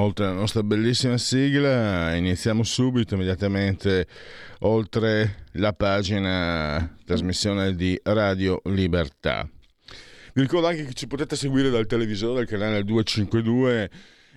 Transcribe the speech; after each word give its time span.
Oltre 0.00 0.26
la 0.26 0.32
nostra 0.32 0.62
bellissima 0.62 1.18
sigla, 1.18 2.14
iniziamo 2.14 2.62
subito, 2.62 3.14
immediatamente, 3.14 4.06
oltre 4.60 5.44
la 5.52 5.72
pagina 5.72 6.96
trasmissione 7.04 7.74
di 7.74 7.98
Radio 8.02 8.60
Libertà. 8.64 9.48
Vi 10.32 10.40
ricordo 10.40 10.68
anche 10.68 10.84
che 10.84 10.94
ci 10.94 11.06
potete 11.06 11.36
seguire 11.36 11.70
dal 11.70 11.86
televisore, 11.86 12.44
dal 12.44 12.46
canale 12.46 12.84
252, 12.84 13.90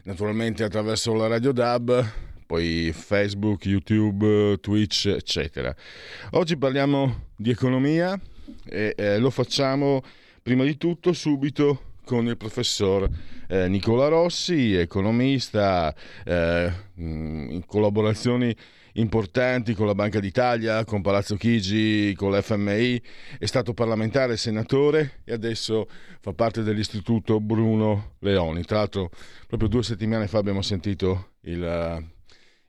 naturalmente 0.04 0.64
attraverso 0.64 1.14
la 1.14 1.28
Radio 1.28 1.52
DAB, 1.52 2.12
poi 2.46 2.92
Facebook, 2.94 3.66
YouTube, 3.66 4.60
Twitch, 4.60 5.06
eccetera. 5.06 5.74
Oggi 6.32 6.58
parliamo 6.58 7.28
di 7.36 7.52
economia 7.52 8.20
e 8.66 8.94
eh, 8.98 9.18
lo 9.18 9.30
facciamo 9.30 10.02
prima 10.42 10.64
di 10.64 10.78
tutto 10.78 11.14
subito 11.14 11.93
con 12.06 12.28
il 12.28 12.38
professor 12.38 13.10
eh, 13.48 13.68
Nicola 13.68 14.08
Rossi, 14.08 14.74
economista, 14.74 15.94
eh, 16.26 16.72
in 16.96 17.64
collaborazioni 17.66 18.56
importanti 18.94 19.74
con 19.74 19.88
la 19.88 19.96
Banca 19.96 20.20
d'Italia, 20.20 20.84
con 20.86 21.02
Palazzo 21.02 21.36
Chigi, 21.36 22.14
con 22.16 22.32
l'FMI, 22.32 23.02
è 23.40 23.46
stato 23.46 23.74
parlamentare, 23.74 24.38
senatore 24.38 25.22
e 25.24 25.34
adesso 25.34 25.88
fa 26.20 26.34
parte 26.34 26.64
dell'Istituto 26.64 27.40
Bruno 27.40 28.16
Leoni. 28.20 28.64
Tra 28.64 28.78
l'altro 28.78 29.10
proprio 29.48 29.70
due 29.70 29.84
settimane 29.84 30.28
fa 30.28 30.38
abbiamo 30.38 30.62
sentito 30.62 31.32
il 31.42 32.12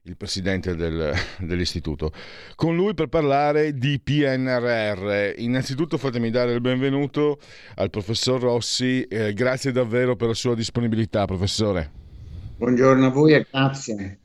il 0.06 0.16
presidente 0.19 0.74
del, 0.74 1.14
dell'istituto, 1.41 2.12
con 2.56 2.77
lui 2.77 2.92
per 2.92 3.08
parlare 3.08 3.72
di 3.72 3.98
PNRR. 3.98 5.38
Innanzitutto 5.38 5.97
fatemi 5.97 6.30
dare 6.30 6.52
il 6.52 6.60
benvenuto 6.60 7.38
al 7.77 7.88
professor 7.88 8.38
Rossi, 8.41 9.02
eh, 9.05 9.32
grazie 9.32 9.72
davvero 9.72 10.14
per 10.14 10.28
la 10.28 10.34
sua 10.34 10.55
disponibilità, 10.55 11.25
professore. 11.25 11.91
Buongiorno 12.58 13.06
a 13.06 13.10
voi 13.10 13.32
e 13.32 13.47
grazie. 13.50 14.19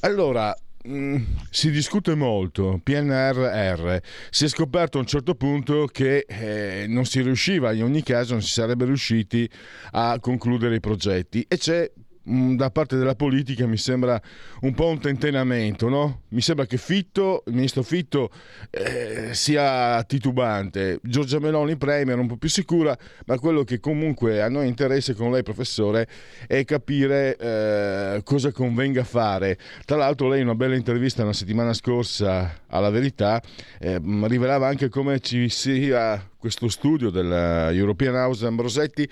Allora, 0.00 0.56
mm, 0.86 1.16
si 1.50 1.72
discute 1.72 2.14
molto, 2.14 2.80
PNRR, 2.80 3.96
si 4.30 4.44
è 4.44 4.48
scoperto 4.48 4.98
a 4.98 5.00
un 5.00 5.06
certo 5.08 5.34
punto 5.34 5.86
che 5.86 6.24
eh, 6.28 6.86
non 6.86 7.04
si 7.04 7.20
riusciva, 7.20 7.72
in 7.72 7.82
ogni 7.82 8.04
caso 8.04 8.34
non 8.34 8.42
si 8.42 8.52
sarebbe 8.52 8.84
riusciti 8.84 9.48
a 9.90 10.18
concludere 10.20 10.76
i 10.76 10.80
progetti 10.80 11.44
e 11.48 11.58
c'è 11.58 11.90
da 12.24 12.70
parte 12.70 12.96
della 12.96 13.16
politica 13.16 13.66
mi 13.66 13.76
sembra 13.76 14.20
un 14.60 14.74
po' 14.74 14.86
un 14.86 15.00
tentenamento, 15.00 15.88
no? 15.88 16.22
Mi 16.28 16.40
sembra 16.40 16.66
che 16.66 16.76
Fitto, 16.76 17.42
il 17.46 17.54
ministro 17.54 17.82
Fitto 17.82 18.30
eh, 18.70 19.30
sia 19.32 20.02
titubante, 20.04 21.00
Giorgia 21.02 21.40
Meloni 21.40 21.76
premier 21.76 22.18
un 22.18 22.28
po' 22.28 22.36
più 22.36 22.48
sicura, 22.48 22.96
ma 23.26 23.38
quello 23.38 23.64
che 23.64 23.80
comunque 23.80 24.40
a 24.40 24.48
noi 24.48 24.68
interessa 24.68 25.14
con 25.14 25.32
lei 25.32 25.42
professore 25.42 26.06
è 26.46 26.64
capire 26.64 27.36
eh, 27.36 28.20
cosa 28.22 28.52
convenga 28.52 29.02
fare. 29.02 29.58
Tra 29.84 29.96
l'altro 29.96 30.28
lei 30.28 30.40
in 30.40 30.46
una 30.46 30.54
bella 30.54 30.76
intervista 30.76 31.22
una 31.22 31.32
settimana 31.32 31.72
scorsa 31.72 32.60
alla 32.68 32.90
Verità 32.90 33.42
eh, 33.80 34.00
rivelava 34.02 34.68
anche 34.68 34.88
come 34.88 35.18
ci 35.20 35.48
sia 35.48 36.30
questo 36.38 36.68
studio 36.68 37.10
della 37.10 37.72
European 37.72 38.14
House 38.14 38.46
Ambrosetti, 38.46 39.08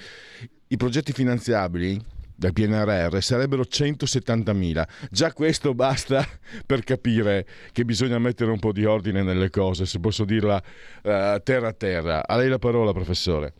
i 0.69 0.77
progetti 0.77 1.13
finanziabili 1.13 2.19
dal 2.41 2.55
PNRR 2.55 3.19
sarebbero 3.21 3.63
170.000. 3.71 4.83
Già 5.11 5.31
questo 5.35 5.75
basta 5.75 6.27
per 6.65 6.83
capire 6.85 7.47
che 7.71 7.85
bisogna 7.85 8.19
mettere 8.19 8.51
un 8.51 8.59
po' 8.59 8.73
di 8.73 8.87
ordine 8.87 9.23
nelle 9.23 9.51
cose, 9.51 9.85
se 9.85 10.01
posso 10.01 10.25
dirla 10.25 10.57
uh, 10.57 11.43
terra 11.43 11.69
a 11.69 11.73
terra. 11.75 12.27
A 12.27 12.37
lei 12.39 12.49
la 12.49 12.59
parola, 12.59 12.93
professore. 12.93 13.53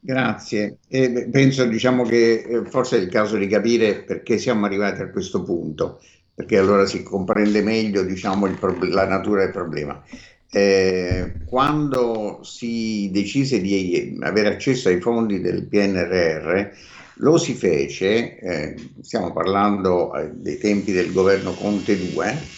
Grazie. 0.00 0.78
E 0.88 1.28
penso 1.30 1.66
diciamo, 1.66 2.04
che 2.04 2.40
eh, 2.40 2.64
forse 2.64 2.96
è 2.96 3.00
il 3.02 3.10
caso 3.10 3.36
di 3.36 3.46
capire 3.46 3.96
perché 3.96 4.38
siamo 4.38 4.64
arrivati 4.64 5.02
a 5.02 5.10
questo 5.10 5.42
punto, 5.42 6.00
perché 6.34 6.56
allora 6.56 6.86
si 6.86 7.02
comprende 7.02 7.60
meglio 7.62 8.02
diciamo, 8.02 8.48
prob- 8.54 8.84
la 8.84 9.06
natura 9.06 9.42
del 9.42 9.52
problema. 9.52 10.02
Eh, 10.50 11.34
quando 11.44 12.40
si 12.42 13.10
decise 13.12 13.60
di 13.60 14.16
avere 14.22 14.54
accesso 14.54 14.88
ai 14.88 15.02
fondi 15.02 15.42
del 15.42 15.66
PNRR, 15.66 16.70
lo 17.18 17.36
si 17.38 17.54
fece, 17.54 18.38
eh, 18.38 18.74
stiamo 19.00 19.32
parlando 19.32 20.14
eh, 20.14 20.30
dei 20.34 20.58
tempi 20.58 20.92
del 20.92 21.12
governo 21.12 21.54
Conte 21.54 21.98
2, 21.98 22.56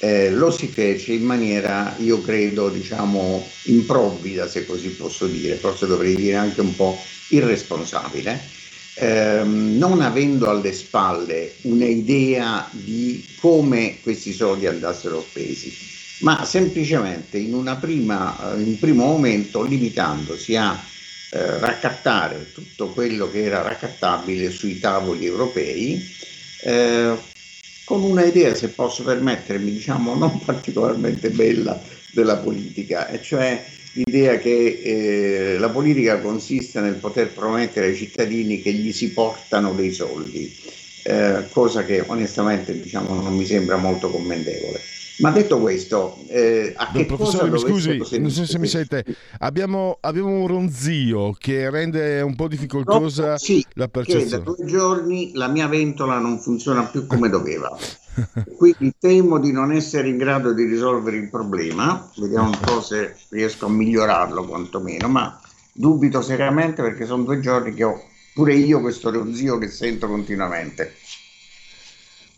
eh, 0.00 0.30
lo 0.30 0.50
si 0.50 0.68
fece 0.68 1.12
in 1.14 1.24
maniera, 1.24 1.96
io 1.98 2.20
credo, 2.20 2.68
diciamo, 2.68 3.60
improvvida, 3.62 4.46
se 4.46 4.66
così 4.66 4.90
posso 4.90 5.26
dire, 5.26 5.56
forse 5.56 5.86
dovrei 5.86 6.14
dire 6.14 6.36
anche 6.36 6.60
un 6.60 6.74
po' 6.74 6.98
irresponsabile, 7.28 8.50
ehm, 8.94 9.76
non 9.76 10.00
avendo 10.02 10.50
alle 10.50 10.72
spalle 10.72 11.56
un'idea 11.62 12.70
di 12.74 13.32
come 13.34 14.00
questi 14.02 14.32
soldi 14.32 14.66
andassero 14.66 15.20
spesi, 15.22 15.78
ma 16.18 16.44
semplicemente 16.44 17.38
in, 17.38 17.78
prima, 17.80 18.54
in 18.58 18.68
un 18.68 18.78
primo 18.78 19.06
momento 19.06 19.62
limitandosi 19.62 20.56
a 20.56 20.93
eh, 21.34 21.58
raccattare 21.58 22.52
tutto 22.52 22.90
quello 22.90 23.28
che 23.28 23.42
era 23.42 23.60
raccattabile 23.60 24.50
sui 24.50 24.78
tavoli 24.78 25.26
europei 25.26 26.00
eh, 26.62 27.16
con 27.84 28.02
una 28.04 28.24
idea, 28.24 28.54
se 28.54 28.68
posso 28.68 29.02
permettermi, 29.02 29.72
diciamo 29.72 30.14
non 30.14 30.38
particolarmente 30.46 31.30
bella 31.30 31.82
della 32.12 32.36
politica, 32.36 33.08
e 33.08 33.20
cioè 33.20 33.64
l'idea 33.94 34.38
che 34.38 34.80
eh, 34.84 35.58
la 35.58 35.70
politica 35.70 36.20
consiste 36.20 36.80
nel 36.80 36.94
poter 36.94 37.32
promettere 37.32 37.86
ai 37.86 37.96
cittadini 37.96 38.62
che 38.62 38.72
gli 38.72 38.92
si 38.92 39.10
portano 39.10 39.72
dei 39.74 39.92
soldi, 39.92 40.56
eh, 41.02 41.48
cosa 41.50 41.84
che 41.84 42.04
onestamente 42.06 42.80
diciamo, 42.80 43.20
non 43.20 43.34
mi 43.36 43.44
sembra 43.44 43.76
molto 43.76 44.08
commendevole. 44.08 44.80
Ma 45.18 45.30
detto 45.30 45.60
questo, 45.60 46.16
eh, 46.28 46.72
a 46.76 46.90
che 46.90 47.06
professore, 47.06 47.48
mi 47.48 47.58
scusi, 47.58 48.18
non 48.18 48.30
so 48.30 48.44
se 48.44 48.58
mi 48.58 48.66
sente, 48.66 49.04
abbiamo, 49.38 49.98
abbiamo, 50.00 50.30
un 50.30 50.46
ronzio 50.48 51.32
che 51.38 51.70
rende 51.70 52.20
un 52.20 52.34
po' 52.34 52.48
difficoltosa 52.48 53.30
no, 53.30 53.38
sì, 53.38 53.64
la 53.74 53.86
percezione. 53.86 54.42
da 54.42 54.52
due 54.52 54.64
giorni 54.64 55.30
la 55.34 55.46
mia 55.46 55.68
ventola 55.68 56.18
non 56.18 56.40
funziona 56.40 56.82
più 56.84 57.06
come 57.06 57.28
doveva. 57.28 57.76
Quindi 58.56 58.94
temo 58.98 59.38
di 59.38 59.52
non 59.52 59.70
essere 59.70 60.08
in 60.08 60.16
grado 60.16 60.52
di 60.52 60.64
risolvere 60.64 61.16
il 61.16 61.28
problema, 61.30 62.10
vediamo 62.16 62.48
un 62.48 62.58
po' 62.60 62.80
se 62.80 63.14
riesco 63.28 63.66
a 63.66 63.70
migliorarlo 63.70 64.44
quantomeno, 64.46 65.08
ma 65.08 65.40
dubito 65.72 66.22
seriamente 66.22 66.82
perché 66.82 67.06
sono 67.06 67.22
due 67.22 67.38
giorni 67.38 67.72
che 67.72 67.84
ho 67.84 68.02
pure 68.34 68.54
io 68.54 68.80
questo 68.80 69.10
ronzio 69.10 69.58
che 69.58 69.68
sento 69.68 70.08
continuamente. 70.08 70.94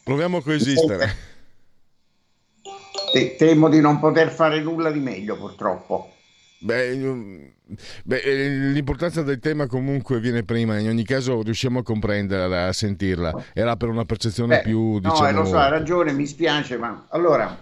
Proviamo 0.03 0.39
a 0.39 0.43
coesistere 0.43 1.36
te- 3.13 3.37
temo 3.37 3.69
di 3.69 3.81
non 3.81 3.99
poter 3.99 4.31
fare 4.31 4.61
nulla 4.61 4.91
di 4.91 5.01
meglio 5.01 5.37
purtroppo. 5.37 6.13
Beh, 6.59 7.53
beh, 8.05 8.17
eh, 8.17 8.49
l'importanza 8.73 9.23
del 9.23 9.39
tema 9.39 9.67
comunque 9.67 10.21
viene 10.21 10.43
prima, 10.43 10.79
in 10.79 10.89
ogni 10.89 11.05
caso 11.05 11.43
riusciamo 11.43 11.81
a 11.81 11.83
comprenderla, 11.83 12.69
a 12.69 12.73
sentirla. 12.73 13.45
Era 13.53 13.77
per 13.77 13.89
una 13.89 14.05
percezione 14.05 14.57
beh, 14.57 14.63
più, 14.63 14.99
diciamo... 14.99 15.31
No, 15.31 15.43
lo 15.43 15.45
so, 15.45 15.59
hai 15.59 15.71
ragione, 15.71 16.13
mi 16.13 16.27
spiace, 16.27 16.79
ma 16.79 17.07
allora, 17.11 17.57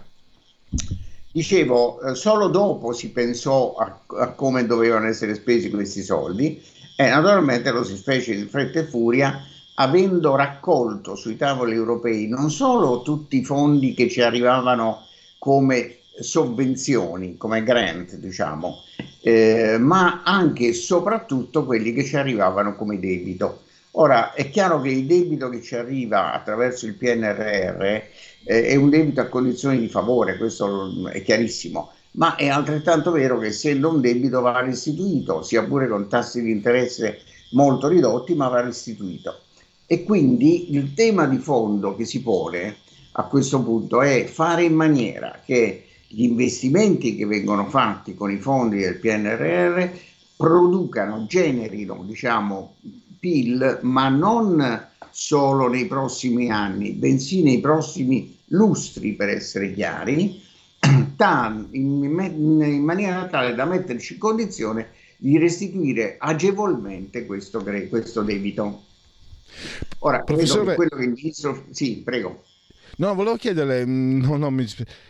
dicevo, 1.31 2.01
eh, 2.01 2.15
solo 2.15 2.47
dopo 2.47 2.93
si 2.93 3.11
pensò 3.11 3.75
a, 3.75 3.99
a 4.19 4.29
come 4.29 4.65
dovevano 4.65 5.07
essere 5.07 5.35
spesi 5.35 5.69
questi 5.69 6.01
soldi 6.01 6.61
e 6.95 7.09
naturalmente 7.09 7.71
lo 7.71 7.83
si 7.83 7.97
fece 7.97 8.33
in 8.33 8.47
fretta 8.47 8.79
e 8.79 8.85
furia 8.85 9.43
avendo 9.75 10.35
raccolto 10.35 11.15
sui 11.15 11.35
tavoli 11.35 11.73
europei 11.73 12.27
non 12.27 12.49
solo 12.49 13.01
tutti 13.01 13.37
i 13.37 13.43
fondi 13.43 13.93
che 13.93 14.09
ci 14.09 14.21
arrivavano 14.21 15.04
come 15.45 15.97
sovvenzioni, 16.19 17.37
come 17.37 17.61
grant, 17.61 18.15
diciamo, 18.15 18.77
eh, 19.21 19.77
ma 19.77 20.23
anche 20.23 20.69
e 20.69 20.73
soprattutto 20.73 21.65
quelli 21.65 21.93
che 21.93 22.03
ci 22.03 22.17
arrivavano 22.17 22.75
come 22.75 22.99
debito. 22.99 23.61
Ora, 23.91 24.33
è 24.33 24.49
chiaro 24.49 24.81
che 24.81 24.89
il 24.89 25.05
debito 25.05 25.49
che 25.49 25.61
ci 25.61 25.75
arriva 25.75 26.33
attraverso 26.33 26.87
il 26.87 26.95
PNRR 26.95 27.83
eh, 27.83 28.09
è 28.43 28.73
un 28.73 28.89
debito 28.89 29.21
a 29.21 29.27
condizioni 29.27 29.77
di 29.77 29.87
favore, 29.87 30.37
questo 30.37 31.07
è 31.09 31.21
chiarissimo, 31.21 31.91
ma 32.13 32.35
è 32.37 32.47
altrettanto 32.47 33.11
vero 33.11 33.37
che 33.37 33.49
essendo 33.49 33.89
un 33.89 34.01
debito 34.01 34.41
va 34.41 34.61
restituito, 34.61 35.43
sia 35.43 35.63
pure 35.63 35.87
con 35.87 36.09
tassi 36.09 36.41
di 36.41 36.49
interesse 36.49 37.19
molto 37.51 37.87
ridotti, 37.87 38.33
ma 38.33 38.47
va 38.47 38.61
restituito. 38.61 39.41
E 39.85 40.03
quindi 40.03 40.73
il 40.73 40.95
tema 40.95 41.27
di 41.27 41.37
fondo 41.37 41.95
che 41.95 42.05
si 42.05 42.23
pone 42.23 42.77
a 43.17 43.23
questo 43.23 43.61
punto 43.61 44.01
è 44.01 44.25
fare 44.25 44.63
in 44.63 44.73
maniera 44.73 45.41
che 45.43 45.85
gli 46.07 46.23
investimenti 46.23 47.15
che 47.15 47.25
vengono 47.25 47.65
fatti 47.65 48.13
con 48.13 48.31
i 48.31 48.37
fondi 48.37 48.79
del 48.79 48.97
PNRR 48.97 49.89
producano, 50.35 51.25
generino, 51.25 52.03
diciamo, 52.05 52.75
PIL, 53.19 53.79
ma 53.83 54.09
non 54.09 54.87
solo 55.11 55.69
nei 55.69 55.87
prossimi 55.87 56.51
anni, 56.51 56.91
bensì 56.91 57.41
nei 57.41 57.59
prossimi 57.59 58.37
lustri, 58.47 59.13
per 59.13 59.29
essere 59.29 59.73
chiari, 59.73 60.41
in, 61.71 62.81
maniera 62.83 63.25
tale 63.27 63.55
da 63.55 63.65
metterci 63.65 64.13
in 64.13 64.19
condizione 64.19 64.89
di 65.17 65.37
restituire 65.37 66.17
agevolmente 66.19 67.25
questo, 67.25 67.63
questo 67.89 68.21
debito. 68.23 68.83
Ora, 69.99 70.21
Professore... 70.21 70.75
quello 70.75 70.97
che 70.97 71.03
il 71.03 71.11
ministro... 71.11 71.63
Sì, 71.71 72.01
prego. 72.03 72.43
No, 72.97 73.13
volevo 73.13 73.35
chiederle, 73.35 73.85
mm, 73.85 74.21
no, 74.21 74.37
no, 74.37 74.49
mi, 74.49 74.65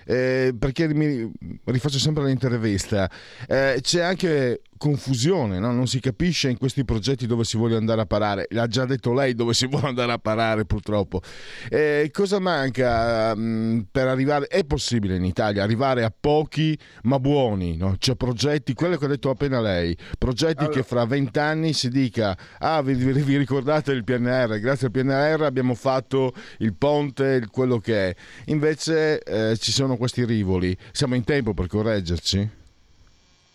eh, 0.05 0.55
perché 0.57 0.87
mi 0.93 1.31
rifaccio 1.65 1.99
sempre 1.99 2.25
l'intervista, 2.25 3.09
eh, 3.47 3.77
c'è 3.81 4.01
anche 4.01 4.61
confusione, 4.77 5.59
no? 5.59 5.71
non 5.71 5.87
si 5.87 5.99
capisce 5.99 6.49
in 6.49 6.57
questi 6.57 6.83
progetti 6.83 7.27
dove 7.27 7.43
si 7.43 7.57
vuole 7.57 7.75
andare 7.75 8.01
a 8.01 8.05
parare, 8.05 8.47
l'ha 8.49 8.67
già 8.67 8.85
detto 8.85 9.13
lei 9.13 9.33
dove 9.33 9.53
si 9.53 9.67
vuole 9.67 9.87
andare 9.87 10.11
a 10.11 10.17
parare 10.17 10.65
purtroppo. 10.65 11.21
Eh, 11.69 12.09
cosa 12.11 12.39
manca 12.39 13.35
mh, 13.35 13.41
mm, 13.41 13.79
per 13.91 14.07
arrivare, 14.07 14.47
è 14.47 14.65
possibile 14.65 15.15
in 15.15 15.25
Italia 15.25 15.63
arrivare 15.63 16.03
a 16.03 16.13
pochi 16.17 16.77
ma 17.03 17.19
buoni, 17.19 17.77
no? 17.77 17.95
cioè 17.97 18.15
progetti, 18.15 18.73
quello 18.73 18.97
che 18.97 19.05
ha 19.05 19.09
detto 19.09 19.29
appena 19.29 19.61
lei, 19.61 19.95
progetti 20.17 20.63
allora. 20.63 20.73
che 20.73 20.83
fra 20.83 21.05
vent'anni 21.05 21.73
si 21.73 21.89
dica, 21.89 22.37
ah 22.59 22.81
vi, 22.81 22.93
vi, 22.93 23.37
ricordate 23.37 23.91
il 23.91 24.03
PNR, 24.03 24.59
grazie 24.59 24.87
al 24.87 24.91
PNR 24.91 25.43
abbiamo 25.43 25.73
fatto 25.73 26.33
il 26.59 26.75
ponte, 26.75 27.47
quello 27.49 27.79
che 27.79 28.09
è, 28.09 28.15
invece 28.45 29.21
eh, 29.21 29.57
ci 29.57 29.71
sono 29.71 29.97
questi 29.97 30.25
rivoli, 30.25 30.75
siamo 30.91 31.15
in 31.15 31.23
tempo 31.23 31.53
per 31.53 31.67
correggerci? 31.67 32.63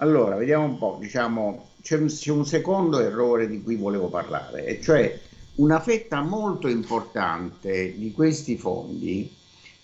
Allora, 0.02 0.36
vediamo 0.36 0.64
un 0.64 0.78
po', 0.78 0.96
diciamo, 0.98 1.72
c'è 1.82 1.96
un, 1.98 2.06
c'è 2.06 2.30
un 2.30 2.46
secondo 2.46 3.00
errore 3.00 3.46
di 3.46 3.62
cui 3.62 3.76
volevo 3.76 4.08
parlare, 4.08 4.64
e 4.64 4.80
cioè 4.80 5.20
una 5.56 5.78
fetta 5.78 6.22
molto 6.22 6.68
importante 6.68 7.94
di 7.98 8.10
questi 8.12 8.56
fondi 8.56 9.30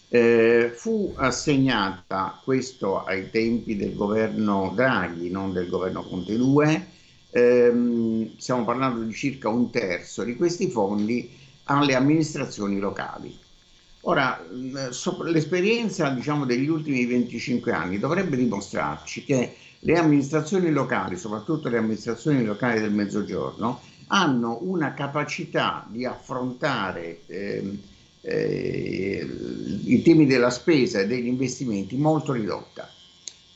eh, 0.09 0.73
fu 0.75 1.13
assegnata, 1.17 2.41
questo 2.43 3.05
ai 3.05 3.31
tempi 3.31 3.77
del 3.77 3.95
governo 3.95 4.73
Draghi, 4.75 5.31
non 5.31 5.53
del 5.53 5.69
governo 5.69 6.03
Conte 6.03 6.35
2, 6.35 6.87
ehm, 7.31 8.37
stiamo 8.39 8.65
parlando 8.65 9.03
di 9.03 9.13
circa 9.13 9.51
un 9.51 9.71
terzo 9.71 10.25
di 10.25 10.35
questi 10.35 10.71
fondi 10.71 11.31
alle 11.65 11.95
amministrazioni 11.95 12.79
locali. 12.79 13.39
Ora, 14.09 14.41
l'esperienza 15.25 16.09
diciamo, 16.11 16.47
degli 16.47 16.69
ultimi 16.69 17.05
25 17.05 17.73
anni 17.73 17.99
dovrebbe 17.99 18.37
dimostrarci 18.37 19.25
che 19.25 19.57
le 19.81 19.99
amministrazioni 19.99 20.71
locali, 20.71 21.17
soprattutto 21.17 21.69
le 21.69 21.79
amministrazioni 21.79 22.45
locali 22.45 22.81
del 22.81 22.93
Mezzogiorno, 22.93 23.81
hanno 24.09 24.59
una 24.63 24.95
capacità 24.95 25.87
di 25.89 26.05
affrontare 26.05 27.21
eh, 27.27 27.79
eh, 28.21 29.27
i 29.85 30.03
temi 30.03 30.27
della 30.27 30.51
spesa 30.51 31.01
e 31.01 31.07
degli 31.07 31.27
investimenti 31.27 31.97
molto 31.97 32.33
ridotta. 32.33 32.89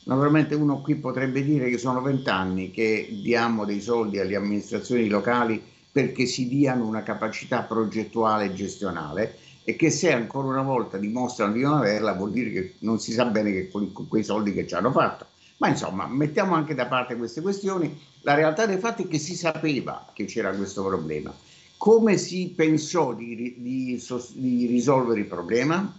Naturalmente 0.04 0.54
uno 0.54 0.80
qui 0.80 0.96
potrebbe 0.96 1.44
dire 1.44 1.68
che 1.68 1.78
sono 1.78 2.00
vent'anni 2.00 2.70
che 2.70 3.08
diamo 3.22 3.64
dei 3.64 3.80
soldi 3.80 4.18
alle 4.18 4.34
amministrazioni 4.34 5.08
locali 5.08 5.62
perché 5.92 6.26
si 6.26 6.48
diano 6.48 6.86
una 6.86 7.02
capacità 7.02 7.62
progettuale 7.62 8.46
e 8.46 8.54
gestionale 8.54 9.36
e 9.64 9.76
che 9.76 9.90
se 9.90 10.12
ancora 10.12 10.48
una 10.48 10.62
volta 10.62 10.98
dimostrano 10.98 11.52
di 11.52 11.62
non 11.62 11.74
averla 11.74 12.14
vuol 12.14 12.32
dire 12.32 12.50
che 12.50 12.74
non 12.80 12.98
si 12.98 13.12
sa 13.12 13.26
bene 13.26 13.52
che 13.52 13.68
con 13.68 13.92
quei 14.08 14.24
soldi 14.24 14.52
che 14.52 14.66
ci 14.66 14.74
hanno 14.74 14.90
fatto. 14.90 15.26
Ma 15.60 15.68
insomma, 15.68 16.06
mettiamo 16.06 16.54
anche 16.54 16.74
da 16.74 16.86
parte 16.86 17.16
queste 17.16 17.42
questioni. 17.42 17.98
La 18.22 18.32
realtà 18.32 18.64
dei 18.64 18.78
fatti 18.78 19.02
è 19.02 19.08
che 19.08 19.18
si 19.18 19.36
sapeva 19.36 20.06
che 20.14 20.24
c'era 20.24 20.52
questo 20.52 20.82
problema. 20.82 21.34
Come 21.76 22.16
si 22.16 22.52
pensò 22.56 23.12
di, 23.12 23.36
di, 23.36 24.02
di 24.34 24.66
risolvere 24.66 25.20
il 25.20 25.26
problema? 25.26 25.98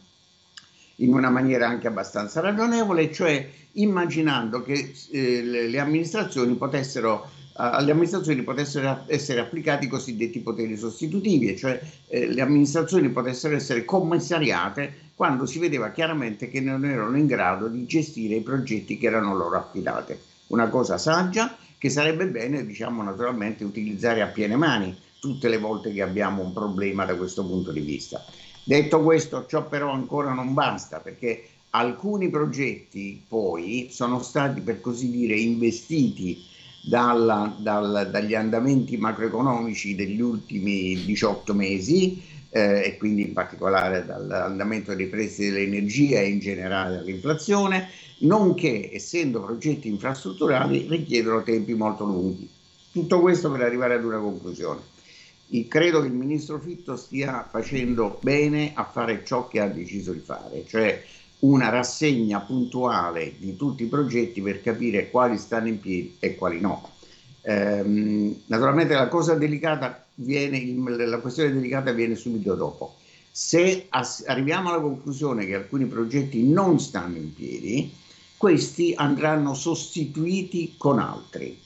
In 0.96 1.13
una 1.13 1.30
maniera 1.30 1.68
anche 1.68 1.88
abbastanza 1.88 2.40
ragionevole, 2.40 3.13
cioè 3.13 3.50
immaginando 3.74 4.63
che 4.63 4.94
eh, 5.12 5.42
le, 5.44 5.68
le 5.68 5.80
amministrazioni 5.80 6.56
potessero 6.56 7.30
alle 7.53 7.92
amministrazioni 7.92 8.44
potessero 8.44 9.03
essere 9.07 9.39
applicati 9.42 9.86
i 9.86 9.89
cosiddetti 9.89 10.39
poteri 10.39 10.77
sostitutivi, 10.77 11.57
cioè 11.57 11.80
eh, 12.07 12.27
le 12.27 12.42
amministrazioni 12.42 13.09
potessero 13.09 13.56
essere 13.56 13.83
commissariate 13.83 15.09
quando 15.15 15.45
si 15.45 15.59
vedeva 15.59 15.92
chiaramente 15.92 16.50
che 16.50 16.62
non 16.62 16.86
erano 16.86 17.18
in 17.18 17.27
grado 17.27 17.68
di 17.68 17.86
gestire 17.86 18.36
i 18.36 18.42
progetti 18.42 18.98
che 18.98 19.07
erano 19.07 19.36
loro 19.36 19.57
affidati. 19.57 20.18
Una 20.48 20.69
cosa 20.69 20.98
saggia 20.98 21.56
che 21.77 21.89
sarebbe 21.89 22.27
bene, 22.27 22.65
diciamo 22.65 23.03
naturalmente, 23.03 23.63
utilizzare 23.63 24.21
a 24.21 24.27
piene 24.27 24.56
mani 24.56 24.95
tutte 25.19 25.50
le 25.50 25.57
volte 25.57 25.94
che 25.94 26.01
abbiamo 26.01 26.44
un 26.44 26.53
problema 26.53 27.06
da 27.06 27.15
questo 27.15 27.45
punto 27.45 27.71
di 27.71 27.81
vista. 27.81 28.24
Detto 28.63 29.01
questo, 29.01 29.45
ciò 29.48 29.68
però 29.68 29.92
ancora 29.92 30.33
non 30.33 30.53
basta 30.53 31.00
perché 31.00 31.48
alcuni 31.71 32.30
progetti 32.30 33.24
poi 33.27 33.89
sono 33.92 34.21
stati, 34.21 34.62
per 34.62 34.81
così 34.81 35.09
dire, 35.09 35.36
investiti 35.36 36.44
dalla, 36.81 37.56
dal, 37.57 38.10
dagli 38.12 38.33
andamenti 38.33 38.98
macroeconomici 38.98 39.95
degli 39.95 40.19
ultimi 40.19 41.06
18 41.06 41.54
mesi 41.54 42.22
eh, 42.50 42.81
e 42.83 42.98
quindi 42.98 43.22
in 43.22 43.33
particolare 43.33 44.06
dall'andamento 44.06 44.94
dei 44.94 45.07
prezzi 45.07 45.50
dell'energia 45.50 46.19
e 46.19 46.30
in 46.30 46.39
generale 46.39 46.98
dall'inflazione, 46.98 47.88
nonché 48.19 48.89
essendo 48.92 49.42
progetti 49.42 49.88
infrastrutturali 49.88 50.88
richiedono 50.89 51.44
tempi 51.44 51.74
molto 51.74 52.04
lunghi. 52.04 52.50
Tutto 52.92 53.22
questo 53.22 53.50
per 53.51 53.62
arrivare 53.62 53.94
ad 53.94 54.04
una 54.04 54.19
conclusione. 54.19 54.81
E 55.54 55.67
credo 55.67 56.01
che 56.01 56.08
il 56.08 56.13
ministro 56.13 56.60
Fitto 56.60 56.96
stia 56.96 57.48
facendo 57.50 58.20
bene 58.22 58.72
a 58.74 58.86
fare 58.86 59.24
ciò 59.25 59.48
che 59.48 59.60
ha 59.60 59.67
deciso 59.67 60.13
di 60.13 60.20
fare, 60.20 60.63
cioè 60.67 61.03
una 61.41 61.69
rassegna 61.69 62.39
puntuale 62.39 63.33
di 63.38 63.55
tutti 63.55 63.83
i 63.83 63.88
progetti 63.88 64.41
per 64.41 64.62
capire 64.62 65.10
quali 65.10 65.38
stanno 65.38 65.67
in 65.67 65.79
piedi 65.79 66.15
e 66.19 66.36
quali 66.36 66.60
no. 66.60 66.89
Ehm, 67.43 68.41
naturalmente 68.48 68.93
la 68.93 69.07
cosa 69.07 69.33
delicata 69.33 70.05
viene, 70.15 70.62
la 71.05 71.19
questione 71.19 71.53
delicata 71.53 71.91
viene 71.91 72.15
subito 72.15 72.53
dopo. 72.55 72.95
Se 73.31 73.88
as- 73.89 74.24
arriviamo 74.27 74.69
alla 74.69 74.81
conclusione 74.81 75.45
che 75.45 75.55
alcuni 75.55 75.86
progetti 75.86 76.43
non 76.48 76.79
stanno 76.79 77.17
in 77.17 77.33
piedi, 77.33 77.91
questi 78.38 78.93
andranno 78.95 79.53
sostituiti 79.53 80.75
con 80.77 81.00
altri. 81.00 81.60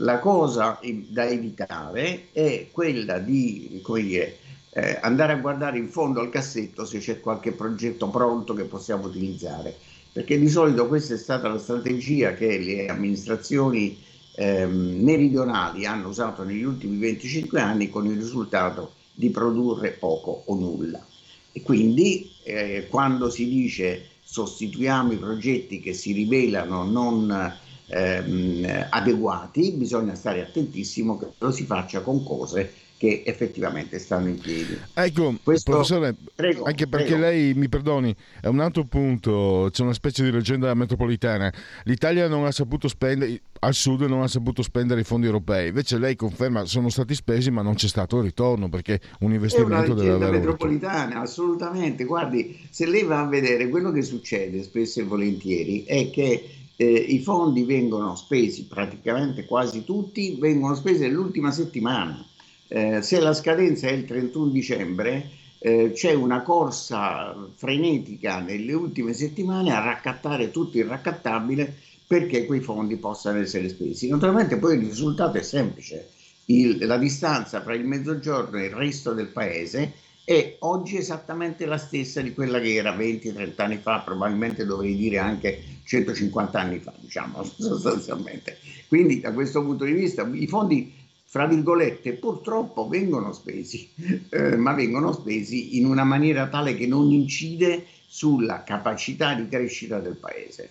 La 0.00 0.20
cosa 0.20 0.78
da 1.08 1.26
evitare 1.26 2.28
è 2.32 2.68
quella 2.70 3.18
di, 3.18 3.80
come 3.82 4.02
dire, 4.02 4.38
eh, 4.78 4.98
andare 5.02 5.32
a 5.32 5.36
guardare 5.36 5.76
in 5.76 5.88
fondo 5.88 6.20
al 6.20 6.30
cassetto 6.30 6.84
se 6.84 6.98
c'è 7.00 7.20
qualche 7.20 7.50
progetto 7.50 8.08
pronto 8.08 8.54
che 8.54 8.64
possiamo 8.64 9.06
utilizzare, 9.06 9.76
perché 10.12 10.38
di 10.38 10.48
solito 10.48 10.86
questa 10.86 11.14
è 11.14 11.18
stata 11.18 11.48
la 11.48 11.58
strategia 11.58 12.34
che 12.34 12.58
le 12.58 12.86
amministrazioni 12.86 13.98
ehm, 14.36 15.00
meridionali 15.02 15.84
hanno 15.84 16.08
usato 16.08 16.44
negli 16.44 16.62
ultimi 16.62 16.96
25 16.98 17.60
anni 17.60 17.90
con 17.90 18.06
il 18.06 18.16
risultato 18.16 18.92
di 19.12 19.30
produrre 19.30 19.90
poco 19.90 20.44
o 20.46 20.54
nulla. 20.54 21.04
E 21.50 21.60
quindi 21.62 22.30
eh, 22.44 22.86
quando 22.88 23.30
si 23.30 23.48
dice 23.48 24.06
sostituiamo 24.22 25.12
i 25.12 25.16
progetti 25.16 25.80
che 25.80 25.92
si 25.92 26.12
rivelano 26.12 26.84
non 26.84 27.56
ehm, 27.86 28.86
adeguati, 28.90 29.72
bisogna 29.72 30.14
stare 30.14 30.42
attentissimo 30.42 31.18
che 31.18 31.26
lo 31.38 31.50
si 31.50 31.64
faccia 31.64 32.00
con 32.02 32.22
cose 32.22 32.72
che 32.98 33.22
effettivamente 33.24 33.98
stanno 34.00 34.28
in 34.28 34.38
piedi. 34.38 34.76
Ecco, 34.92 35.36
Questo... 35.42 35.70
professore, 35.70 36.14
prego, 36.34 36.64
anche 36.64 36.88
perché 36.88 37.14
prego. 37.14 37.22
lei, 37.22 37.54
mi 37.54 37.68
perdoni, 37.68 38.14
è 38.40 38.48
un 38.48 38.58
altro 38.58 38.84
punto, 38.84 39.68
c'è 39.70 39.82
una 39.82 39.92
specie 39.92 40.24
di 40.24 40.32
leggenda 40.32 40.74
metropolitana. 40.74 41.50
L'Italia 41.84 42.26
non 42.26 42.44
ha 42.44 42.50
saputo 42.50 42.88
spendere, 42.88 43.40
al 43.60 43.74
sud 43.74 44.02
non 44.02 44.22
ha 44.22 44.26
saputo 44.26 44.62
spendere 44.62 45.02
i 45.02 45.04
fondi 45.04 45.26
europei, 45.26 45.68
invece 45.68 45.96
lei 45.96 46.16
conferma 46.16 46.64
sono 46.64 46.88
stati 46.88 47.14
spesi 47.14 47.52
ma 47.52 47.62
non 47.62 47.74
c'è 47.74 47.86
stato 47.86 48.18
il 48.18 48.24
ritorno 48.24 48.68
perché 48.68 49.00
un 49.20 49.32
investimento 49.32 49.94
deve 49.94 50.10
avere... 50.10 50.38
Metropolitana, 50.38 51.20
assolutamente. 51.20 52.02
Guardi, 52.04 52.58
se 52.68 52.84
lei 52.86 53.04
va 53.04 53.20
a 53.20 53.26
vedere 53.26 53.68
quello 53.68 53.92
che 53.92 54.02
succede 54.02 54.64
spesso 54.64 54.98
e 54.98 55.04
volentieri 55.04 55.84
è 55.84 56.10
che 56.10 56.50
eh, 56.74 56.84
i 56.84 57.20
fondi 57.20 57.62
vengono 57.62 58.16
spesi 58.16 58.64
praticamente 58.64 59.44
quasi 59.44 59.84
tutti, 59.84 60.36
vengono 60.40 60.74
spesi 60.74 61.02
nell'ultima 61.02 61.52
settimana 61.52 62.26
Eh, 62.68 63.02
se 63.02 63.18
la 63.18 63.32
scadenza 63.32 63.88
è 63.88 63.92
il 63.92 64.04
31 64.04 64.50
dicembre, 64.50 65.30
eh, 65.58 65.90
c'è 65.92 66.14
una 66.14 66.42
corsa 66.42 67.34
frenetica 67.56 68.40
nelle 68.40 68.72
ultime 68.72 69.12
settimane 69.12 69.72
a 69.72 69.82
raccattare 69.82 70.50
tutto 70.50 70.78
il 70.78 70.84
raccattabile 70.84 71.74
perché 72.06 72.46
quei 72.46 72.60
fondi 72.60 72.96
possano 72.96 73.38
essere 73.40 73.68
spesi. 73.68 74.08
Naturalmente 74.08 74.56
poi 74.56 74.76
il 74.76 74.86
risultato 74.86 75.36
è 75.38 75.42
semplice, 75.42 76.10
il, 76.46 76.86
la 76.86 76.96
distanza 76.96 77.60
tra 77.60 77.74
il 77.74 77.84
mezzogiorno 77.84 78.58
e 78.58 78.66
il 78.66 78.72
resto 78.72 79.12
del 79.12 79.28
paese 79.28 79.92
è 80.24 80.56
oggi 80.60 80.98
esattamente 80.98 81.64
la 81.64 81.78
stessa 81.78 82.20
di 82.20 82.34
quella 82.34 82.60
che 82.60 82.74
era 82.74 82.94
20-30 82.94 83.52
anni 83.56 83.78
fa, 83.78 84.00
probabilmente 84.00 84.66
dovrei 84.66 84.94
dire 84.94 85.18
anche 85.18 85.62
150 85.84 86.60
anni 86.60 86.78
fa, 86.80 86.92
diciamo 86.98 87.42
sostanzialmente. 87.56 88.58
Quindi 88.88 89.20
da 89.20 89.32
questo 89.32 89.62
punto 89.62 89.84
di 89.84 89.92
vista 89.92 90.28
i 90.30 90.46
fondi 90.46 90.92
fra 91.30 91.46
virgolette, 91.46 92.14
purtroppo 92.14 92.88
vengono 92.88 93.34
spesi, 93.34 93.90
eh, 94.30 94.56
ma 94.56 94.72
vengono 94.72 95.12
spesi 95.12 95.76
in 95.76 95.84
una 95.84 96.02
maniera 96.02 96.48
tale 96.48 96.74
che 96.74 96.86
non 96.86 97.12
incide 97.12 97.84
sulla 98.06 98.64
capacità 98.64 99.34
di 99.34 99.46
crescita 99.46 99.98
del 99.98 100.16
paese. 100.16 100.70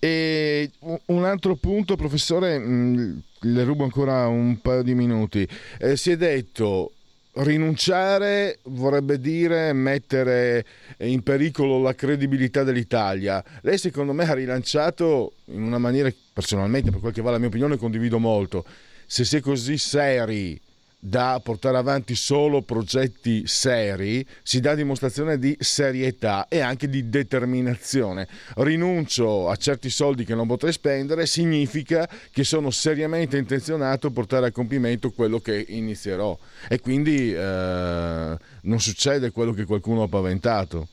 E 0.00 0.72
un 0.80 1.24
altro 1.24 1.54
punto, 1.54 1.94
professore, 1.94 2.58
mm, 2.58 3.18
le 3.42 3.64
rubo 3.64 3.84
ancora 3.84 4.26
un 4.26 4.60
paio 4.60 4.82
di 4.82 4.94
minuti. 4.94 5.48
Eh, 5.78 5.96
si 5.96 6.10
è 6.10 6.16
detto 6.16 6.90
rinunciare 7.36 8.58
vorrebbe 8.64 9.18
dire 9.18 9.72
mettere 9.72 10.64
in 10.98 11.22
pericolo 11.22 11.80
la 11.80 11.94
credibilità 11.94 12.62
dell'Italia. 12.62 13.44
Lei 13.62 13.78
secondo 13.78 14.12
me 14.12 14.28
ha 14.28 14.34
rilanciato 14.34 15.32
in 15.46 15.62
una 15.62 15.78
maniera, 15.78 16.10
personalmente 16.32 16.90
per 16.90 17.00
quel 17.00 17.12
che 17.12 17.22
va 17.22 17.30
la 17.30 17.38
mia 17.38 17.48
opinione, 17.48 17.76
condivido 17.76 18.18
molto. 18.18 18.64
Se 19.06 19.24
si 19.24 19.36
è 19.36 19.40
così 19.40 19.76
seri 19.78 20.60
da 20.98 21.40
portare 21.42 21.76
avanti 21.76 22.14
solo 22.14 22.62
progetti 22.62 23.46
seri, 23.46 24.26
si 24.42 24.60
dà 24.60 24.74
dimostrazione 24.74 25.38
di 25.38 25.56
serietà 25.60 26.48
e 26.48 26.60
anche 26.60 26.88
di 26.88 27.08
determinazione. 27.08 28.26
Rinuncio 28.56 29.48
a 29.48 29.56
certi 29.56 29.90
soldi 29.90 30.24
che 30.24 30.34
non 30.34 30.46
potrei 30.46 30.72
spendere 30.72 31.26
significa 31.26 32.08
che 32.30 32.44
sono 32.44 32.70
seriamente 32.70 33.36
intenzionato 33.36 34.08
a 34.08 34.10
portare 34.10 34.46
a 34.46 34.50
compimento 34.50 35.12
quello 35.12 35.38
che 35.40 35.64
inizierò 35.68 36.36
e 36.68 36.80
quindi 36.80 37.32
eh, 37.32 38.36
non 38.62 38.80
succede 38.80 39.30
quello 39.30 39.52
che 39.52 39.64
qualcuno 39.64 40.02
ha 40.02 40.08
paventato. 40.08 40.88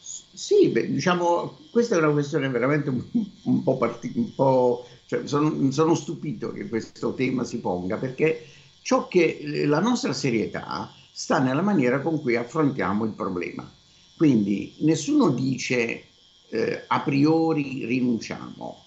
Sì, 0.00 0.68
beh, 0.68 0.92
diciamo, 0.92 1.58
questa 1.72 1.96
è 1.96 1.98
una 1.98 2.12
questione 2.12 2.48
veramente 2.48 2.90
un, 2.90 3.02
un 3.42 3.62
po'. 3.64 4.86
Cioè, 5.04 5.26
sono, 5.26 5.70
sono 5.72 5.94
stupito 5.94 6.52
che 6.52 6.68
questo 6.68 7.14
tema 7.14 7.42
si 7.42 7.58
ponga 7.58 7.96
perché 7.96 8.46
ciò 8.88 9.06
che 9.06 9.66
la 9.66 9.80
nostra 9.80 10.14
serietà 10.14 10.90
sta 11.12 11.40
nella 11.40 11.60
maniera 11.60 12.00
con 12.00 12.22
cui 12.22 12.36
affrontiamo 12.36 13.04
il 13.04 13.10
problema. 13.10 13.70
Quindi 14.16 14.76
nessuno 14.78 15.28
dice 15.28 16.04
eh, 16.48 16.84
a 16.86 17.00
priori 17.00 17.84
rinunciamo. 17.84 18.84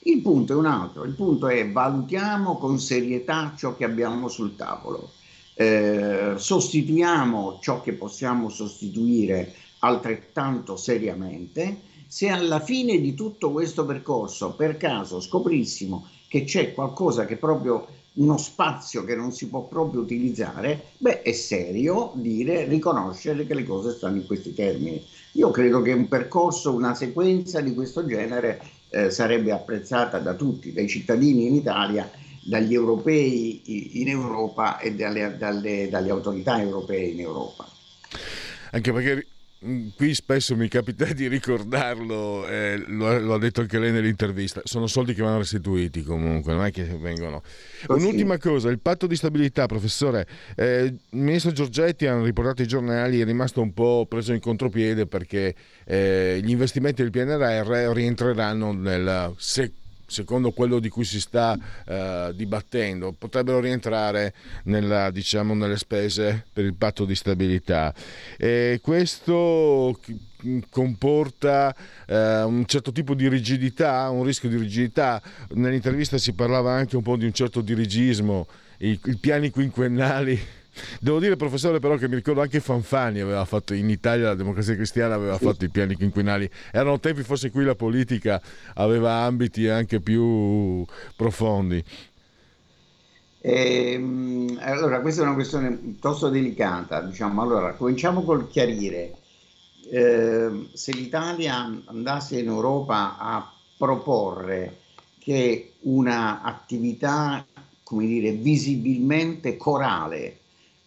Il 0.00 0.22
punto 0.22 0.54
è 0.54 0.56
un 0.56 0.66
altro, 0.66 1.04
il 1.04 1.14
punto 1.14 1.46
è 1.46 1.70
valutiamo 1.70 2.58
con 2.58 2.80
serietà 2.80 3.54
ciò 3.56 3.76
che 3.76 3.84
abbiamo 3.84 4.26
sul 4.26 4.56
tavolo, 4.56 5.12
eh, 5.54 6.32
sostituiamo 6.34 7.60
ciò 7.62 7.80
che 7.80 7.92
possiamo 7.92 8.48
sostituire 8.48 9.54
altrettanto 9.78 10.74
seriamente. 10.74 11.82
Se 12.08 12.28
alla 12.28 12.58
fine 12.58 13.00
di 13.00 13.14
tutto 13.14 13.52
questo 13.52 13.86
percorso 13.86 14.56
per 14.56 14.76
caso 14.78 15.20
scoprissimo 15.20 16.08
che 16.26 16.42
c'è 16.42 16.74
qualcosa 16.74 17.24
che 17.24 17.36
proprio 17.36 18.02
uno 18.14 18.36
spazio 18.36 19.04
che 19.04 19.16
non 19.16 19.32
si 19.32 19.48
può 19.48 19.66
proprio 19.66 20.00
utilizzare, 20.00 20.90
beh, 20.98 21.22
è 21.22 21.32
serio 21.32 22.12
dire, 22.14 22.64
riconoscere 22.64 23.46
che 23.46 23.54
le 23.54 23.64
cose 23.64 23.92
stanno 23.92 24.16
in 24.16 24.26
questi 24.26 24.54
termini. 24.54 25.04
Io 25.32 25.50
credo 25.50 25.82
che 25.82 25.92
un 25.92 26.06
percorso, 26.06 26.72
una 26.72 26.94
sequenza 26.94 27.60
di 27.60 27.74
questo 27.74 28.06
genere 28.06 28.62
eh, 28.90 29.10
sarebbe 29.10 29.50
apprezzata 29.50 30.18
da 30.18 30.34
tutti, 30.34 30.72
dai 30.72 30.88
cittadini 30.88 31.46
in 31.46 31.54
Italia, 31.54 32.08
dagli 32.40 32.74
europei 32.74 34.00
in 34.00 34.08
Europa 34.08 34.78
e 34.78 34.94
dalle, 34.94 35.36
dalle, 35.36 35.88
dalle 35.88 36.10
autorità 36.10 36.60
europee 36.60 37.06
in 37.06 37.20
Europa. 37.20 37.66
Anche 38.70 38.92
perché 38.92 39.26
qui 39.96 40.14
spesso 40.14 40.54
mi 40.56 40.68
capita 40.68 41.06
di 41.12 41.26
ricordarlo, 41.26 42.46
eh, 42.46 42.82
lo, 42.86 43.18
lo, 43.18 43.34
ha 43.34 43.38
detto 43.38 43.62
anche 43.62 43.78
lei 43.78 43.92
nell'intervista, 43.92 44.60
sono 44.64 44.86
soldi 44.86 45.14
che 45.14 45.22
vanno 45.22 45.38
restituiti 45.38 46.02
comunque, 46.02 46.52
non 46.52 46.66
è 46.66 46.70
che 46.70 46.84
vengono. 46.84 47.42
Un'ultima 47.88 48.36
cosa, 48.38 48.68
il 48.68 48.78
patto 48.78 49.06
di 49.06 49.16
stabilità, 49.16 49.66
professore, 49.66 50.26
eh, 50.56 50.84
il 50.84 50.98
ministro 51.10 51.52
Giorgetti, 51.52 52.06
hanno 52.06 52.24
riportato 52.24 52.62
i 52.62 52.66
giornali, 52.66 53.20
è 53.20 53.24
rimasto 53.24 53.62
un 53.62 53.72
po' 53.72 54.06
preso 54.06 54.34
in 54.34 54.40
contropiede 54.40 55.06
perché 55.06 55.54
eh, 55.84 56.40
gli 56.42 56.50
investimenti 56.50 57.02
del 57.02 57.10
PNRR 57.10 57.92
rientreranno 57.92 58.72
nel 58.72 59.34
secondo 59.38 59.82
secondo 60.06 60.52
quello 60.52 60.78
di 60.78 60.88
cui 60.88 61.04
si 61.04 61.20
sta 61.20 61.56
uh, 61.56 62.32
dibattendo, 62.32 63.12
potrebbero 63.12 63.60
rientrare 63.60 64.34
nella, 64.64 65.10
diciamo, 65.10 65.54
nelle 65.54 65.76
spese 65.76 66.46
per 66.52 66.64
il 66.64 66.74
patto 66.74 67.04
di 67.04 67.14
stabilità. 67.14 67.94
E 68.36 68.80
questo 68.82 69.98
comporta 70.70 71.74
uh, 72.06 72.14
un 72.14 72.64
certo 72.66 72.92
tipo 72.92 73.14
di 73.14 73.28
rigidità, 73.28 74.10
un 74.10 74.24
rischio 74.24 74.48
di 74.48 74.56
rigidità. 74.56 75.22
Nell'intervista 75.50 76.18
si 76.18 76.32
parlava 76.32 76.72
anche 76.72 76.96
un 76.96 77.02
po' 77.02 77.16
di 77.16 77.24
un 77.24 77.32
certo 77.32 77.60
dirigismo, 77.60 78.46
i, 78.78 78.98
i 79.04 79.16
piani 79.16 79.50
quinquennali 79.50 80.62
Devo 81.00 81.18
dire, 81.18 81.36
professore, 81.36 81.78
però, 81.78 81.96
che 81.96 82.08
mi 82.08 82.16
ricordo 82.16 82.40
anche 82.40 82.60
Fanfani 82.60 83.20
aveva 83.20 83.44
fatto 83.44 83.74
in 83.74 83.88
Italia 83.88 84.28
la 84.28 84.34
democrazia 84.34 84.74
cristiana 84.74 85.14
aveva 85.14 85.38
fatto 85.38 85.64
i 85.64 85.68
piani 85.68 85.94
quinquennali. 85.94 86.48
Erano 86.72 86.98
tempi 87.00 87.22
forse 87.22 87.46
in 87.46 87.52
cui 87.52 87.64
la 87.64 87.74
politica 87.74 88.40
aveva 88.74 89.22
ambiti 89.22 89.68
anche 89.68 90.00
più 90.00 90.84
profondi. 91.16 91.84
Eh, 93.40 94.56
allora, 94.60 95.00
questa 95.00 95.20
è 95.20 95.24
una 95.26 95.34
questione 95.34 95.70
piuttosto 95.72 96.30
delicata. 96.30 97.02
Diciamo. 97.02 97.42
Allora, 97.42 97.74
cominciamo 97.74 98.22
col 98.22 98.48
chiarire. 98.48 99.16
Eh, 99.90 100.68
se 100.72 100.92
l'Italia 100.92 101.82
andasse 101.84 102.38
in 102.38 102.46
Europa 102.46 103.18
a 103.18 103.52
proporre 103.76 104.78
che 105.18 105.74
una 105.80 106.42
attività, 106.42 107.44
come 107.82 108.06
dire, 108.06 108.32
visibilmente 108.32 109.58
corale 109.58 110.38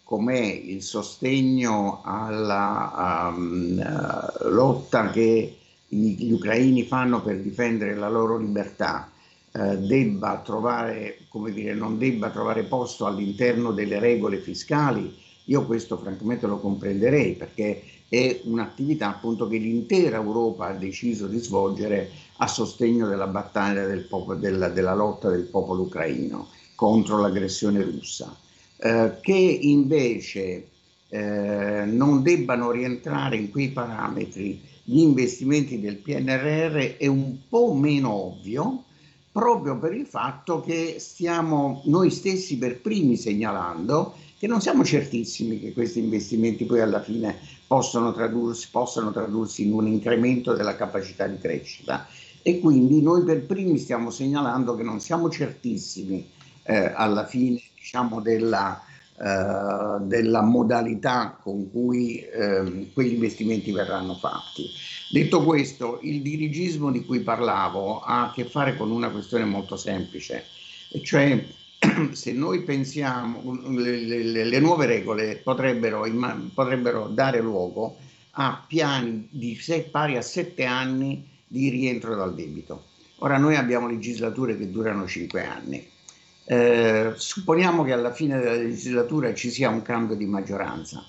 com'è 0.07 0.41
il 0.41 0.81
sostegno 0.83 1.99
alla 2.01 3.33
um, 3.35 3.83
lotta 4.49 5.09
che 5.09 5.57
gli 5.85 6.31
ucraini 6.31 6.83
fanno 6.83 7.21
per 7.21 7.41
difendere 7.41 7.93
la 7.93 8.07
loro 8.07 8.37
libertà 8.37 9.11
uh, 9.51 9.75
debba 9.85 10.39
trovare, 10.45 11.25
come 11.27 11.51
dire, 11.51 11.73
non 11.73 11.97
debba 11.97 12.29
trovare 12.29 12.63
posto 12.63 13.05
all'interno 13.05 13.73
delle 13.73 13.99
regole 13.99 14.37
fiscali, 14.37 15.13
io 15.43 15.65
questo 15.65 15.97
francamente 15.97 16.47
lo 16.47 16.59
comprenderei 16.59 17.33
perché 17.33 17.83
è 18.07 18.39
un'attività 18.45 19.09
appunto 19.09 19.49
che 19.49 19.57
l'intera 19.57 20.15
Europa 20.15 20.67
ha 20.67 20.73
deciso 20.73 21.27
di 21.27 21.39
svolgere 21.39 22.09
a 22.37 22.47
sostegno 22.47 23.09
della 23.09 23.27
battaglia 23.27 23.85
del 23.85 24.05
popolo, 24.05 24.39
della, 24.39 24.69
della 24.69 24.95
lotta 24.95 25.29
del 25.29 25.43
popolo 25.43 25.81
ucraino 25.81 26.47
contro 26.75 27.19
l'aggressione 27.19 27.81
russa. 27.81 28.33
Eh, 28.79 29.17
che 29.22 29.34
invece 29.34 30.67
eh, 31.10 31.84
non 31.86 32.22
debbano 32.22 32.69
rientrare 32.69 33.36
in 33.36 33.50
quei 33.50 33.69
parametri 33.69 34.62
gli 34.84 35.00
investimenti 35.00 35.79
del 35.79 35.98
PNRR 35.98 36.98
è 36.98 37.07
un 37.07 37.38
po' 37.50 37.74
meno 37.74 38.12
ovvio 38.12 38.84
proprio 39.31 39.77
per 39.77 39.93
il 39.93 40.05
fatto 40.05 40.62
che 40.62 40.96
stiamo 41.00 41.81
noi 41.86 42.10
stessi 42.12 42.57
per 42.57 42.79
primi 42.79 43.17
segnalando 43.17 44.13
che 44.38 44.48
non 44.48 44.62
siamo 44.62 44.84
certissimi 44.84 45.60
che 45.60 45.74
questi 45.74 46.00
investimenti 46.00 46.65
poi 46.65 46.81
alla 46.81 47.01
fine 47.01 47.36
possano 47.65 48.13
tradursi, 48.13 48.67
possano 48.72 49.12
tradursi 49.12 49.65
in 49.65 49.74
un 49.74 49.88
incremento 49.88 50.53
della 50.53 50.75
capacità 50.75 51.27
di 51.27 51.39
crescita. 51.39 52.07
E 52.41 52.60
quindi 52.60 53.01
noi 53.01 53.24
per 53.24 53.46
primi 53.46 53.77
stiamo 53.77 54.10
segnalando 54.10 54.75
che 54.75 54.84
non 54.84 55.00
siamo 55.00 55.29
certissimi 55.29 56.25
eh, 56.63 56.91
alla 56.96 57.25
fine 57.25 57.62
diciamo, 57.88 58.20
della, 58.20 58.82
eh, 59.17 60.01
della, 60.01 60.41
modalità 60.41 61.39
con 61.41 61.72
cui 61.72 62.20
eh, 62.20 62.91
quegli 62.94 63.13
investimenti 63.13 63.72
verranno 63.72 64.15
fatti. 64.15 64.70
Detto 65.10 65.41
questo, 65.44 66.00
il 66.01 66.22
dirigismo 66.22 66.91
di 66.91 67.06
cui 67.06 67.22
parlavo 67.22 68.01
ha 68.01 68.25
a 68.25 68.32
che 68.34 68.44
fare 68.44 68.75
con 68.75 68.91
una 68.91 69.10
questione 69.10 69.46
molto 69.46 69.77
semplice, 69.77 70.44
cioè 71.01 71.41
se 72.12 72.34
noi 72.34 72.63
pensiamo, 72.63 73.58
le, 73.70 74.01
le, 74.01 74.44
le 74.44 74.60
nuove 74.60 74.86
regole 74.86 75.38
potrebbero, 75.38 76.06
potrebbero, 76.53 77.08
dare 77.08 77.39
luogo 77.39 77.98
a 78.32 78.65
piani 78.67 79.29
di 79.32 79.56
se, 79.56 79.84
pari 79.84 80.17
a 80.17 80.22
sette 80.22 80.65
anni 80.65 81.25
di 81.48 81.70
rientro 81.70 82.15
dal 82.15 82.36
debito. 82.36 82.84
Ora 83.20 83.38
noi 83.38 83.56
abbiamo 83.56 83.88
legislature 83.88 84.58
che 84.58 84.70
durano 84.70 85.08
cinque 85.08 85.46
anni 85.46 85.96
Eh, 86.50 87.12
supponiamo 87.13 87.84
che 87.84 87.92
alla 87.92 88.13
fine 88.13 88.39
della 88.39 88.56
legislatura 88.56 89.34
ci 89.34 89.50
sia 89.50 89.70
un 89.70 89.82
cambio 89.82 90.16
di 90.16 90.25
maggioranza. 90.25 91.04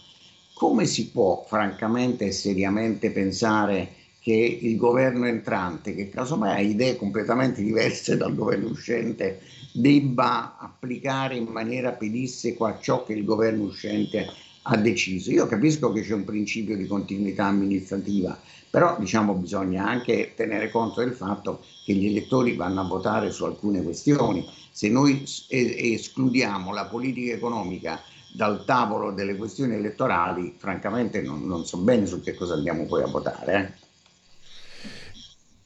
Come 0.53 0.85
si 0.85 1.11
può 1.11 1.45
francamente 1.47 2.27
e 2.27 2.33
seriamente 2.33 3.13
pensare 3.13 3.95
che 4.21 4.59
il 4.61 4.77
governo 4.77 5.27
entrante, 5.27 5.95
che 5.95 6.09
casomai 6.09 6.57
ha 6.57 6.59
idee 6.61 6.97
completamente 6.97 7.63
diverse 7.63 8.17
dal 8.17 8.35
governo 8.35 8.71
uscente, 8.71 9.41
debba 9.73 10.57
applicare 10.59 11.37
in 11.37 11.45
maniera 11.45 11.93
pedissequa 11.93 12.79
ciò 12.81 13.05
che 13.05 13.13
il 13.13 13.25
governo 13.25 13.63
uscente 13.63 14.27
ha 14.63 14.77
deciso? 14.77 15.31
Io 15.31 15.47
capisco 15.47 15.93
che 15.93 16.03
c'è 16.03 16.15
un 16.15 16.25
principio 16.25 16.77
di 16.77 16.87
continuità 16.89 17.45
amministrativa, 17.45 18.37
però 18.69 18.97
diciamo, 18.99 19.35
bisogna 19.35 19.87
anche 19.87 20.33
tenere 20.35 20.71
conto 20.71 21.01
del 21.01 21.15
fatto 21.15 21.65
che 21.85 21.95
gli 21.95 22.07
elettori 22.07 22.57
vanno 22.57 22.81
a 22.81 22.89
votare 22.89 23.31
su 23.31 23.45
alcune 23.45 23.83
questioni. 23.83 24.45
Se 24.79 24.89
noi 24.89 25.25
escludiamo 25.49 26.73
la 26.73 26.85
politica 26.85 27.35
economica 27.35 28.01
dal 28.33 28.65
tavolo 28.65 29.11
delle 29.11 29.35
questioni 29.35 29.75
elettorali, 29.75 30.55
francamente 30.57 31.21
non, 31.21 31.45
non 31.49 31.67
so 31.67 31.79
bene 31.79 32.07
su 32.07 32.23
che 32.23 32.35
cosa 32.35 32.55
andiamo 32.55 32.87
poi 32.87 33.03
a 33.03 33.09
votare. 33.09 33.57
Eh. 33.57 33.87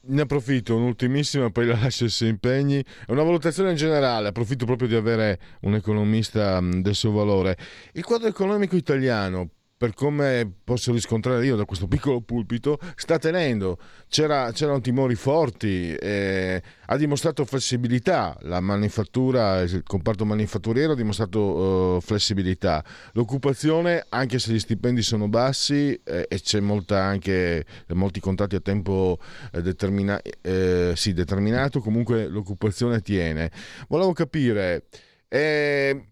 Ne 0.05 0.21
approfitto, 0.21 0.75
un'ultimissima, 0.75 1.51
poi 1.51 1.67
la 1.67 1.77
lascio 1.79 2.09
se 2.09 2.25
impegni. 2.25 2.83
Una 3.09 3.21
valutazione 3.21 3.69
in 3.69 3.75
generale, 3.75 4.29
approfitto 4.29 4.65
proprio 4.65 4.87
di 4.87 4.95
avere 4.95 5.39
un 5.61 5.75
economista 5.75 6.59
del 6.59 6.95
suo 6.95 7.11
valore. 7.11 7.55
Il 7.91 8.03
quadro 8.03 8.27
economico 8.27 8.75
italiano 8.75 9.47
per 9.83 9.93
come 9.95 10.49
posso 10.63 10.93
riscontrare 10.93 11.45
io 11.45 11.57
da 11.57 11.65
questo 11.65 11.87
piccolo 11.87 12.21
pulpito, 12.21 12.79
sta 12.95 13.19
tenendo. 13.19 13.77
C'era, 14.07 14.49
c'erano 14.53 14.79
timori 14.79 15.15
forti, 15.15 15.93
eh, 15.93 16.63
ha 16.85 16.95
dimostrato 16.95 17.43
flessibilità, 17.43 18.37
la 18.43 18.61
manifattura, 18.61 19.59
il 19.59 19.83
comparto 19.83 20.23
manifatturiero 20.23 20.93
ha 20.93 20.95
dimostrato 20.95 21.39
uh, 21.39 21.99
flessibilità. 21.99 22.81
L'occupazione, 23.11 24.05
anche 24.07 24.39
se 24.39 24.53
gli 24.53 24.59
stipendi 24.59 25.01
sono 25.01 25.27
bassi 25.27 25.99
eh, 26.01 26.27
e 26.29 26.39
c'è 26.39 26.61
molta 26.61 27.03
anche, 27.03 27.65
molti 27.87 28.21
contratti 28.21 28.55
a 28.55 28.61
tempo 28.61 29.19
eh, 29.51 29.61
determina- 29.61 30.21
eh, 30.39 30.93
sì, 30.95 31.11
determinato, 31.11 31.81
comunque 31.81 32.29
l'occupazione 32.29 33.01
tiene. 33.01 33.51
Volevo 33.89 34.13
capire... 34.13 34.85
Eh, 35.27 36.05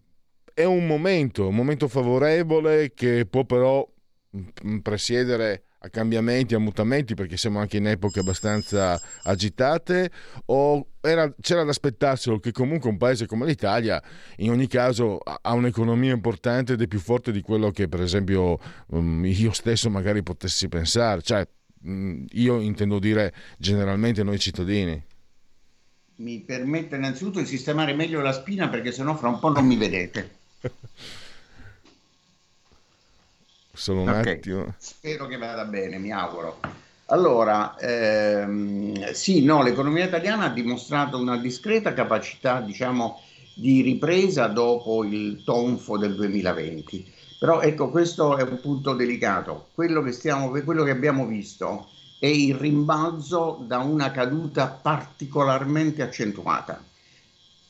è 0.54 0.64
un 0.64 0.86
momento, 0.86 1.48
un 1.48 1.54
momento 1.54 1.88
favorevole 1.88 2.92
che 2.94 3.26
può 3.26 3.44
però 3.44 3.86
mm, 4.36 4.78
presiedere 4.78 5.64
a 5.84 5.88
cambiamenti, 5.88 6.54
a 6.54 6.58
mutamenti, 6.58 7.14
perché 7.14 7.36
siamo 7.36 7.58
anche 7.58 7.78
in 7.78 7.88
epoche 7.88 8.20
abbastanza 8.20 9.00
agitate, 9.24 10.10
o 10.46 10.86
era, 11.00 11.32
c'era 11.40 11.64
da 11.64 11.70
aspettarselo 11.70 12.38
che 12.38 12.52
comunque 12.52 12.88
un 12.88 12.96
paese 12.96 13.26
come 13.26 13.46
l'Italia, 13.46 14.00
in 14.36 14.50
ogni 14.50 14.68
caso, 14.68 15.18
ha 15.18 15.52
un'economia 15.52 16.12
importante 16.12 16.74
ed 16.74 16.82
è 16.82 16.86
più 16.86 17.00
forte 17.00 17.32
di 17.32 17.40
quello 17.40 17.70
che, 17.70 17.88
per 17.88 18.00
esempio, 18.00 18.58
mm, 18.94 19.24
io 19.24 19.52
stesso 19.52 19.90
magari 19.90 20.22
potessi 20.22 20.68
pensare. 20.68 21.20
Cioè, 21.22 21.46
mm, 21.86 22.26
io 22.30 22.60
intendo 22.60 23.00
dire 23.00 23.34
generalmente 23.58 24.22
noi 24.22 24.38
cittadini. 24.38 25.02
Mi 26.16 26.40
permette 26.40 26.94
innanzitutto 26.94 27.40
di 27.40 27.46
sistemare 27.46 27.92
meglio 27.94 28.20
la 28.20 28.32
spina 28.32 28.68
perché 28.68 28.92
sennò 28.92 29.16
fra 29.16 29.28
un 29.28 29.40
po' 29.40 29.50
non 29.50 29.66
mi 29.66 29.76
vedete. 29.76 30.41
Solo 33.74 34.02
un 34.02 34.08
okay. 34.08 34.34
attimo. 34.34 34.74
Spero 34.78 35.26
che 35.26 35.36
vada 35.38 35.64
bene, 35.64 35.98
mi 35.98 36.12
auguro. 36.12 36.60
Allora, 37.06 37.76
ehm, 37.78 39.12
sì, 39.12 39.44
no, 39.44 39.62
l'economia 39.62 40.06
italiana 40.06 40.44
ha 40.44 40.52
dimostrato 40.52 41.18
una 41.18 41.36
discreta 41.36 41.92
capacità, 41.92 42.60
diciamo, 42.60 43.20
di 43.54 43.82
ripresa 43.82 44.46
dopo 44.46 45.04
il 45.04 45.42
tonfo 45.44 45.98
del 45.98 46.14
2020. 46.14 47.12
Però 47.38 47.60
ecco, 47.60 47.90
questo 47.90 48.36
è 48.36 48.42
un 48.42 48.60
punto 48.60 48.94
delicato. 48.94 49.68
Quello 49.74 50.00
che, 50.00 50.12
stiamo, 50.12 50.50
quello 50.50 50.84
che 50.84 50.90
abbiamo 50.90 51.26
visto 51.26 51.88
è 52.18 52.26
il 52.26 52.54
rimbalzo 52.54 53.64
da 53.66 53.78
una 53.78 54.12
caduta 54.12 54.68
particolarmente 54.68 56.02
accentuata. 56.02 56.80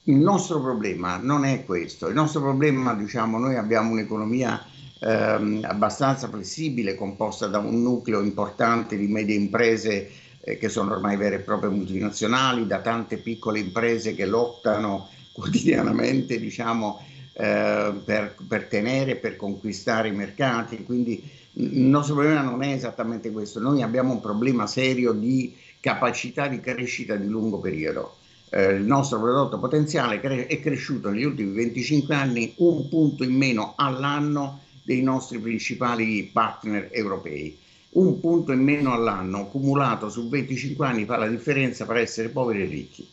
Il 0.04 0.16
nostro 0.16 0.60
problema 0.60 1.16
non 1.18 1.44
è 1.44 1.64
questo, 1.64 2.08
il 2.08 2.14
nostro 2.14 2.40
problema, 2.40 2.92
diciamo, 2.92 3.38
noi 3.38 3.54
abbiamo 3.54 3.92
un'economia 3.92 4.60
ehm, 4.98 5.60
abbastanza 5.62 6.28
flessibile, 6.28 6.96
composta 6.96 7.46
da 7.46 7.58
un 7.58 7.80
nucleo 7.82 8.20
importante 8.20 8.96
di 8.96 9.06
medie 9.06 9.36
imprese 9.36 10.10
eh, 10.40 10.58
che 10.58 10.68
sono 10.68 10.90
ormai 10.90 11.16
vere 11.16 11.36
e 11.36 11.40
proprie 11.40 11.70
multinazionali, 11.70 12.66
da 12.66 12.80
tante 12.80 13.18
piccole 13.18 13.60
imprese 13.60 14.16
che 14.16 14.26
lottano 14.26 15.08
quotidianamente, 15.32 16.40
diciamo, 16.40 16.98
eh, 17.34 17.92
per, 18.04 18.34
per 18.48 18.66
tenere, 18.66 19.14
per 19.14 19.36
conquistare 19.36 20.08
i 20.08 20.12
mercati. 20.12 20.82
Quindi 20.82 21.22
il 21.52 21.78
nostro 21.78 22.14
problema 22.14 22.42
non 22.42 22.64
è 22.64 22.72
esattamente 22.72 23.30
questo, 23.30 23.60
noi 23.60 23.82
abbiamo 23.82 24.14
un 24.14 24.20
problema 24.20 24.66
serio 24.66 25.12
di 25.12 25.54
capacità 25.78 26.48
di 26.48 26.58
crescita 26.58 27.14
di 27.14 27.28
lungo 27.28 27.60
periodo 27.60 28.16
eh, 28.54 28.72
il 28.72 28.84
nostro 28.84 29.18
prodotto 29.18 29.58
potenziale 29.58 30.20
cre- 30.20 30.46
è 30.46 30.60
cresciuto 30.60 31.08
negli 31.08 31.24
ultimi 31.24 31.52
25 31.52 32.14
anni 32.14 32.52
un 32.56 32.86
punto 32.88 33.24
in 33.24 33.34
meno 33.34 33.72
all'anno 33.76 34.60
dei 34.82 35.02
nostri 35.02 35.38
principali 35.38 36.28
partner 36.30 36.88
europei. 36.92 37.58
Un 37.92 38.20
punto 38.20 38.52
in 38.52 38.62
meno 38.62 38.92
all'anno 38.92 39.46
cumulato 39.46 40.10
su 40.10 40.28
25 40.28 40.86
anni 40.86 41.04
fa 41.04 41.16
la 41.16 41.28
differenza 41.28 41.86
tra 41.86 41.98
essere 41.98 42.28
poveri 42.28 42.62
e 42.62 42.66
ricchi. 42.66 43.08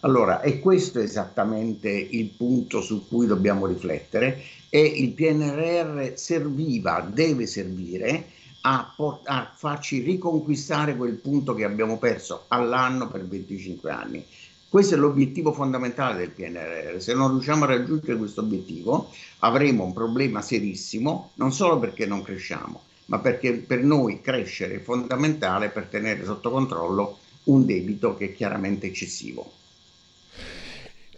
Allora, 0.00 0.40
è 0.40 0.60
questo 0.60 1.00
esattamente 1.00 1.90
il 1.90 2.28
punto 2.28 2.80
su 2.80 3.06
cui 3.08 3.26
dobbiamo 3.26 3.66
riflettere 3.66 4.40
e 4.70 4.80
il 4.80 5.10
PNRR 5.10 6.12
serviva, 6.14 7.06
deve 7.12 7.46
servire 7.46 8.26
a, 8.62 8.92
port- 8.94 9.28
a 9.28 9.50
farci 9.54 10.00
riconquistare 10.00 10.96
quel 10.96 11.14
punto 11.14 11.54
che 11.54 11.64
abbiamo 11.64 11.98
perso 11.98 12.44
all'anno 12.48 13.08
per 13.08 13.26
25 13.26 13.90
anni. 13.90 14.24
Questo 14.68 14.94
è 14.94 14.98
l'obiettivo 14.98 15.52
fondamentale 15.52 16.18
del 16.18 16.30
PNRR. 16.30 17.00
Se 17.00 17.14
non 17.14 17.30
riusciamo 17.30 17.64
a 17.64 17.68
raggiungere 17.68 18.18
questo 18.18 18.42
obiettivo 18.42 19.10
avremo 19.38 19.84
un 19.84 19.94
problema 19.94 20.42
serissimo, 20.42 21.30
non 21.34 21.52
solo 21.52 21.78
perché 21.78 22.04
non 22.04 22.22
cresciamo, 22.22 22.82
ma 23.06 23.18
perché 23.18 23.54
per 23.54 23.82
noi 23.82 24.20
crescere 24.20 24.76
è 24.76 24.80
fondamentale 24.80 25.70
per 25.70 25.84
tenere 25.84 26.24
sotto 26.24 26.50
controllo 26.50 27.18
un 27.44 27.64
debito 27.64 28.14
che 28.14 28.26
è 28.26 28.34
chiaramente 28.34 28.86
eccessivo. 28.86 29.52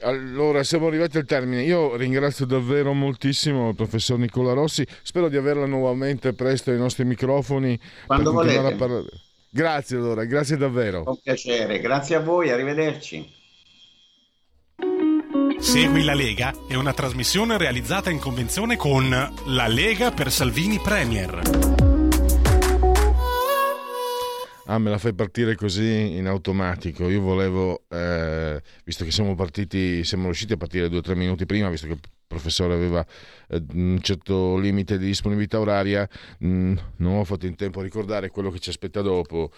Allora, 0.03 0.63
siamo 0.63 0.87
arrivati 0.87 1.19
al 1.19 1.27
termine. 1.27 1.63
Io 1.63 1.97
ringrazio 1.97 2.47
davvero 2.47 2.95
moltissimo 2.95 3.71
il 3.71 3.75
professor 3.75 4.17
Nicola 4.17 4.53
Rossi. 4.53 4.87
Spero 5.03 5.29
di 5.29 5.37
averla 5.37 5.67
nuovamente 5.67 6.33
presto 6.33 6.71
ai 6.71 6.79
nostri 6.79 7.05
microfoni. 7.05 7.79
Quando 8.07 8.33
volete. 8.33 8.77
Parlare. 8.77 9.09
Grazie 9.51 9.97
allora, 9.97 10.25
grazie 10.25 10.57
davvero. 10.57 11.03
Un 11.05 11.19
piacere, 11.21 11.81
grazie 11.81 12.15
a 12.15 12.21
voi, 12.21 12.51
arrivederci. 12.51 13.39
Segui 15.61 16.03
la 16.05 16.15
Lega 16.15 16.55
è 16.67 16.75
una 16.75 16.95
trasmissione 16.95 17.59
realizzata 17.59 18.09
in 18.09 18.19
convenzione 18.19 18.77
con 18.77 19.11
La 19.11 19.69
Lega 19.69 20.11
per 20.11 20.33
Salvini 20.33 20.79
Premier. 20.79 21.43
Ah, 24.65 24.79
me 24.79 24.89
la 24.89 24.97
fai 24.97 25.13
partire 25.13 25.57
così 25.57 26.17
in 26.17 26.27
automatico. 26.27 27.11
Io 27.11 27.21
volevo, 27.21 27.85
eh, 27.89 28.63
visto 28.85 29.05
che 29.05 29.11
siamo 29.11 29.35
partiti, 29.35 30.03
siamo 30.03 30.25
riusciti 30.25 30.55
a 30.55 30.57
partire 30.57 30.89
due 30.89 30.99
o 30.99 31.03
tre 31.03 31.15
minuti 31.15 31.45
prima, 31.45 31.69
visto 31.69 31.87
che 31.87 31.93
il 31.93 32.01
professore 32.27 32.73
aveva 32.73 33.05
eh, 33.49 33.63
un 33.75 33.99
certo 34.01 34.57
limite 34.57 34.97
di 34.97 35.07
disponibilità 35.07 35.61
oraria, 35.61 36.09
mh, 36.39 36.49
mm, 36.49 36.77
non 36.97 37.19
ho 37.19 37.25
fatto 37.25 37.45
in 37.45 37.55
tempo 37.55 37.81
a 37.81 37.83
ricordare 37.83 38.31
quello 38.31 38.51
che 38.51 38.61
ci 38.61 38.71
aspetta 38.71 39.03
dopo. 39.03 39.53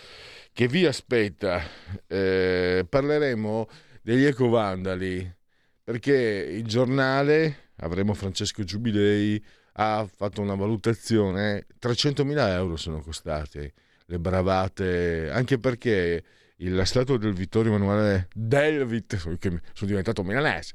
Che 0.53 0.67
vi 0.67 0.85
aspetta? 0.85 1.63
Eh, 2.09 2.85
parleremo 2.89 3.69
degli 4.03 4.25
ecovandali 4.25 5.41
perché 5.85 6.13
il 6.13 6.65
giornale, 6.65 7.71
avremo 7.77 8.15
Francesco 8.15 8.65
Giubilei, 8.65 9.43
ha 9.75 10.07
fatto 10.07 10.41
una 10.41 10.55
valutazione, 10.55 11.67
300.000 11.81 12.49
euro 12.49 12.77
sono 12.77 13.01
costate 13.01 13.73
le 14.07 14.19
bravate, 14.19 15.31
anche 15.31 15.59
perché 15.59 16.23
la 16.57 16.85
statua 16.85 17.17
del 17.19 17.33
Vittorio 17.33 17.75
Emanuele 17.75 18.29
del 18.35 18.85
Vittorio, 18.85 19.39
sono 19.41 19.91
diventato 19.91 20.23
milanese, 20.23 20.75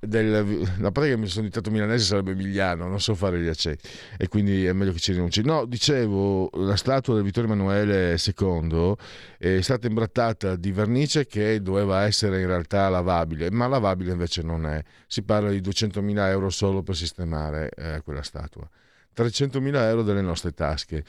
del, 0.00 0.66
la 0.78 0.90
pratica 0.90 1.14
che 1.14 1.20
mi 1.20 1.26
sono 1.26 1.46
diventato 1.46 1.70
milanese 1.70 2.04
sarebbe 2.04 2.30
Emiliano, 2.32 2.88
non 2.88 3.00
so 3.00 3.14
fare 3.14 3.38
gli 3.38 3.48
accenti 3.48 3.86
e 4.16 4.28
quindi 4.28 4.64
è 4.64 4.72
meglio 4.72 4.92
che 4.92 4.98
ci 4.98 5.12
rinunci. 5.12 5.42
No, 5.42 5.66
dicevo, 5.66 6.48
la 6.54 6.76
statua 6.76 7.14
del 7.14 7.22
Vittorio 7.22 7.52
Emanuele 7.52 8.16
II 8.18 8.94
è 9.38 9.60
stata 9.60 9.86
imbrattata 9.86 10.56
di 10.56 10.72
vernice 10.72 11.26
che 11.26 11.60
doveva 11.60 12.04
essere 12.04 12.40
in 12.40 12.46
realtà 12.46 12.88
lavabile, 12.88 13.50
ma 13.50 13.66
lavabile 13.66 14.12
invece 14.12 14.42
non 14.42 14.66
è. 14.66 14.82
Si 15.06 15.22
parla 15.22 15.50
di 15.50 15.60
200.000 15.60 16.28
euro 16.28 16.48
solo 16.48 16.82
per 16.82 16.96
sistemare 16.96 17.70
eh, 17.76 18.00
quella 18.02 18.22
statua. 18.22 18.68
300.000 19.14 19.74
euro 19.74 20.02
delle 20.02 20.22
nostre 20.22 20.52
tasche. 20.52 21.04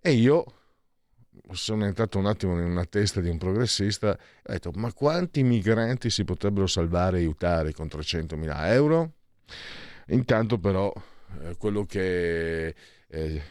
E 0.00 0.12
io 0.12 0.44
sono 1.52 1.84
entrato 1.84 2.18
un 2.18 2.26
attimo 2.26 2.54
una 2.54 2.84
testa 2.84 3.20
di 3.20 3.28
un 3.28 3.38
progressista 3.38 4.16
e 4.16 4.18
ho 4.46 4.52
detto 4.52 4.70
ma 4.74 4.92
quanti 4.92 5.42
migranti 5.42 6.10
si 6.10 6.24
potrebbero 6.24 6.66
salvare 6.66 7.18
e 7.18 7.20
aiutare 7.20 7.72
con 7.72 7.86
300.000 7.86 8.72
euro? 8.72 9.12
Intanto 10.08 10.58
però 10.58 10.92
eh, 11.42 11.56
quello 11.56 11.84
che 11.84 12.74
eh, 13.08 13.42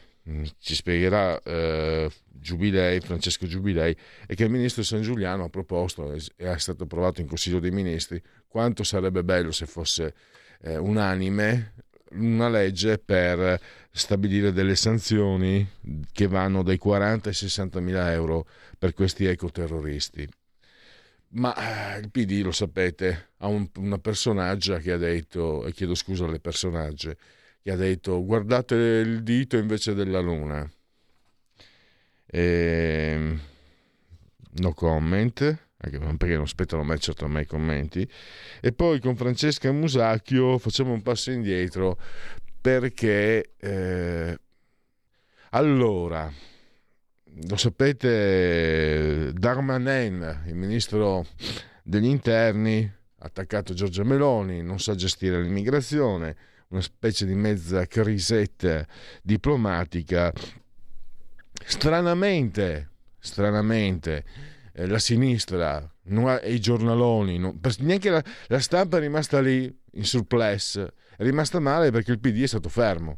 ci 0.59 0.75
spiegherà 0.75 1.41
eh, 1.41 2.09
Giubilei, 2.25 2.99
Francesco 3.01 3.47
Giubilei, 3.47 3.95
è 4.25 4.33
che 4.33 4.43
il 4.43 4.49
ministro 4.49 4.83
San 4.83 5.01
Giuliano 5.01 5.45
ha 5.45 5.49
proposto 5.49 6.13
e 6.13 6.21
è 6.35 6.57
stato 6.57 6.83
approvato 6.83 7.21
in 7.21 7.27
Consiglio 7.27 7.59
dei 7.59 7.71
Ministri 7.71 8.21
quanto 8.47 8.83
sarebbe 8.83 9.23
bello 9.23 9.51
se 9.51 9.65
fosse 9.65 10.13
eh, 10.61 10.77
unanime 10.77 11.73
una 12.11 12.49
legge 12.49 12.97
per 12.97 13.59
stabilire 13.91 14.51
delle 14.51 14.75
sanzioni 14.75 15.67
che 16.11 16.27
vanno 16.27 16.63
dai 16.63 16.77
40 16.77 17.29
ai 17.29 17.35
60 17.35 17.79
mila 17.79 18.11
euro 18.11 18.47
per 18.77 18.93
questi 18.93 19.25
ecoterroristi. 19.25 20.27
Ma 21.31 21.95
eh, 21.95 21.99
il 21.99 22.09
PD, 22.09 22.41
lo 22.41 22.51
sapete, 22.51 23.31
ha 23.37 23.47
un, 23.47 23.69
una 23.77 23.99
personaggia 23.99 24.79
che 24.79 24.93
ha 24.93 24.97
detto, 24.97 25.65
e 25.65 25.71
chiedo 25.73 25.93
scusa 25.93 26.25
alle 26.25 26.39
personagge, 26.39 27.17
che 27.61 27.71
ha 27.71 27.75
detto 27.75 28.23
guardate 28.23 28.75
il 28.75 29.23
dito 29.23 29.57
invece 29.57 29.93
della 29.93 30.19
luna. 30.19 30.69
E... 32.25 32.41
Ehm, 33.13 33.41
no 34.51 34.73
comment 34.73 35.67
perché 35.81 36.35
non 36.35 36.43
aspettano 36.43 36.83
mai 36.83 36.99
certo 36.99 37.27
me 37.27 37.41
i 37.41 37.45
commenti. 37.45 38.07
E 38.59 38.73
poi 38.73 38.99
con 38.99 39.15
Francesca 39.15 39.71
Musacchio 39.71 40.57
facciamo 40.57 40.91
un 40.91 41.01
passo 41.01 41.31
indietro 41.31 41.97
perché 42.61 43.53
eh, 43.57 44.39
allora 45.51 46.31
lo 47.47 47.55
sapete 47.55 49.31
Darmanin, 49.33 50.43
il 50.47 50.55
ministro 50.55 51.25
degli 51.83 52.05
interni, 52.05 52.91
ha 53.19 53.25
attaccato 53.25 53.73
Giorgia 53.73 54.03
Meloni, 54.03 54.61
non 54.61 54.79
sa 54.79 54.95
gestire 54.95 55.41
l'immigrazione, 55.41 56.35
una 56.69 56.81
specie 56.81 57.25
di 57.25 57.35
mezza 57.35 57.85
crisetta 57.85 58.85
diplomatica. 59.21 60.33
Stranamente, 61.65 62.89
stranamente 63.19 64.23
eh, 64.73 64.87
la 64.87 64.99
sinistra 64.99 65.91
e 66.41 66.53
i 66.53 66.59
giornaloni, 66.59 67.37
non, 67.37 67.59
neanche 67.79 68.09
la, 68.09 68.23
la, 68.47 68.59
stampa 68.59 68.97
è 68.97 68.99
rimasta 68.99 69.39
lì 69.39 69.71
in 69.93 70.05
surplus, 70.05 70.85
è 71.19 71.23
rimasta 71.23 71.59
male 71.59 71.91
perché 71.91 72.11
il 72.11 72.19
PD 72.19 72.43
è 72.43 72.47
stato 72.47 72.69
fermo. 72.69 73.17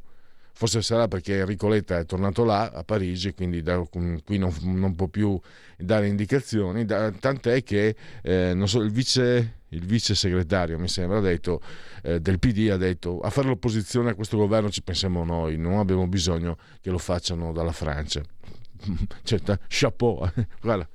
Forse 0.53 0.81
sarà 0.81 1.07
perché 1.07 1.37
Enrico 1.37 1.67
Letta 1.67 1.99
è 1.99 2.05
tornato 2.05 2.43
là 2.43 2.71
a 2.73 2.83
Parigi, 2.83 3.31
quindi 3.35 3.61
da, 3.61 3.77
qui 3.77 4.39
non, 4.39 4.51
non, 4.63 4.95
può 4.95 5.05
più 5.07 5.39
dare 5.77 6.07
indicazioni, 6.07 6.83
da, 6.83 7.11
tant'è 7.11 7.61
che 7.61 7.95
eh, 8.23 8.59
so, 8.65 8.81
il, 8.81 8.91
vice, 8.91 9.59
il, 9.69 9.85
vice, 9.85 10.15
segretario, 10.15 10.79
mi 10.79 10.87
sembra, 10.87 11.19
ha 11.19 11.21
detto, 11.21 11.61
eh, 12.01 12.19
del 12.19 12.39
PD 12.39 12.69
ha 12.71 12.77
detto 12.77 13.19
a 13.19 13.29
fare 13.29 13.47
l'opposizione 13.47 14.09
a 14.09 14.15
questo 14.15 14.37
governo 14.37 14.71
ci 14.71 14.81
pensiamo 14.81 15.23
noi, 15.23 15.57
non 15.57 15.77
abbiamo 15.77 16.07
bisogno 16.07 16.57
che 16.81 16.89
lo 16.89 16.97
facciano 16.97 17.53
dalla 17.53 17.71
Francia. 17.71 18.21
Cioè, 19.23 19.39
chapeau, 19.67 20.27
guarda 20.59 20.89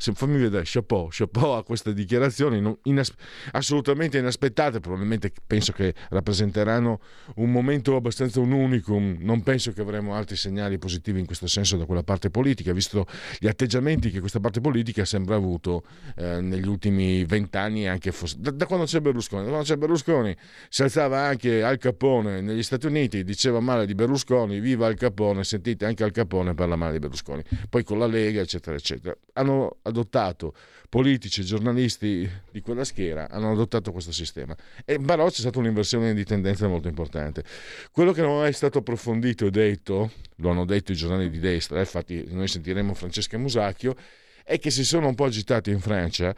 se, 0.00 0.12
fammi 0.14 0.38
vedere, 0.38 0.62
chapeau, 0.64 1.08
chapeau 1.10 1.52
a 1.52 1.62
queste 1.62 1.92
dichiarazioni 1.92 2.78
inas- 2.84 3.12
assolutamente 3.52 4.16
inaspettate, 4.16 4.80
probabilmente 4.80 5.30
penso 5.46 5.72
che 5.72 5.92
rappresenteranno 6.08 7.00
un 7.36 7.52
momento 7.52 7.96
abbastanza 7.96 8.40
un 8.40 8.52
unicum, 8.52 9.18
non 9.20 9.42
penso 9.42 9.72
che 9.72 9.82
avremo 9.82 10.14
altri 10.14 10.36
segnali 10.36 10.78
positivi 10.78 11.20
in 11.20 11.26
questo 11.26 11.46
senso 11.46 11.76
da 11.76 11.84
quella 11.84 12.02
parte 12.02 12.30
politica, 12.30 12.72
visto 12.72 13.06
gli 13.38 13.46
atteggiamenti 13.46 14.10
che 14.10 14.20
questa 14.20 14.40
parte 14.40 14.62
politica 14.62 15.04
sembra 15.04 15.36
avuto 15.36 15.82
eh, 16.16 16.40
negli 16.40 16.66
ultimi 16.66 17.26
vent'anni, 17.26 17.86
anche 17.86 18.10
fosse, 18.10 18.36
da, 18.38 18.52
da, 18.52 18.64
quando 18.64 18.86
c'è 18.86 19.00
Berlusconi. 19.00 19.42
Da 19.42 19.48
quando 19.48 19.66
c'è 19.66 19.76
Berlusconi 19.76 20.34
si 20.70 20.82
alzava 20.82 21.20
anche 21.20 21.62
Al 21.62 21.76
Capone 21.76 22.40
negli 22.40 22.62
Stati 22.62 22.86
Uniti, 22.86 23.22
diceva 23.22 23.60
male 23.60 23.84
di 23.84 23.94
Berlusconi, 23.94 24.60
viva 24.60 24.86
Al 24.86 24.94
Capone, 24.94 25.44
sentite 25.44 25.84
anche 25.84 26.04
Al 26.04 26.10
Capone 26.10 26.54
parla 26.54 26.76
male 26.76 26.92
di 26.92 27.00
Berlusconi, 27.00 27.42
poi 27.68 27.84
con 27.84 27.98
la 27.98 28.06
Lega, 28.06 28.40
eccetera, 28.40 28.74
eccetera. 28.74 29.14
Hanno 29.34 29.76
adottato, 29.90 30.54
politici 30.88 31.40
e 31.40 31.44
giornalisti 31.44 32.28
di 32.50 32.60
quella 32.60 32.84
schiera 32.84 33.28
hanno 33.30 33.52
adottato 33.52 33.92
questo 33.92 34.12
sistema. 34.12 34.56
E 34.84 34.98
però 34.98 35.28
c'è 35.28 35.40
stata 35.40 35.58
un'inversione 35.58 36.14
di 36.14 36.24
tendenza 36.24 36.66
molto 36.66 36.88
importante. 36.88 37.44
Quello 37.92 38.12
che 38.12 38.22
non 38.22 38.44
è 38.44 38.52
stato 38.52 38.78
approfondito 38.78 39.46
e 39.46 39.50
detto, 39.50 40.10
lo 40.36 40.50
hanno 40.50 40.64
detto 40.64 40.92
i 40.92 40.96
giornali 40.96 41.30
di 41.30 41.38
destra, 41.38 41.76
eh, 41.76 41.80
infatti 41.80 42.24
noi 42.28 42.48
sentiremo 42.48 42.94
Francesca 42.94 43.38
Musacchio, 43.38 43.94
è 44.42 44.58
che 44.58 44.70
si 44.70 44.84
sono 44.84 45.06
un 45.08 45.14
po' 45.14 45.26
agitati 45.26 45.70
in 45.70 45.80
Francia 45.80 46.34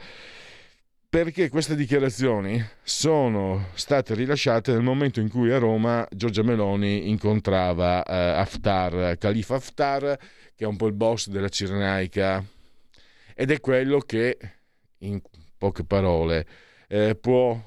perché 1.12 1.50
queste 1.50 1.76
dichiarazioni 1.76 2.62
sono 2.82 3.66
state 3.74 4.14
rilasciate 4.14 4.72
nel 4.72 4.80
momento 4.80 5.20
in 5.20 5.28
cui 5.28 5.52
a 5.52 5.58
Roma 5.58 6.08
Giorgia 6.10 6.42
Meloni 6.42 7.10
incontrava 7.10 8.02
eh, 8.02 8.14
Haftar, 8.14 9.18
Khalifa 9.18 9.56
Haftar, 9.56 10.18
che 10.56 10.64
è 10.64 10.66
un 10.66 10.76
po' 10.76 10.86
il 10.86 10.94
boss 10.94 11.28
della 11.28 11.50
Cirenaica 11.50 12.42
ed 13.42 13.50
è 13.50 13.59
quello 13.59 13.98
che, 13.98 14.38
in 14.98 15.20
poche 15.59 15.83
parole, 15.83 16.46
eh, 16.87 17.16
può 17.16 17.61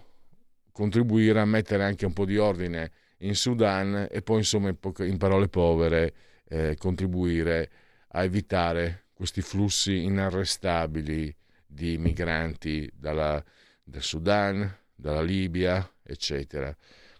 contribuire 0.71 1.41
a 1.41 1.43
mettere 1.43 1.83
anche 1.83 2.05
un 2.05 2.13
po' 2.13 2.23
di 2.23 2.38
ordine 2.38 2.93
in 3.17 3.35
Sudan 3.35 4.07
e 4.09 4.21
poi, 4.21 4.38
insomma, 4.38 4.69
in, 4.69 4.79
poche, 4.79 5.05
in 5.05 5.17
parole 5.17 5.49
povere, 5.49 6.13
eh, 6.47 6.77
contribuire 6.77 7.69
a 8.07 8.23
evitare 8.23 9.07
questi 9.11 9.41
flussi 9.41 10.05
inarrestabili 10.05 11.35
di 11.67 11.97
migranti 11.97 12.89
dalla, 12.93 13.43
dal 13.83 14.01
Sudan, 14.01 14.73
dalla 14.95 15.23
Libia, 15.23 15.91
eccetera. 16.03 16.73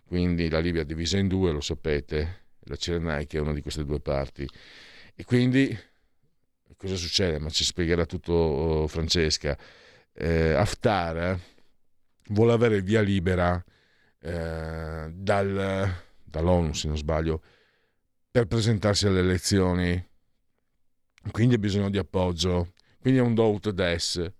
Quindi 0.06 0.48
la 0.48 0.60
Libia 0.60 0.84
è 0.84 0.86
divisa 0.86 1.18
in 1.18 1.28
due, 1.28 1.52
lo 1.52 1.60
sapete, 1.60 2.44
la 2.60 2.78
Cirenaica 2.78 3.38
è 3.38 3.42
una 3.42 3.52
di 3.52 3.60
queste 3.60 3.84
due 3.84 4.00
parti. 4.00 4.48
E 5.14 5.26
quindi 5.26 5.78
cosa 6.78 6.96
succede? 6.96 7.40
Ma 7.40 7.50
ci 7.50 7.64
spiegherà 7.64 8.06
tutto 8.06 8.34
oh, 8.34 8.88
Francesca. 8.88 9.58
Eh, 10.14 10.54
Haftar 10.54 11.18
eh, 11.18 11.40
vuole 12.30 12.54
avere 12.54 12.82
via 12.82 13.02
libera 13.02 13.64
eh, 14.20 15.12
dal, 15.14 15.94
dall'ONU, 16.24 16.74
se 16.74 16.88
non 16.88 16.98
sbaglio, 16.98 17.42
per 18.32 18.46
presentarsi 18.48 19.08
alle 19.08 19.20
elezioni. 19.20 20.10
Quindi 21.32 21.56
ha 21.56 21.60
bisogno 21.60 21.90
di 21.90 21.98
appoggio. 21.98 22.74
Quindi 23.00 23.20
è 23.20 23.24
un 23.24 23.34
do 23.34 23.52
ut 23.52 23.70
des 23.70 24.32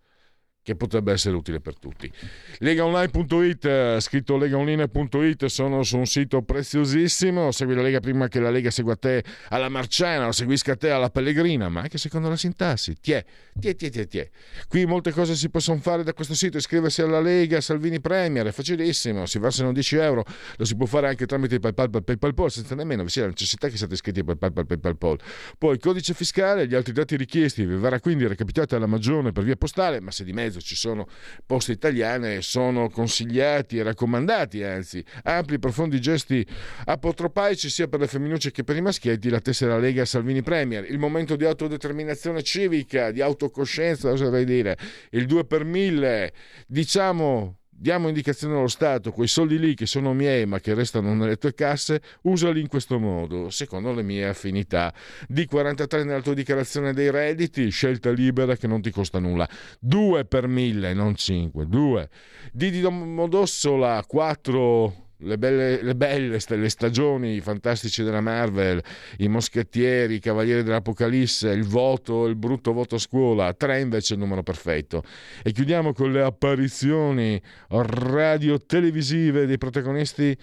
che 0.66 0.76
potrebbe 0.76 1.12
essere 1.12 1.36
utile 1.36 1.60
per 1.60 1.78
tutti. 1.78 2.12
Legaonline.it, 2.58 3.66
eh, 3.66 3.98
scritto 4.00 4.36
legaonline.it, 4.36 5.46
sono 5.46 5.84
su 5.84 5.96
un 5.96 6.08
sito 6.08 6.42
preziosissimo, 6.42 7.52
segui 7.52 7.76
la 7.76 7.84
Lega 7.84 8.00
prima 8.00 8.28
che 8.28 8.40
la 8.40 8.50
Lega 8.50 8.72
segua 8.72 8.96
te 8.96 9.24
alla 9.50 9.70
Marciana, 9.70 10.26
o 10.26 10.32
seguisca 10.32 10.76
te 10.76 10.90
alla 10.90 11.12
Pellegrina, 11.12 11.70
ma 11.70 11.82
anche 11.82 12.00
secondo 12.00 12.30
la 12.30 12.36
sintassi, 12.36 12.96
tiè, 13.00 13.24
tiè, 13.60 13.76
tiè, 13.76 13.92
tiè, 13.92 14.08
tiè. 14.08 14.28
Qui 14.68 14.88
molte 14.88 15.12
cose 15.12 15.36
si 15.36 15.52
possono 15.52 15.80
fare 15.80 16.02
da 16.02 16.14
questo 16.14 16.34
sito, 16.34 16.58
iscriversi 16.58 17.04
alla 17.04 17.22
Lega, 17.22 17.62
Salvini 17.62 18.02
Premier, 18.02 18.48
è 18.48 18.52
facilissimo, 18.52 19.28
si 19.28 19.38
versano 19.38 19.72
10 19.72 19.96
euro, 19.98 20.26
lo 20.56 20.66
si 20.66 20.76
può 20.76 20.88
fare 20.88 21.08
anche 21.10 21.28
tramite 21.28 21.60
PayPal, 21.60 21.92
PayPal, 21.92 22.18
PayPal 22.18 22.50
senza 22.50 22.74
nemmeno 22.74 23.04
vi 23.04 23.10
sia 23.10 23.22
la 23.22 23.28
necessità 23.28 23.68
che 23.68 23.78
siate 23.78 23.94
iscritti 23.94 24.22
a 24.22 24.24
PayPal, 24.24 24.52
PayPal, 24.52 24.80
PayPal. 24.80 25.20
Poi 25.60 25.78
codice 25.78 26.16
fiscale, 26.16 26.68
gli 26.68 26.74
altri 26.74 26.92
dati 26.92 27.16
richiesti, 27.16 27.64
vi 27.66 27.76
verrà 27.76 28.00
quindi 28.00 28.26
recapitata 28.26 28.78
alla 28.78 28.88
Magione 28.88 29.32
per 29.32 29.44
via 29.44 29.56
postale, 29.56 30.02
ma 30.02 30.10
se 30.10 30.24
di 30.24 30.34
mezzo 30.34 30.54
mezzo 30.56 30.62
ci 30.62 30.76
sono 30.76 31.08
poste 31.46 31.74
italiane, 31.74 32.42
sono 32.42 32.90
consigliati 32.90 33.78
e 33.78 33.84
raccomandati, 33.84 34.64
anzi, 34.64 35.04
ampli 35.24 35.60
profondi 35.60 36.00
gesti 36.00 36.46
apotropaici 36.86 37.70
sia 37.70 37.88
per 37.88 38.00
le 38.00 38.08
femminucce 38.08 38.52
che 38.52 38.64
per 38.64 38.76
i 38.76 38.82
maschietti, 38.82 39.30
la 39.30 39.40
tessera 39.40 39.78
Lega 39.78 40.06
Salvini 40.06 40.42
Premier, 40.42 40.90
il 40.90 41.00
momento 41.00 41.36
di 41.36 41.46
autodeterminazione 41.46 42.42
civica, 42.44 43.12
di 43.12 43.22
autocoscienza, 43.22 44.12
oserei 44.12 44.46
dire, 44.46 44.78
il 45.12 45.26
2 45.26 45.46
per 45.46 45.64
1000, 45.64 46.34
diciamo 46.68 47.60
diamo 47.78 48.08
indicazione 48.08 48.56
allo 48.56 48.68
Stato, 48.68 49.12
quei 49.12 49.28
soldi 49.28 49.60
lì 49.60 49.76
che 49.76 49.86
sono 49.86 50.14
miei 50.14 50.46
ma 50.46 50.60
che 50.60 50.74
restano 50.74 51.14
nelle 51.14 51.38
tue 51.38 51.54
casse, 51.54 52.02
usali 52.22 52.62
in 52.62 52.68
questo 52.68 53.00
modo, 53.00 53.50
secondo 53.50 53.94
le 53.94 54.02
mie 54.02 54.28
affinità. 54.28 54.94
D43 55.32 56.06
nella 56.06 56.22
tua 56.22 56.34
dichiarazione 56.34 56.94
dei 56.94 57.12
redditi, 57.12 57.70
scelta 57.70 58.12
libera 58.12 58.56
che 58.56 58.68
non 58.68 58.82
ti 58.82 58.92
costa 58.92 59.20
nulla. 59.20 59.48
2 59.80 60.26
per 60.26 60.48
1000, 60.48 60.94
non 60.94 61.16
5, 61.16 61.68
2. 61.68 62.10
D 62.52 62.70
di 62.70 62.80
Domodossola, 62.80 64.04
4 64.08 65.05
le 65.18 65.38
belle, 65.38 65.82
le 65.82 65.96
belle 65.96 66.40
le 66.48 66.70
stagioni, 66.70 67.36
i 67.36 67.42
fantastici 67.42 68.04
della 68.04 68.22
Marvel, 68.22 68.82
i 69.20 69.28
moschettieri, 69.28 70.16
i 70.16 70.20
cavalieri 70.20 70.64
dell'Apocalisse, 70.64 71.50
il 71.50 71.66
voto, 71.66 72.26
il 72.26 72.36
brutto 72.36 72.74
voto 72.74 72.96
a 72.96 73.00
scuola, 73.00 73.54
tre 73.54 73.80
invece 73.80 74.14
è 74.14 74.18
il 74.18 74.24
numero 74.24 74.44
perfetto. 74.44 75.04
E 75.44 75.52
chiudiamo 75.52 75.94
con 75.94 76.12
le 76.12 76.22
apparizioni 76.22 77.42
radio-televisive 77.70 79.46
dei 79.46 79.58
protagonisti 79.58 80.36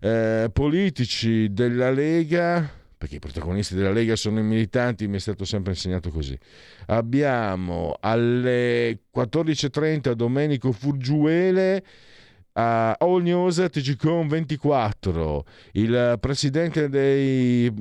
eh, 0.00 0.48
politici 0.52 1.52
della 1.52 1.90
Lega 1.90 2.78
perché 3.00 3.16
i 3.16 3.18
protagonisti 3.18 3.74
della 3.74 3.92
Lega 3.92 4.14
sono 4.14 4.40
i 4.40 4.42
militanti, 4.42 5.08
mi 5.08 5.16
è 5.16 5.20
stato 5.20 5.46
sempre 5.46 5.72
insegnato 5.72 6.10
così. 6.10 6.38
Abbiamo 6.88 7.96
alle 7.98 9.04
14.30 9.16 10.12
Domenico 10.12 10.70
Furgiuele 10.70 11.82
a 12.60 12.96
All 12.98 13.22
News 13.22 13.56
TGCOM 13.70 14.28
24, 14.28 15.44
il 15.72 16.18
presidente 16.20 16.88
dei 16.90 17.72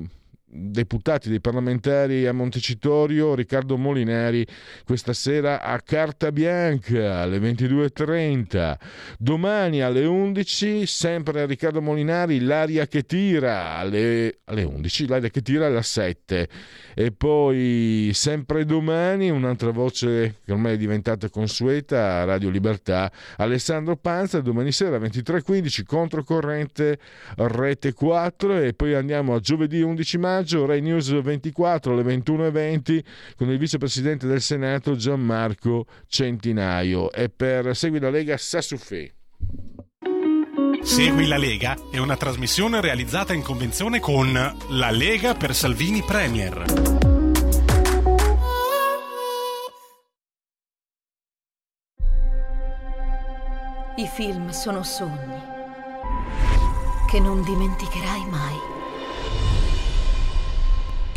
deputati, 0.51 1.29
dei 1.29 1.39
parlamentari 1.39 2.25
a 2.25 2.33
Montecitorio, 2.33 3.35
Riccardo 3.35 3.77
Molinari, 3.77 4.45
questa 4.83 5.13
sera 5.13 5.61
a 5.61 5.79
Carta 5.81 6.31
Bianca 6.31 7.19
alle 7.21 7.37
22.30. 7.37 8.75
Domani 9.17 9.81
alle 9.81 10.05
11, 10.05 10.85
sempre 10.87 11.41
a 11.41 11.45
Riccardo 11.45 11.81
Molinari, 11.81 12.39
l'aria 12.39 12.87
che 12.87 13.03
tira 13.03 13.75
alle, 13.75 14.39
alle 14.45 14.63
11, 14.63 15.07
l'aria 15.07 15.29
che 15.29 15.41
tira 15.41 15.67
alle 15.67 15.83
7. 15.83 16.49
E 16.95 17.11
poi 17.11 18.09
sempre 18.13 18.65
domani 18.65 19.29
un'altra 19.29 19.71
voce 19.71 20.37
che 20.43 20.51
ormai 20.51 20.73
è 20.73 20.77
diventata 20.77 21.29
consueta 21.29 22.21
a 22.21 22.23
Radio 22.23 22.49
Libertà, 22.49 23.11
Alessandro 23.37 23.95
Panza, 23.95 24.41
domani 24.41 24.71
sera 24.71 24.95
alle 24.95 25.07
23.15, 25.07 25.83
controcorrente 25.85 26.99
Rete 27.35 27.93
4 27.93 28.61
e 28.61 28.73
poi 28.73 28.95
andiamo 28.95 29.35
a 29.35 29.39
giovedì 29.39 29.81
11 29.81 30.17
maggio 30.17 30.38
maggio, 30.39 30.65
Rai 30.65 30.79
News 30.79 31.21
24 31.21 31.91
alle 31.91 32.15
21.20 32.15 33.03
con 33.35 33.49
il 33.49 33.57
vicepresidente 33.57 34.25
del 34.25 34.41
Senato 34.41 34.95
Gianmarco 34.95 35.85
Centinaio. 36.07 37.11
E 37.11 37.29
per 37.29 37.75
Segui 37.75 37.99
la 37.99 38.09
Lega 38.09 38.37
Sassufè. 38.37 39.11
Segui 40.81 41.27
la 41.27 41.37
Lega 41.37 41.75
è 41.91 41.97
una 41.97 42.15
trasmissione 42.15 42.79
realizzata 42.79 43.33
in 43.33 43.41
convenzione 43.41 43.99
con 43.99 44.31
La 44.31 44.91
Lega 44.91 45.35
per 45.35 45.53
Salvini 45.53 46.01
Premier. 46.03 46.63
I 53.97 54.07
film 54.07 54.49
sono 54.51 54.83
sogni 54.83 55.57
che 57.09 57.19
non 57.19 57.43
dimenticherai 57.43 58.25
mai. 58.29 58.78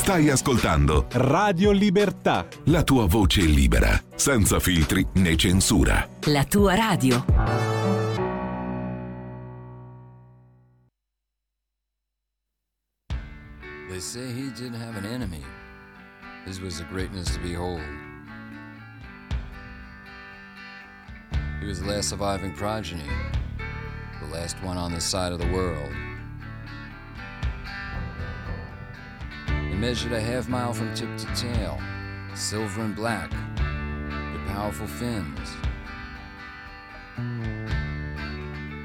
Stai 0.00 0.30
ascoltando 0.30 1.08
Radio 1.10 1.72
Libertà. 1.72 2.48
la 2.64 2.82
tua 2.82 3.04
voce 3.04 3.42
libera, 3.42 4.02
senza 4.14 4.58
filtri 4.58 5.06
né 5.16 5.36
censura. 5.36 6.08
La 6.24 6.42
tua 6.44 6.74
radio. 6.74 7.22
They 13.90 14.00
say 14.00 14.24
he 14.32 14.50
didn't 14.54 14.80
have 14.80 14.96
an 14.96 15.04
enemy. 15.04 15.44
His 16.46 16.60
was 16.60 16.80
a 16.80 16.86
greatness 16.90 17.34
to 17.34 17.38
behold. 17.40 17.82
He 21.60 21.66
was 21.66 21.78
the 21.78 21.86
last 21.86 22.08
surviving 22.08 22.54
progeny, 22.54 23.04
the 24.22 24.34
last 24.34 24.56
one 24.62 24.78
on 24.78 24.92
this 24.92 25.04
side 25.04 25.32
of 25.32 25.38
the 25.38 25.52
world. 25.52 25.92
Measured 29.80 30.12
a 30.12 30.20
half 30.20 30.46
mile 30.46 30.74
from 30.74 30.94
tip 30.94 31.08
to 31.16 31.26
tail, 31.34 31.80
silver 32.34 32.82
and 32.82 32.94
black, 32.94 33.30
with 33.30 34.46
powerful 34.46 34.86
fins. 34.86 35.56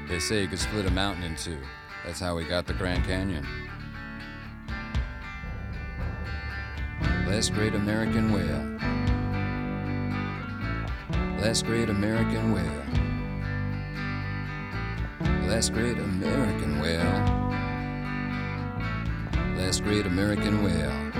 They 0.08 0.18
say 0.18 0.40
you 0.40 0.48
could 0.48 0.58
split 0.58 0.86
a 0.86 0.90
mountain 0.90 1.24
in 1.24 1.36
two. 1.36 1.58
That's 2.06 2.18
how 2.18 2.34
we 2.34 2.44
got 2.44 2.66
the 2.66 2.72
Grand 2.72 3.04
Canyon. 3.04 3.46
Last 7.26 7.52
great 7.52 7.74
American 7.74 8.32
whale. 8.32 8.78
Last 11.42 11.66
great 11.66 11.90
American 11.90 12.52
whale. 12.54 12.86
Last 15.46 15.74
great 15.74 15.98
American 15.98 16.80
whale. 16.80 17.45
Great 19.66 20.06
American 20.06 20.62
whale. 20.62 21.12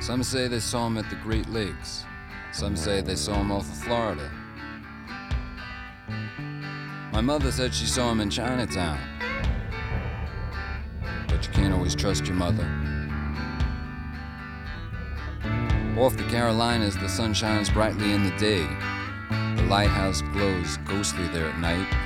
Some 0.00 0.22
say 0.22 0.48
they 0.48 0.58
saw 0.58 0.86
him 0.86 0.96
at 0.96 1.08
the 1.10 1.16
Great 1.16 1.46
Lakes. 1.50 2.04
Some 2.52 2.74
say 2.74 3.02
they 3.02 3.14
saw 3.14 3.34
him 3.34 3.52
off 3.52 3.68
of 3.70 3.76
Florida. 3.76 4.30
My 7.12 7.20
mother 7.20 7.52
said 7.52 7.74
she 7.74 7.84
saw 7.84 8.10
him 8.10 8.20
in 8.20 8.30
Chinatown. 8.30 8.98
But 11.28 11.46
you 11.46 11.52
can't 11.52 11.74
always 11.74 11.94
trust 11.94 12.26
your 12.26 12.36
mother. 12.36 12.66
Off 15.98 16.16
the 16.16 16.24
Carolinas, 16.30 16.96
the 16.96 17.08
sun 17.08 17.34
shines 17.34 17.68
brightly 17.68 18.12
in 18.12 18.24
the 18.24 18.36
day. 18.38 18.66
The 19.56 19.66
lighthouse 19.68 20.22
glows 20.32 20.78
ghostly 20.78 21.28
there 21.28 21.46
at 21.46 21.58
night. 21.58 22.01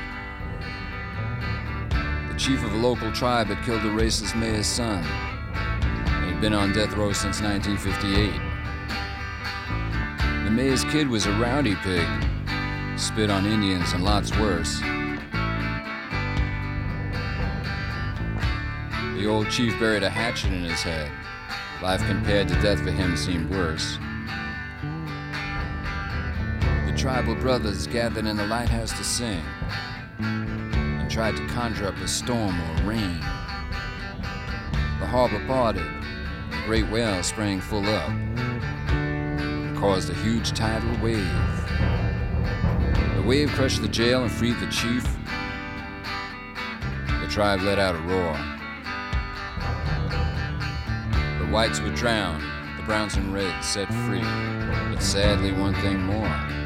Chief 2.46 2.62
of 2.62 2.72
a 2.74 2.76
local 2.76 3.10
tribe 3.10 3.48
had 3.48 3.64
killed 3.64 3.82
the 3.82 3.88
racist 3.88 4.38
mayor's 4.38 4.68
son. 4.68 5.02
He'd 6.28 6.40
been 6.40 6.52
on 6.52 6.72
death 6.72 6.96
row 6.96 7.12
since 7.12 7.42
1958. 7.42 8.30
The 10.44 10.50
mayor's 10.52 10.84
kid 10.84 11.08
was 11.08 11.26
a 11.26 11.32
rowdy 11.40 11.74
pig, 11.74 12.06
spit 12.96 13.30
on 13.30 13.46
Indians 13.46 13.92
and 13.94 14.04
lots 14.04 14.30
worse. 14.38 14.78
The 19.18 19.26
old 19.26 19.50
chief 19.50 19.76
buried 19.80 20.04
a 20.04 20.08
hatchet 20.08 20.52
in 20.52 20.62
his 20.62 20.82
head. 20.82 21.10
Life 21.82 22.06
compared 22.06 22.46
to 22.46 22.54
death 22.62 22.80
for 22.80 22.92
him 22.92 23.16
seemed 23.16 23.50
worse. 23.50 23.98
The 26.86 26.94
tribal 26.96 27.34
brothers 27.34 27.88
gathered 27.88 28.26
in 28.26 28.36
the 28.36 28.46
lighthouse 28.46 28.92
to 28.92 29.02
sing 29.02 29.42
tried 31.16 31.34
to 31.34 31.46
conjure 31.46 31.86
up 31.86 31.96
a 31.96 32.06
storm 32.06 32.60
or 32.60 32.90
rain. 32.90 33.18
The 35.00 35.06
harbor 35.06 35.42
parted, 35.46 35.80
a 35.80 36.66
great 36.66 36.86
whale 36.90 37.22
sprang 37.22 37.58
full 37.58 37.86
up 37.86 38.10
and 38.90 39.74
caused 39.78 40.10
a 40.10 40.14
huge 40.16 40.50
tidal 40.50 40.90
wave. 41.02 41.16
The 43.14 43.24
wave 43.26 43.48
crushed 43.48 43.80
the 43.80 43.88
jail 43.88 44.24
and 44.24 44.30
freed 44.30 44.60
the 44.60 44.66
chief. 44.66 45.04
The 47.22 47.28
tribe 47.30 47.62
let 47.62 47.78
out 47.78 47.94
a 47.94 48.00
roar. 48.00 48.34
The 51.38 51.50
whites 51.50 51.80
were 51.80 51.94
drowned, 51.94 52.42
the 52.78 52.82
browns 52.82 53.16
and 53.16 53.32
reds 53.32 53.66
set 53.66 53.88
free, 54.04 54.20
but 54.20 55.00
sadly, 55.00 55.52
one 55.52 55.72
thing 55.76 55.98
more. 55.98 56.65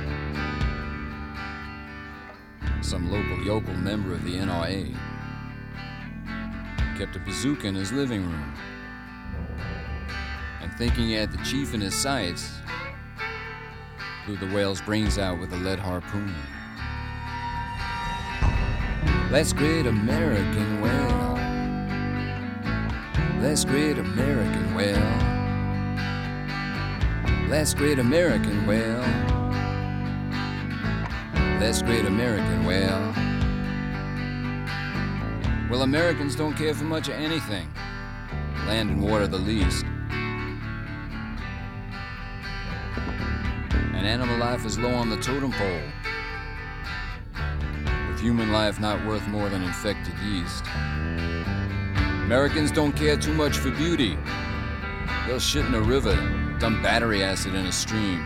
Some 2.91 3.09
local 3.09 3.41
yokel 3.45 3.75
member 3.75 4.13
of 4.15 4.25
the 4.25 4.33
NRA 4.33 4.93
kept 6.99 7.15
a 7.15 7.21
bazooka 7.21 7.69
in 7.69 7.77
his 7.77 7.93
living 7.93 8.23
room, 8.29 8.53
and 10.61 10.73
thinking 10.77 11.05
he 11.05 11.13
had 11.13 11.31
the 11.31 11.39
chief 11.45 11.73
in 11.73 11.81
his 11.81 11.95
sights, 11.95 12.51
blew 14.27 14.37
the 14.39 14.53
whale's 14.53 14.81
brains 14.81 15.19
out 15.19 15.39
with 15.39 15.53
a 15.53 15.57
lead 15.59 15.79
harpoon. 15.79 16.35
That's 19.31 19.53
great 19.53 19.87
American 19.87 20.81
whale. 20.81 21.37
That's 23.41 23.65
great 23.65 23.99
American 23.99 24.75
whale. 24.75 24.99
That's 27.49 27.73
great 27.73 28.01
American 28.01 28.67
whale. 28.67 29.30
That's 31.61 31.83
great 31.83 32.07
American 32.07 32.65
whale. 32.65 33.13
Well, 35.71 35.83
Americans 35.83 36.35
don't 36.35 36.55
care 36.55 36.73
for 36.73 36.85
much 36.85 37.09
of 37.09 37.15
anything, 37.15 37.69
land 38.67 38.89
and 38.89 39.03
water 39.03 39.27
the 39.27 39.37
least. 39.37 39.85
And 43.95 44.07
animal 44.07 44.39
life 44.39 44.65
is 44.65 44.79
low 44.79 44.95
on 44.95 45.11
the 45.11 45.19
totem 45.19 45.53
pole, 45.53 45.83
with 48.09 48.21
human 48.21 48.51
life 48.53 48.81
not 48.81 49.07
worth 49.07 49.29
more 49.29 49.51
than 49.51 49.63
infected 49.63 50.15
yeast. 50.21 50.65
Americans 52.25 52.73
don't 52.73 52.97
care 52.97 53.19
too 53.19 53.35
much 53.35 53.59
for 53.59 53.71
beauty. 53.71 54.17
They'll 55.27 55.39
shit 55.39 55.67
in 55.67 55.75
a 55.75 55.83
river 55.83 56.17
dump 56.59 56.83
battery 56.83 57.23
acid 57.23 57.55
in 57.55 57.67
a 57.67 57.73
stream. 57.73 58.25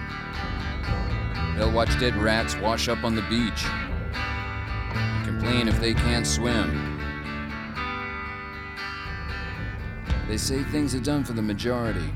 They'll 1.57 1.73
watch 1.73 1.84
dead 1.97 2.17
rats 2.17 2.57
wash 2.57 2.89
up 2.89 3.05
on 3.05 3.15
the 3.15 3.23
beach 3.23 3.65
complain 5.45 5.69
if 5.69 5.79
they 5.81 5.93
can't 5.93 6.27
swim. 6.27 6.99
They 10.27 10.39
say 10.39 10.63
things 10.63 10.95
are 10.95 11.01
done 11.01 11.23
for 11.23 11.35
the 11.35 11.43
majority. 11.43 12.13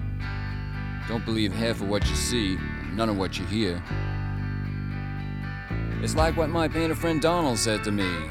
Don't 1.09 1.25
believe 1.25 1.53
half 1.53 1.83
of 1.83 1.89
what 1.89 2.09
you 2.09 2.17
see, 2.17 2.59
none 2.93 3.11
of 3.11 3.19
what 3.19 3.39
you 3.39 3.45
hear. 3.45 3.83
It's 6.03 6.15
like 6.15 6.37
what 6.37 6.49
my 6.49 6.69
painter 6.69 6.95
friend 6.95 7.21
Donald 7.21 7.59
said 7.59 7.85
to 7.85 7.93
me 7.93 8.31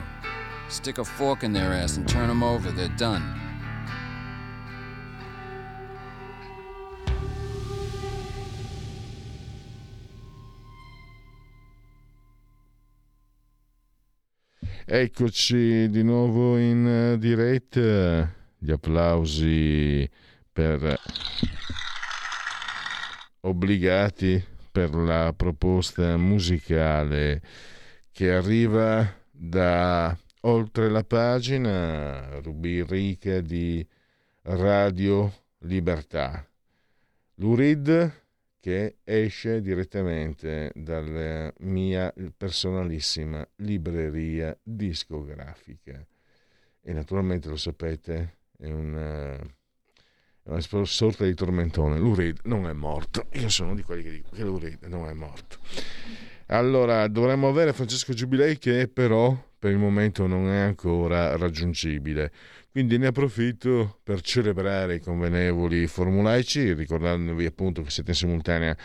stick 0.69 0.97
a 0.97 1.05
fork 1.05 1.43
in 1.43 1.53
their 1.53 1.71
ass 1.73 1.97
and 1.97 2.07
turn 2.07 2.27
them 2.27 2.43
over, 2.43 2.71
they're 2.71 2.89
done. 2.89 3.46
Eccoci 14.89 15.89
di 15.89 16.01
nuovo 16.01 16.57
in 16.57 16.87
eh, 16.87 17.17
diretta. 17.17 18.33
Gli 18.57 18.71
applausi 18.71 20.09
per 20.49 20.97
obbligati 23.41 24.41
per 24.71 24.95
la 24.95 25.33
proposta 25.35 26.15
musicale 26.15 27.41
che 28.13 28.31
arriva 28.31 29.13
da 29.29 30.17
oltre 30.43 30.89
la 30.89 31.03
pagina 31.03 32.39
rubrica 32.39 33.41
di 33.41 33.85
Radio 34.43 35.33
Libertà. 35.63 36.47
L'URID 37.35 38.26
che 38.67 38.97
esce 39.05 39.61
direttamente 39.61 40.73
dalla 40.75 41.53
mia 41.59 42.13
personalissima 42.35 43.47
libreria 43.59 44.57
discografica. 44.61 46.05
E 46.81 46.91
naturalmente 46.91 47.47
lo 47.47 47.55
sapete, 47.55 48.39
è 48.57 48.67
una, 48.67 49.35
è 49.35 49.39
una 50.43 50.83
sorta 50.83 51.23
di 51.23 51.33
tormentone. 51.33 51.97
L'Urid 51.97 52.39
non 52.43 52.67
è 52.67 52.73
morto. 52.73 53.27
Io 53.35 53.47
sono 53.47 53.73
di 53.73 53.83
quelli 53.83 54.03
che 54.03 54.11
dicono 54.11 54.35
che 54.35 54.43
l'Urid 54.43 54.83
non 54.87 55.07
è 55.07 55.13
morto. 55.13 55.59
Allora, 56.47 57.07
dovremmo 57.07 57.47
avere 57.47 57.71
Francesco 57.71 58.11
Giubilei 58.11 58.57
che 58.57 58.89
però 58.89 59.33
per 59.57 59.71
il 59.71 59.77
momento 59.77 60.27
non 60.27 60.49
è 60.49 60.57
ancora 60.57 61.37
raggiungibile. 61.37 62.33
Quindi 62.77 62.99
ne 62.99 63.07
approfitto 63.07 64.01
per 64.03 64.21
celebrare 64.21 64.97
i 64.97 64.99
convenevoli 64.99 65.87
formulaici, 65.87 66.73
ricordandovi 66.73 67.43
appunto 67.43 67.81
che 67.81 67.89
siete 67.89 68.11
in 68.11 68.15
simultanea 68.15 68.77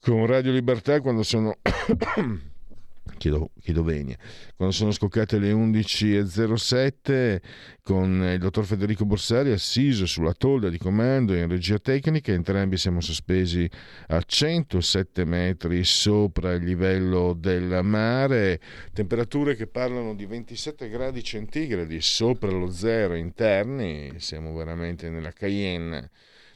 con 0.00 0.26
Radio 0.26 0.50
Libertà 0.50 1.00
quando 1.00 1.22
sono 1.22 1.58
chiedo, 3.16 3.50
chiedo 3.60 3.82
venia. 3.82 4.16
Quando 4.56 4.74
sono 4.74 4.90
scoccate 4.90 5.38
le 5.38 5.52
11.07 5.52 7.40
con 7.82 8.22
il 8.32 8.38
dottor 8.38 8.64
Federico 8.64 9.04
Borsari 9.06 9.52
assiso 9.52 10.06
sulla 10.06 10.34
tolda 10.34 10.68
di 10.68 10.78
comando 10.78 11.34
in 11.34 11.48
regia 11.48 11.78
tecnica, 11.78 12.32
entrambi 12.32 12.76
siamo 12.76 13.00
sospesi 13.00 13.68
a 14.08 14.20
107 14.20 15.24
metri 15.24 15.84
sopra 15.84 16.52
il 16.52 16.64
livello 16.64 17.32
del 17.32 17.80
mare, 17.82 18.60
temperature 18.92 19.56
che 19.56 19.66
parlano 19.66 20.14
di 20.14 20.26
27 20.26 20.88
gradi 20.88 21.22
centigradi 21.22 22.00
sopra 22.00 22.50
lo 22.50 22.70
zero 22.70 23.14
interni, 23.14 24.12
siamo 24.18 24.54
veramente 24.54 25.08
nella 25.08 25.32
Cayenne 25.32 26.10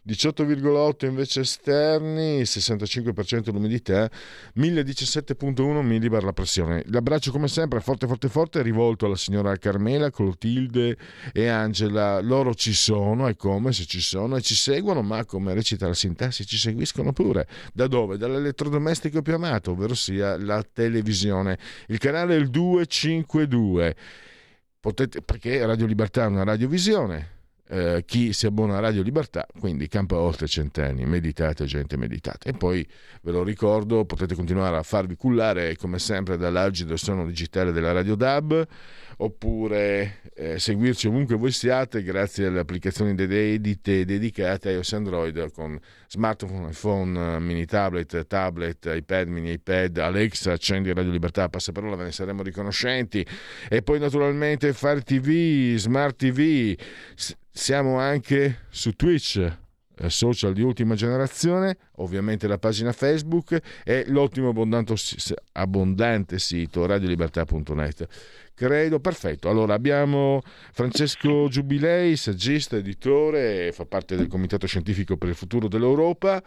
18,8 0.05 1.07
invece 1.07 1.41
esterni, 1.41 2.43
65% 2.43 3.53
l'umidità, 3.53 4.11
1017,1 4.57 5.81
millibar 5.83 6.25
la 6.25 6.33
pressione. 6.33 6.83
L'abbraccio 6.87 7.31
come 7.31 7.47
sempre 7.47 7.81
forte 7.81 8.09
forte 8.09 8.29
forte 8.29 8.61
è 8.61 8.62
rivolto 8.65 9.07
alla 9.07 9.17
signora 9.17 9.57
Carmela, 9.57 10.11
Clotilde 10.11 10.97
e 11.33 11.47
Angela. 11.47 12.21
Loro 12.21 12.53
ci 12.55 12.73
sono 12.73 13.29
e 13.29 13.37
come 13.37 13.73
se 13.73 13.85
ci 13.85 14.01
sono 14.01 14.37
e 14.37 14.41
ci 14.41 14.57
seguono, 14.57 15.03
ma 15.03 15.25
come 15.25 15.55
recita 15.55 15.87
la 15.87 15.95
sintassi 15.95 16.45
ci 16.47 16.59
seguiscono 16.59 17.12
pure. 17.12 17.47
Da 17.73 17.87
dove? 17.87 18.17
Dall'elettrodomestico 18.17 19.23
più 19.23 19.35
amato, 19.35 19.71
ovvero 19.71 19.95
sia 19.95 20.37
la 20.37 20.65
televisione. 20.65 21.59
Il 21.87 21.99
canale 21.99 22.35
è 22.35 22.38
il 22.38 22.51
252. 22.51 23.97
Potete, 24.81 25.23
perché 25.23 25.65
Radio 25.65 25.87
Libertà 25.87 26.25
è 26.25 26.27
una 26.27 26.43
radiovisione 26.43 27.41
eh, 27.72 28.02
chi 28.04 28.35
si 28.35 28.44
abbona 28.44 28.76
a 28.76 28.80
Radio 28.80 29.02
Libertà, 29.02 29.46
quindi 29.58 29.88
campa 29.88 30.18
oltre 30.18 30.46
centenni, 30.46 31.06
meditate 31.06 31.64
gente, 31.64 31.96
meditate. 31.96 32.50
E 32.50 32.52
poi 32.52 32.87
ve 33.22 33.32
lo 33.32 33.42
ricordo, 33.42 34.04
potete 34.04 34.35
continuare 34.35 34.76
a 34.76 34.82
farvi 34.82 35.16
cullare 35.16 35.74
come 35.76 35.98
sempre 35.98 36.37
dall'algido 36.37 36.96
suono 36.98 37.24
digitale 37.24 37.72
della 37.72 37.92
Radio 37.92 38.14
DAB 38.14 38.66
oppure 39.18 40.20
eh, 40.35 40.58
seguirci 40.58 41.06
ovunque 41.06 41.37
voi 41.37 41.52
siate 41.52 42.02
grazie 42.02 42.46
alle 42.46 42.58
applicazioni 42.58 43.14
dedite 43.14 44.04
dedicate 44.04 44.68
a 44.68 44.72
iOS 44.72 44.92
Android 44.94 45.52
con 45.52 45.78
smartphone, 46.08 46.70
iPhone, 46.70 47.38
mini 47.38 47.64
tablet, 47.64 48.26
tablet, 48.26 48.85
iPad, 48.92 49.28
mini 49.28 49.52
iPad, 49.52 49.96
Alexa, 49.98 50.52
accendi 50.52 50.92
Radio 50.92 51.11
Libertà, 51.11 51.48
passaparola, 51.48 51.96
ve 51.96 52.04
ne 52.04 52.12
saremo 52.12 52.42
riconoscenti 52.42 53.24
e 53.68 53.80
poi 53.82 53.98
naturalmente 53.98 54.74
Fire 54.74 55.00
TV, 55.02 55.76
Smart 55.76 56.16
TV, 56.16 56.74
siamo 57.53 57.99
anche 57.99 58.61
su 58.71 58.93
Twitch 58.93 59.37
eh, 59.95 60.11
social 60.11 60.55
di 60.55 60.62
ultima 60.62 60.95
generazione, 60.95 61.77
ovviamente 61.97 62.49
la 62.49 62.59
pagina 62.59 62.93
Facebook 62.93 63.61
e 63.85 64.05
l'ottimo 64.09 64.49
abbondante 64.49 66.38
sito 66.38 66.87
radiolibertà.net. 66.87 68.07
Credo, 68.55 69.01
perfetto. 69.01 69.49
Allora 69.49 69.75
abbiamo 69.75 70.41
Francesco 70.73 71.49
Giubilei, 71.49 72.17
saggista, 72.17 72.77
editore, 72.77 73.71
fa 73.73 73.85
parte 73.85 74.17
del 74.17 74.29
Comitato 74.29 74.67
Scientifico 74.67 75.17
per 75.17 75.29
il 75.29 75.35
Futuro 75.35 75.69
dell'Europa 75.69 76.43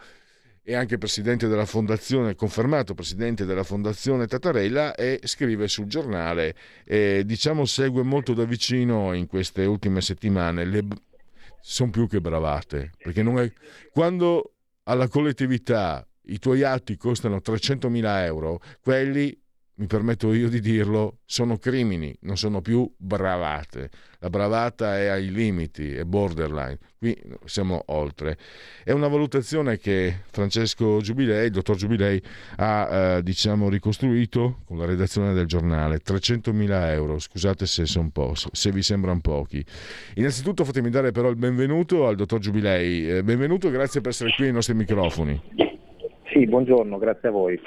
e 0.68 0.74
anche 0.74 0.98
presidente 0.98 1.46
della 1.46 1.64
fondazione, 1.64 2.34
confermato 2.34 2.92
presidente 2.92 3.44
della 3.44 3.62
fondazione 3.62 4.26
Tatarella 4.26 4.96
e 4.96 5.20
scrive 5.22 5.68
sul 5.68 5.86
giornale 5.86 6.56
e 6.84 7.22
diciamo 7.24 7.64
segue 7.64 8.02
molto 8.02 8.34
da 8.34 8.42
vicino 8.42 9.12
in 9.12 9.28
queste 9.28 9.64
ultime 9.64 10.00
settimane. 10.00 10.64
Le 10.64 10.84
sono 11.60 11.90
più 11.90 12.08
che 12.08 12.20
bravate 12.20 12.90
perché 12.98 13.20
è 13.20 13.52
quando 13.92 14.54
alla 14.82 15.06
collettività 15.06 16.04
i 16.24 16.40
tuoi 16.40 16.64
atti 16.64 16.96
costano 16.96 17.36
300.000 17.36 18.24
euro 18.24 18.60
quelli 18.80 19.40
mi 19.78 19.86
permetto 19.86 20.32
io 20.32 20.48
di 20.48 20.60
dirlo, 20.60 21.18
sono 21.26 21.58
crimini, 21.58 22.16
non 22.20 22.38
sono 22.38 22.62
più 22.62 22.90
bravate. 22.96 23.90
La 24.20 24.30
bravata 24.30 24.98
è 24.98 25.06
ai 25.08 25.30
limiti, 25.30 25.92
è 25.92 26.04
borderline. 26.04 26.78
Qui 26.98 27.14
siamo 27.44 27.82
oltre. 27.88 28.38
È 28.82 28.92
una 28.92 29.08
valutazione 29.08 29.76
che 29.76 30.22
Francesco 30.30 31.00
Giubilei, 31.00 31.46
il 31.46 31.52
dottor 31.52 31.76
Giubilei, 31.76 32.22
ha 32.56 32.88
eh, 33.16 33.22
diciamo 33.22 33.68
ricostruito 33.68 34.60
con 34.64 34.78
la 34.78 34.86
redazione 34.86 35.34
del 35.34 35.44
giornale. 35.44 35.98
300.000 35.98 36.90
euro, 36.92 37.18
scusate 37.18 37.66
se, 37.66 37.84
po', 38.10 38.32
se 38.34 38.72
vi 38.72 38.82
sembrano 38.82 39.20
pochi. 39.20 39.62
Innanzitutto 40.14 40.64
fatemi 40.64 40.88
dare 40.88 41.12
però 41.12 41.28
il 41.28 41.36
benvenuto 41.36 42.06
al 42.06 42.16
dottor 42.16 42.38
Giubilei. 42.38 43.10
Eh, 43.10 43.22
benvenuto, 43.22 43.68
grazie 43.68 44.00
per 44.00 44.12
essere 44.12 44.32
qui 44.34 44.46
ai 44.46 44.52
nostri 44.52 44.72
microfoni. 44.74 45.38
Sì, 46.32 46.46
buongiorno, 46.46 46.96
grazie 46.96 47.28
a 47.28 47.32
voi. 47.32 47.60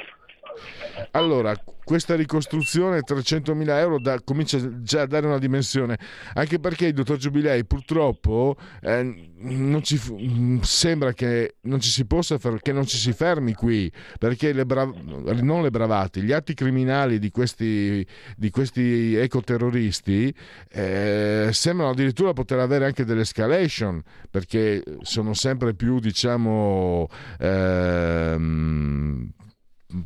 Allora, 1.12 1.56
questa 1.90 2.16
ricostruzione 2.16 3.00
300.000 3.00 3.68
euro 3.80 4.00
da, 4.00 4.20
comincia 4.22 4.60
già 4.82 5.02
a 5.02 5.06
dare 5.08 5.26
una 5.26 5.40
dimensione, 5.40 5.98
anche 6.36 6.60
perché 6.60 6.86
il 6.86 6.94
dottor 6.94 7.18
Giubilei 7.18 7.66
purtroppo 7.66 8.56
eh, 8.82 9.32
non 9.40 9.82
ci, 9.82 10.00
sembra 10.62 11.14
che 11.14 11.56
non 11.62 11.80
ci 11.80 11.90
si 11.90 12.06
possa 12.06 12.38
che 12.62 12.74
non 12.74 12.86
ci 12.86 12.98
si 12.98 13.12
fermi 13.12 13.54
qui, 13.54 13.92
perché 14.20 14.54
le 14.54 14.68
bra- 14.68 14.86
non 14.86 15.64
le 15.64 15.72
bravate, 15.72 16.22
gli 16.22 16.32
atti 16.32 16.54
criminali 16.54 17.18
di 17.18 17.32
questi, 17.32 18.06
di 18.36 18.50
questi 18.52 19.16
ecoterroristi 19.16 20.32
eh, 20.70 21.50
sembrano 21.52 21.92
addirittura 21.92 22.34
poter 22.34 22.60
avere 22.60 22.86
anche 22.86 23.04
delle 23.04 23.22
escalation, 23.22 24.00
perché 24.30 24.84
sono 25.02 25.34
sempre 25.34 25.74
più, 25.74 26.00
diciamo, 26.00 27.08
ehm, 27.40 29.32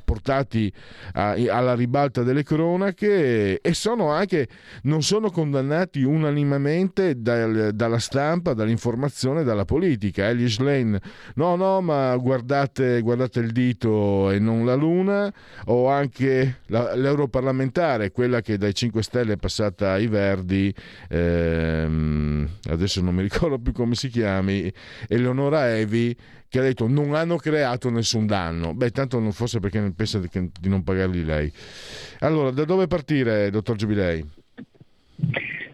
portati 0.04 0.72
a, 1.14 1.36
alla 1.50 1.76
ribalta 1.76 2.24
delle 2.24 2.44
cronache 2.44 3.60
e 3.60 3.74
sono 3.74 4.10
anche, 4.10 4.48
non 4.84 5.04
sono 5.04 5.30
condannati 5.30 6.04
unanimamente 6.04 7.22
dal, 7.22 7.72
dalla 7.74 8.00
stampa, 8.00 8.54
dall'informazione, 8.54 9.44
dalla 9.44 9.66
politica. 9.66 10.30
Elias 10.30 10.60
Lane, 10.60 11.02
no, 11.36 11.56
no, 11.56 11.82
ma 11.82 12.16
guardate, 12.18 13.02
guardate 13.02 13.40
il 13.40 13.52
dito 13.52 14.32
e 14.32 14.40
non 14.40 14.66
la 14.66 14.76
luna, 14.76 15.32
o 15.66 15.90
anche 15.90 16.60
la, 16.68 16.96
l'europarlamentare, 16.96 18.12
quella 18.12 18.42
che 18.42 18.58
dai 18.58 18.74
5 18.74 19.04
Stelle 19.04 19.34
è 19.34 19.38
passata 19.38 19.92
ai 19.92 20.08
Verdi, 20.08 20.74
ehm, 21.10 22.48
adesso 22.70 23.02
non 23.02 23.16
mi 23.16 23.22
ricordo 23.22 23.60
più 23.60 23.74
come 23.74 23.96
si 23.96 24.08
chiami, 24.10 24.72
Eleonora 25.08 25.76
Evi, 25.76 26.16
che 26.54 26.60
ha 26.60 26.62
detto 26.62 26.88
non 26.88 27.16
hanno 27.16 27.38
creato 27.38 27.90
nessun 27.90 28.28
danno. 28.28 28.76
Beh, 28.76 28.92
tanto 28.92 29.18
non 29.18 29.32
fosse 29.32 29.60
perché 29.60 29.92
pensa 29.96 30.20
di 30.20 30.70
non 30.70 30.84
pagarli 30.84 31.26
lei. 31.26 31.52
Allora, 32.20 32.52
da 32.52 32.64
dove 32.64 32.86
partire, 32.86 33.50
dottor 33.50 33.76
Giubilei? 33.76 34.24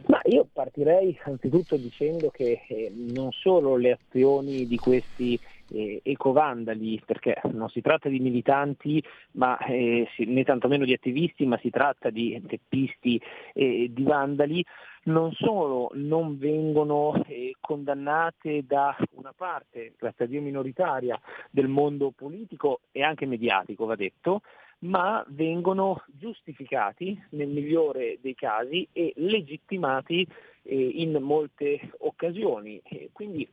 Ma 0.06 0.22
io 0.24 0.48
partirei 0.54 1.20
anzitutto 1.26 1.76
dicendo 1.76 2.30
che 2.30 2.62
eh, 2.66 2.94
non 2.96 3.30
solo 3.34 3.76
le 3.76 4.00
azioni 4.00 4.68
di 4.68 4.78
questi 4.78 5.38
eh, 5.72 6.02
ecovandali, 6.04 7.02
perché 7.06 7.40
non 7.52 7.70
si 7.70 7.82
tratta 7.82 8.10
di 8.10 8.20
militanti 8.20 9.04
ma, 9.34 9.58
eh, 9.60 10.08
né 10.18 10.44
tantomeno 10.44 10.86
di 10.86 10.94
attivisti, 10.94 11.46
ma 11.46 11.58
si 11.60 11.70
tratta 11.70 12.10
di 12.10 12.42
teppisti 12.48 13.22
e 13.54 13.90
di 13.92 14.04
vandali, 14.04 14.64
non 15.04 15.32
solo 15.34 15.92
non 15.94 16.38
vengono 16.38 17.24
eh, 17.28 17.56
condannate 17.60 18.66
da 18.66 18.96
una 19.12 19.34
parte, 19.36 19.94
grazie 19.98 20.26
a 20.26 20.28
Dio 20.28 20.42
minoritaria, 20.42 21.20
del 21.50 21.68
mondo 21.68 22.12
politico 22.12 22.82
e 22.92 23.04
anche 23.04 23.26
mediatico, 23.26 23.86
va 23.86 23.96
detto, 23.96 24.42
ma 24.80 25.24
vengono 25.30 26.04
giustificati 26.08 27.22
nel 27.32 27.50
migliore 27.50 28.18
dei 28.22 28.36
casi 28.36 28.88
e 28.94 29.12
legittimati 29.18 30.26
eh, 30.64 30.76
in 30.76 31.18
molte 31.22 31.92
occasioni. 32.00 32.82
Eh, 32.84 33.10
quindi 33.12 33.48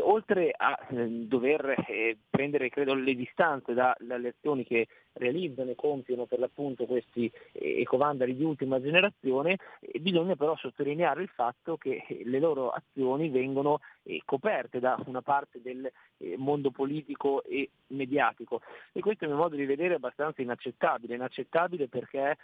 oltre 0.00 0.52
a 0.56 0.78
eh, 0.90 1.06
dover 1.26 1.84
eh, 1.88 2.16
prendere 2.28 2.68
credo, 2.68 2.94
le 2.94 3.14
distanze 3.14 3.74
da, 3.74 3.96
dalle 3.98 4.34
azioni 4.36 4.64
che 4.64 4.86
realizzano 5.14 5.70
e 5.70 5.74
compiono 5.74 6.26
per 6.26 6.38
l'appunto 6.38 6.86
questi 6.86 7.30
eh, 7.52 7.80
ecovandali 7.80 8.36
di 8.36 8.44
ultima 8.44 8.80
generazione, 8.80 9.58
bisogna 10.00 10.36
però 10.36 10.56
sottolineare 10.56 11.22
il 11.22 11.28
fatto 11.28 11.76
che 11.76 12.04
le 12.24 12.38
loro 12.38 12.70
azioni 12.70 13.28
vengono 13.28 13.80
coperte 14.24 14.80
da 14.80 15.00
una 15.06 15.22
parte 15.22 15.60
del 15.62 15.90
mondo 16.36 16.70
politico 16.70 17.44
e 17.44 17.70
mediatico 17.88 18.60
e 18.92 19.00
questo 19.00 19.24
a 19.24 19.28
mio 19.28 19.36
modo 19.36 19.54
di 19.54 19.64
vedere 19.64 19.94
è 19.94 19.96
abbastanza 19.96 20.42
inaccettabile, 20.42 21.14
inaccettabile 21.14 21.88
perché 21.88 22.36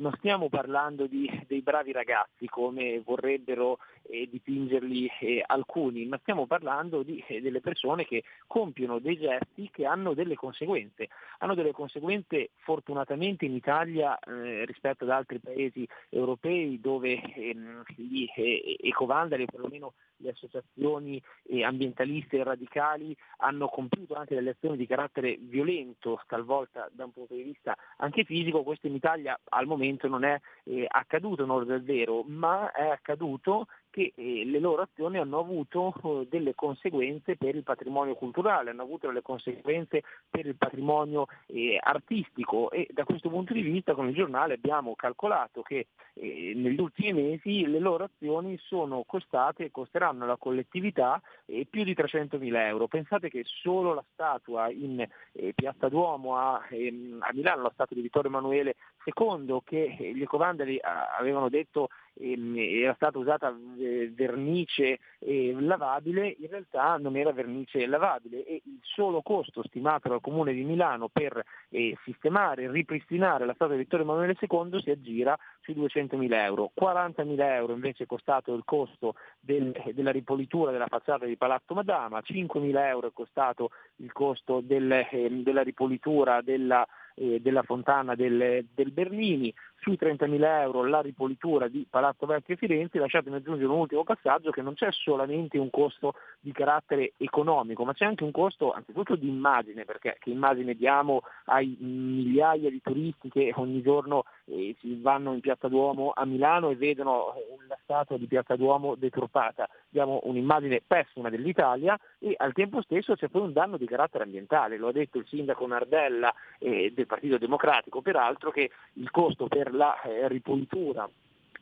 non 0.00 0.12
stiamo 0.16 0.48
parlando 0.48 1.06
di, 1.06 1.28
dei 1.46 1.60
bravi 1.60 1.92
ragazzi 1.92 2.46
come 2.46 3.00
vorrebbero 3.04 3.78
eh, 4.02 4.28
dipingerli 4.30 5.10
eh, 5.20 5.42
alcuni, 5.46 6.06
ma 6.06 6.18
stiamo 6.18 6.46
parlando 6.46 7.02
di, 7.02 7.22
eh, 7.26 7.40
delle 7.40 7.60
persone 7.60 8.04
che 8.04 8.22
compiono 8.46 8.98
dei 8.98 9.18
gesti 9.18 9.70
che 9.70 9.86
hanno 9.86 10.14
delle 10.14 10.34
conseguenze. 10.34 11.08
Hanno 11.38 11.54
delle 11.54 11.72
conseguenze 11.72 12.10
fortunatamente 12.56 13.44
in 13.44 13.54
Italia 13.54 14.18
eh, 14.18 14.64
rispetto 14.64 15.04
ad 15.04 15.10
altri 15.10 15.38
paesi 15.38 15.86
europei 16.08 16.80
dove 16.80 17.20
ehm, 17.20 17.82
gli 17.96 18.26
eh, 18.36 18.76
ecovandali, 18.80 19.46
perlomeno 19.46 19.94
le 20.22 20.30
associazioni 20.30 21.22
eh, 21.44 21.64
ambientaliste 21.64 22.38
e 22.38 22.44
radicali, 22.44 23.16
hanno 23.38 23.68
compiuto 23.68 24.14
anche 24.14 24.34
delle 24.34 24.50
azioni 24.50 24.76
di 24.76 24.86
carattere 24.86 25.36
violento, 25.40 26.20
talvolta 26.26 26.88
da 26.92 27.04
un 27.04 27.12
punto 27.12 27.34
di 27.34 27.42
vista 27.42 27.76
anche 27.98 28.24
fisico. 28.24 28.62
Questo 28.62 28.86
in 28.86 28.94
Italia 28.94 29.38
al 29.50 29.66
momento 29.66 30.08
non 30.08 30.24
è 30.24 30.40
accaduto 30.88 31.42
in 31.42 31.50
ordine 31.50 31.80
vero, 31.80 32.22
ma 32.22 32.72
è 32.72 32.88
accaduto 32.88 33.66
che 33.92 34.14
eh, 34.16 34.44
le 34.46 34.58
loro 34.58 34.82
azioni 34.82 35.18
hanno 35.18 35.38
avuto 35.38 35.92
eh, 36.02 36.26
delle 36.28 36.54
conseguenze 36.54 37.36
per 37.36 37.54
il 37.54 37.62
patrimonio 37.62 38.14
culturale, 38.14 38.70
hanno 38.70 38.82
avuto 38.82 39.06
delle 39.06 39.20
conseguenze 39.20 40.02
per 40.30 40.46
il 40.46 40.56
patrimonio 40.56 41.26
eh, 41.46 41.78
artistico 41.80 42.70
e 42.70 42.88
da 42.90 43.04
questo 43.04 43.28
punto 43.28 43.52
di 43.52 43.60
vista 43.60 43.94
con 43.94 44.08
il 44.08 44.14
giornale 44.14 44.54
abbiamo 44.54 44.94
calcolato 44.96 45.60
che 45.60 45.88
eh, 46.14 46.52
negli 46.56 46.80
ultimi 46.80 47.12
mesi 47.12 47.66
le 47.66 47.78
loro 47.78 48.04
azioni 48.04 48.58
sono 48.62 49.04
costate 49.06 49.64
e 49.64 49.70
costeranno 49.70 50.11
alla 50.20 50.36
collettività 50.36 51.20
eh, 51.46 51.66
più 51.68 51.84
di 51.84 51.94
300 51.94 52.38
mila 52.38 52.66
euro. 52.66 52.86
Pensate 52.88 53.30
che 53.30 53.42
solo 53.44 53.94
la 53.94 54.04
statua 54.12 54.70
in 54.70 55.00
eh, 55.32 55.52
Piazza 55.54 55.88
Duomo 55.88 56.36
a, 56.36 56.66
ehm, 56.68 57.18
a 57.22 57.30
Milano, 57.32 57.62
la 57.62 57.72
statua 57.72 57.96
di 57.96 58.02
Vittorio 58.02 58.28
Emanuele 58.28 58.76
II, 59.04 59.60
che 59.64 60.12
gli 60.14 60.22
ecovandali 60.22 60.78
avevano 61.18 61.48
detto 61.48 61.88
era 62.14 62.94
stata 62.94 63.18
usata 63.18 63.56
eh, 63.78 64.12
vernice 64.14 64.98
lavabile, 65.20 66.36
in 66.38 66.48
realtà 66.48 66.96
non 66.96 67.16
era 67.16 67.32
vernice 67.32 67.86
lavabile 67.86 68.44
e 68.44 68.62
il 68.64 68.80
solo 68.82 69.22
costo 69.22 69.62
stimato 69.64 70.08
dal 70.08 70.20
Comune 70.20 70.52
di 70.52 70.64
Milano 70.64 71.08
per 71.08 71.42
eh, 71.70 71.96
sistemare 72.04 72.64
e 72.64 72.70
ripristinare 72.70 73.46
la 73.46 73.54
statua 73.54 73.74
di 73.74 73.82
Vittorio 73.82 74.04
Emanuele 74.04 74.36
II 74.38 74.80
si 74.82 74.90
aggira 74.90 75.38
sui 75.60 75.74
200.000 75.74 76.32
euro. 76.32 76.72
40.000 76.78 77.40
euro 77.40 77.72
invece 77.72 78.04
è 78.04 78.06
costato 78.06 78.52
il 78.54 78.62
costo 78.64 79.14
del, 79.40 79.72
della 79.92 80.10
ripolitura 80.10 80.70
della 80.70 80.88
facciata 80.88 81.24
di 81.24 81.36
Palazzo 81.36 81.74
Madama, 81.74 82.20
5.000 82.20 82.76
euro 82.86 83.08
è 83.08 83.12
costato 83.12 83.70
il 83.96 84.12
costo 84.12 84.60
del, 84.60 84.90
eh, 84.90 85.28
della 85.42 85.62
ripolitura 85.62 86.42
della 86.42 86.86
eh, 87.14 87.40
della 87.40 87.62
fontana 87.62 88.14
del, 88.14 88.66
del, 88.74 88.90
Bernini, 88.90 89.52
sui 89.80 89.98
30.000 90.00 90.60
euro 90.60 90.84
la 90.84 91.00
ripolitura 91.00 91.68
di 91.68 91.86
Palazzo 91.88 92.26
Vecchio 92.26 92.56
Firenze, 92.56 92.98
lasciatemi 92.98 93.36
aggiungere 93.36 93.70
un 93.70 93.80
ultimo 93.80 94.04
passaggio 94.04 94.50
che 94.50 94.62
non 94.62 94.74
c'è 94.74 94.88
solamente 94.92 95.58
un 95.58 95.70
costo 95.70 96.14
di 96.40 96.52
carattere 96.52 97.14
economico, 97.16 97.84
ma 97.84 97.92
c'è 97.92 98.04
anche 98.04 98.22
un 98.22 98.30
costo 98.30 98.72
anzitutto 98.72 99.16
di 99.16 99.28
immagine, 99.28 99.84
perché 99.84 100.16
che 100.20 100.30
immagine 100.30 100.74
diamo 100.74 101.22
ai 101.46 101.76
migliaia 101.80 102.70
di 102.70 102.80
turisti 102.80 103.28
che 103.28 103.52
ogni 103.56 103.82
giorno 103.82 104.24
eh, 104.44 104.76
vanno 105.00 105.32
in 105.32 105.40
Piazza 105.40 105.68
Duomo 105.68 106.12
a 106.14 106.24
Milano 106.24 106.70
e 106.70 106.76
vedono 106.76 107.34
eh, 107.34 107.56
la 107.66 107.78
statua 107.82 108.16
di 108.18 108.26
Piazza 108.26 108.56
Duomo 108.56 108.94
deturpata. 108.94 109.68
Diamo 109.88 110.20
un'immagine 110.24 110.82
pessima 110.86 111.28
dell'Italia 111.28 111.98
e 112.18 112.34
al 112.36 112.52
tempo 112.52 112.80
stesso 112.82 113.14
c'è 113.14 113.28
poi 113.28 113.42
un 113.42 113.52
danno 113.52 113.76
di 113.76 113.86
carattere 113.86 114.24
ambientale, 114.24 114.76
lo 114.76 114.88
ha 114.88 114.92
detto 114.92 115.18
il 115.18 115.26
sindaco 115.26 115.66
Nardella 115.66 116.32
eh, 116.58 116.92
del 117.02 117.06
Partito 117.06 117.38
Democratico, 117.38 118.00
peraltro 118.00 118.50
che 118.50 118.70
il 118.94 119.10
costo 119.10 119.48
per 119.48 119.74
la 119.74 120.00
eh, 120.02 120.28
ripulitura 120.28 121.08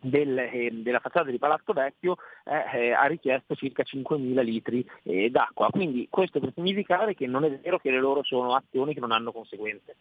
del, 0.00 0.38
eh, 0.38 0.70
della 0.72 1.00
facciata 1.00 1.30
di 1.30 1.38
Palazzo 1.38 1.72
Vecchio 1.72 2.16
eh, 2.44 2.92
ha 2.92 3.04
richiesto 3.06 3.54
circa 3.54 3.82
5.000 3.82 4.42
litri 4.42 4.86
eh, 5.02 5.30
d'acqua. 5.30 5.68
Quindi 5.70 6.06
questo 6.10 6.40
per 6.40 6.52
significare 6.54 7.14
che 7.14 7.26
non 7.26 7.44
è 7.44 7.50
vero 7.58 7.78
che 7.78 7.90
le 7.90 8.00
loro 8.00 8.22
sono 8.22 8.54
azioni 8.54 8.94
che 8.94 9.00
non 9.00 9.12
hanno 9.12 9.32
conseguenze. 9.32 9.96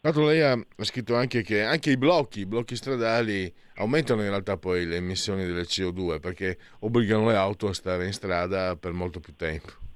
Tanto 0.00 0.24
lei 0.24 0.40
ha 0.40 0.56
scritto 0.78 1.14
anche 1.14 1.42
che 1.42 1.62
anche 1.62 1.90
i 1.90 1.98
blocchi, 1.98 2.40
i 2.40 2.46
blocchi 2.46 2.74
stradali 2.74 3.52
aumentano 3.74 4.22
in 4.22 4.30
realtà 4.30 4.56
poi 4.56 4.86
le 4.86 4.96
emissioni 4.96 5.44
delle 5.44 5.64
CO2 5.64 6.20
perché 6.20 6.56
obbligano 6.80 7.26
le 7.26 7.36
auto 7.36 7.68
a 7.68 7.74
stare 7.74 8.06
in 8.06 8.14
strada 8.14 8.76
per 8.76 8.92
molto 8.92 9.20
più 9.20 9.36
tempo. 9.36 9.89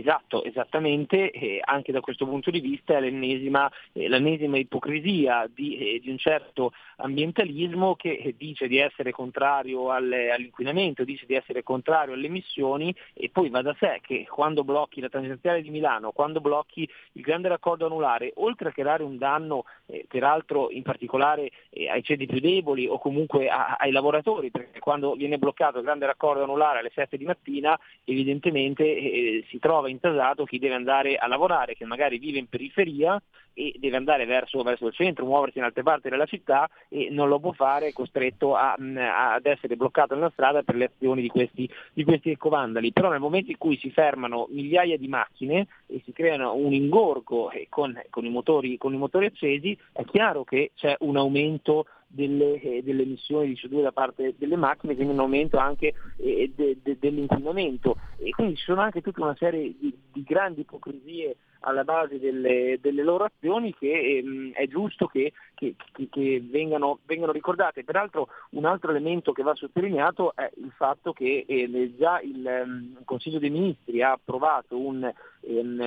Esatto, 0.00 0.42
esattamente, 0.44 1.30
eh, 1.30 1.60
anche 1.62 1.92
da 1.92 2.00
questo 2.00 2.24
punto 2.24 2.50
di 2.50 2.60
vista 2.60 2.96
è 2.96 3.00
l'ennesima, 3.00 3.70
eh, 3.92 4.08
l'ennesima 4.08 4.56
ipocrisia 4.56 5.46
di, 5.52 5.76
eh, 5.76 6.00
di, 6.00 6.08
un 6.08 6.16
certo 6.16 6.72
ambientalismo 6.96 7.96
che 7.96 8.12
eh, 8.12 8.34
dice 8.34 8.66
di 8.66 8.78
essere 8.78 9.10
contrario 9.10 9.90
al, 9.90 10.10
all'inquinamento, 10.10 11.04
dice 11.04 11.26
di 11.26 11.34
essere 11.34 11.62
contrario 11.62 12.14
alle 12.14 12.28
emissioni 12.28 12.94
e 13.12 13.28
poi 13.28 13.50
va 13.50 13.60
da 13.60 13.76
sé 13.78 14.00
che 14.00 14.26
quando 14.26 14.64
blocchi 14.64 15.02
la 15.02 15.10
tangenziale 15.10 15.60
di 15.60 15.68
Milano, 15.68 16.12
quando 16.12 16.40
blocchi 16.40 16.88
il 17.12 17.22
grande 17.22 17.48
raccordo 17.48 17.84
anulare, 17.84 18.32
oltre 18.36 18.70
a 18.70 18.72
creare 18.72 19.02
un 19.02 19.18
danno 19.18 19.64
eh, 19.84 20.06
peraltro 20.08 20.70
in 20.70 20.82
particolare 20.82 21.50
eh, 21.68 21.90
ai 21.90 22.02
ceti 22.02 22.24
più 22.24 22.40
deboli 22.40 22.86
o 22.86 22.98
comunque 22.98 23.48
a, 23.48 23.76
ai 23.78 23.90
lavoratori, 23.90 24.50
perché 24.50 24.78
quando 24.78 25.12
viene 25.12 25.36
bloccato 25.36 25.76
il 25.76 25.84
grande 25.84 26.06
raccordo 26.06 26.42
anulare 26.42 26.78
alle 26.78 26.90
7 26.94 27.18
di 27.18 27.26
mattina 27.26 27.78
evidentemente 28.04 29.44
si 29.50 29.58
trova 29.58 29.88
intasato 29.90 30.44
chi 30.44 30.58
deve 30.58 30.74
andare 30.74 31.16
a 31.16 31.26
lavorare, 31.26 31.74
che 31.74 31.84
magari 31.84 32.18
vive 32.18 32.38
in 32.38 32.48
periferia 32.48 33.20
e 33.52 33.74
deve 33.78 33.96
andare 33.96 34.24
verso, 34.26 34.62
verso, 34.62 34.86
il 34.86 34.94
centro, 34.94 35.26
muoversi 35.26 35.58
in 35.58 35.64
altre 35.64 35.82
parti 35.82 36.08
della 36.08 36.26
città 36.26 36.68
e 36.88 37.08
non 37.10 37.28
lo 37.28 37.38
può 37.38 37.52
fare, 37.52 37.92
costretto 37.92 38.54
a, 38.54 38.72
a, 38.72 39.32
ad 39.34 39.46
essere 39.46 39.76
bloccato 39.76 40.14
nella 40.14 40.30
strada 40.30 40.62
per 40.62 40.76
le 40.76 40.90
azioni 40.94 41.20
di 41.20 41.28
questi, 41.28 41.68
di 41.92 42.04
questi 42.04 42.30
ecovandali. 42.30 42.92
Però 42.92 43.10
nel 43.10 43.20
momento 43.20 43.50
in 43.50 43.58
cui 43.58 43.76
si 43.78 43.90
fermano 43.90 44.46
migliaia 44.50 44.96
di 44.96 45.08
macchine 45.08 45.66
e 45.86 46.00
si 46.04 46.12
creano 46.12 46.54
un 46.54 46.72
ingorgo 46.72 47.50
con, 47.68 48.00
con, 48.08 48.24
i 48.24 48.30
motori, 48.30 48.78
con 48.78 48.94
i 48.94 48.98
motori 48.98 49.26
accesi, 49.26 49.76
è 49.92 50.04
chiaro 50.04 50.44
che 50.44 50.72
c'è 50.74 50.96
un 51.00 51.16
aumento 51.16 51.86
delle, 52.12 52.60
eh, 52.60 52.82
delle, 52.82 53.02
emissioni 53.02 53.48
di 53.48 53.54
CO2 53.54 53.82
da 53.82 53.92
parte 53.92 54.34
delle 54.36 54.56
macchine, 54.56 54.94
quindi 54.94 55.12
un 55.12 55.20
aumento 55.20 55.58
anche 55.58 55.94
eh, 56.16 56.52
de, 56.54 56.78
de, 56.82 56.96
dell'inquinamento. 56.98 57.96
E 58.18 58.30
quindi 58.30 58.56
ci 58.56 58.64
sono 58.64 58.80
anche 58.80 59.00
tutta 59.00 59.22
una 59.22 59.36
serie 59.38 59.74
di, 59.78 59.96
di 60.12 60.22
grandi 60.24 60.62
ipocrisie 60.62 61.36
alla 61.60 61.84
base 61.84 62.18
delle, 62.18 62.78
delle 62.80 63.02
loro 63.02 63.24
azioni 63.24 63.74
che 63.74 64.18
ehm, 64.18 64.52
è 64.52 64.66
giusto 64.66 65.06
che, 65.06 65.32
che, 65.54 65.74
che, 65.92 66.08
che 66.10 66.42
vengano, 66.42 67.00
vengano, 67.04 67.32
ricordate. 67.32 67.84
Peraltro 67.84 68.28
un 68.50 68.64
altro 68.64 68.90
elemento 68.90 69.32
che 69.32 69.42
va 69.42 69.54
sottolineato 69.54 70.34
è 70.34 70.50
il 70.56 70.72
fatto 70.74 71.12
che 71.12 71.44
eh, 71.46 71.94
già 71.98 72.20
il, 72.20 72.62
um, 72.64 73.04
Consiglio 73.04 73.38
dei 73.38 73.50
Ministri 73.50 74.02
ha 74.02 74.12
approvato 74.12 74.78
un, 74.78 75.10
um, 75.40 75.80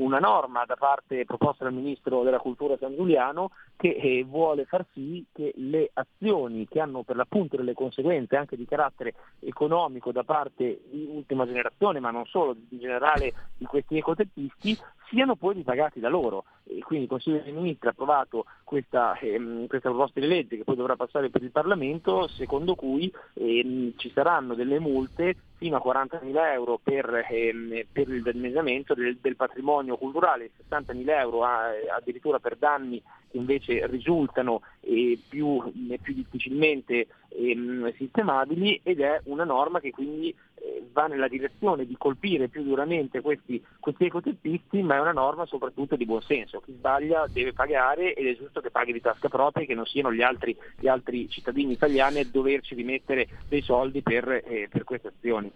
una 0.00 0.18
norma 0.18 0.64
da 0.64 0.76
parte 0.76 1.24
proposta 1.24 1.64
dal 1.64 1.72
Ministro 1.72 2.22
della 2.22 2.38
Cultura 2.38 2.76
San 2.78 2.94
Giuliano 2.94 3.50
che 3.76 3.88
eh, 3.88 4.24
vuole 4.24 4.64
far 4.64 4.84
sì 4.92 5.24
che 5.32 5.52
le 5.56 5.90
azioni 5.94 6.66
che 6.68 6.80
hanno 6.80 7.02
per 7.02 7.16
l'appunto 7.16 7.56
delle 7.56 7.74
conseguenze 7.74 8.36
anche 8.36 8.56
di 8.56 8.66
carattere 8.66 9.14
economico 9.40 10.12
da 10.12 10.22
parte 10.22 10.82
di 10.90 11.08
ultima 11.10 11.46
generazione, 11.46 12.00
ma 12.00 12.10
non 12.10 12.26
solo, 12.26 12.54
in 12.68 12.78
generale 12.78 13.32
di 13.56 13.64
questi 13.64 13.98
ecoteppisti, 13.98 14.78
siano 15.14 15.36
poi 15.36 15.54
ripagati 15.54 16.00
da 16.00 16.08
loro. 16.08 16.44
E 16.66 16.80
quindi 16.80 17.04
il 17.04 17.10
Consiglio 17.10 17.40
dei 17.42 17.52
Ministri 17.52 17.88
ha 17.88 17.90
approvato 17.90 18.46
questa, 18.64 19.16
ehm, 19.18 19.66
questa, 19.66 19.90
proposta 19.90 20.18
di 20.18 20.26
legge 20.26 20.56
che 20.56 20.64
poi 20.64 20.76
dovrà 20.76 20.96
passare 20.96 21.28
per 21.28 21.42
il 21.42 21.50
Parlamento, 21.50 22.26
secondo 22.28 22.74
cui 22.74 23.12
ehm, 23.34 23.92
ci 23.96 24.10
saranno 24.10 24.54
delle 24.54 24.80
multe 24.80 25.36
fino 25.56 25.76
a 25.76 25.82
40.000 25.84 26.52
euro 26.52 26.80
per, 26.82 27.24
ehm, 27.30 27.82
per 27.92 28.08
il 28.08 28.22
danneggiamento 28.22 28.94
del, 28.94 29.18
del, 29.20 29.36
patrimonio 29.36 29.96
culturale, 29.96 30.50
60.000 30.68 31.08
euro 31.18 31.44
a, 31.44 31.70
addirittura 31.96 32.38
per 32.38 32.56
danni 32.56 33.02
che 33.30 33.36
invece 33.36 33.86
risultano 33.86 34.62
eh, 34.80 35.18
più, 35.28 35.62
più, 36.00 36.14
difficilmente 36.14 37.08
ehm, 37.28 37.92
sistemabili 37.96 38.80
ed 38.82 39.00
è 39.00 39.20
una 39.24 39.44
norma 39.44 39.80
che 39.80 39.90
quindi 39.90 40.34
eh, 40.54 40.86
va 40.92 41.06
nella 41.06 41.28
direzione 41.28 41.84
di 41.84 41.96
colpire 41.96 42.48
più 42.48 42.62
duramente 42.62 43.20
questi, 43.20 43.62
questi 43.80 44.04
ecoteppisti, 44.04 44.82
ma 44.82 44.96
è 44.96 45.00
una 45.00 45.12
norma 45.12 45.46
soprattutto 45.46 45.96
di 45.96 46.04
buonsenso. 46.04 46.53
Chi 46.60 46.72
sbaglia 46.72 47.26
deve 47.30 47.52
pagare 47.52 48.14
ed 48.14 48.26
è 48.26 48.36
giusto 48.36 48.60
che 48.60 48.70
paghi 48.70 48.92
di 48.92 49.00
tasca 49.00 49.28
propria 49.28 49.64
e 49.64 49.66
che 49.66 49.74
non 49.74 49.86
siano 49.86 50.12
gli 50.12 50.22
altri, 50.22 50.56
gli 50.78 50.88
altri 50.88 51.28
cittadini 51.28 51.72
italiani 51.72 52.20
a 52.20 52.26
doverci 52.30 52.74
rimettere 52.74 53.28
dei 53.48 53.62
soldi 53.62 54.02
per, 54.02 54.28
eh, 54.28 54.68
per 54.70 54.84
queste 54.84 55.08
azioni. 55.08 55.50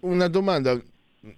Una 0.00 0.28
domanda, 0.28 0.80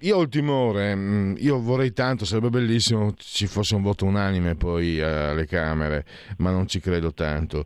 io 0.00 0.16
ho 0.16 0.22
il 0.22 0.28
timore, 0.28 0.94
mm, 0.94 1.34
io 1.38 1.60
vorrei 1.60 1.92
tanto, 1.92 2.24
sarebbe 2.24 2.50
bellissimo 2.50 3.14
ci 3.16 3.46
fosse 3.46 3.74
un 3.74 3.82
voto 3.82 4.04
unanime 4.04 4.54
poi 4.54 5.00
alle 5.00 5.46
Camere, 5.46 6.04
ma 6.38 6.50
non 6.50 6.66
ci 6.66 6.80
credo 6.80 7.12
tanto. 7.12 7.64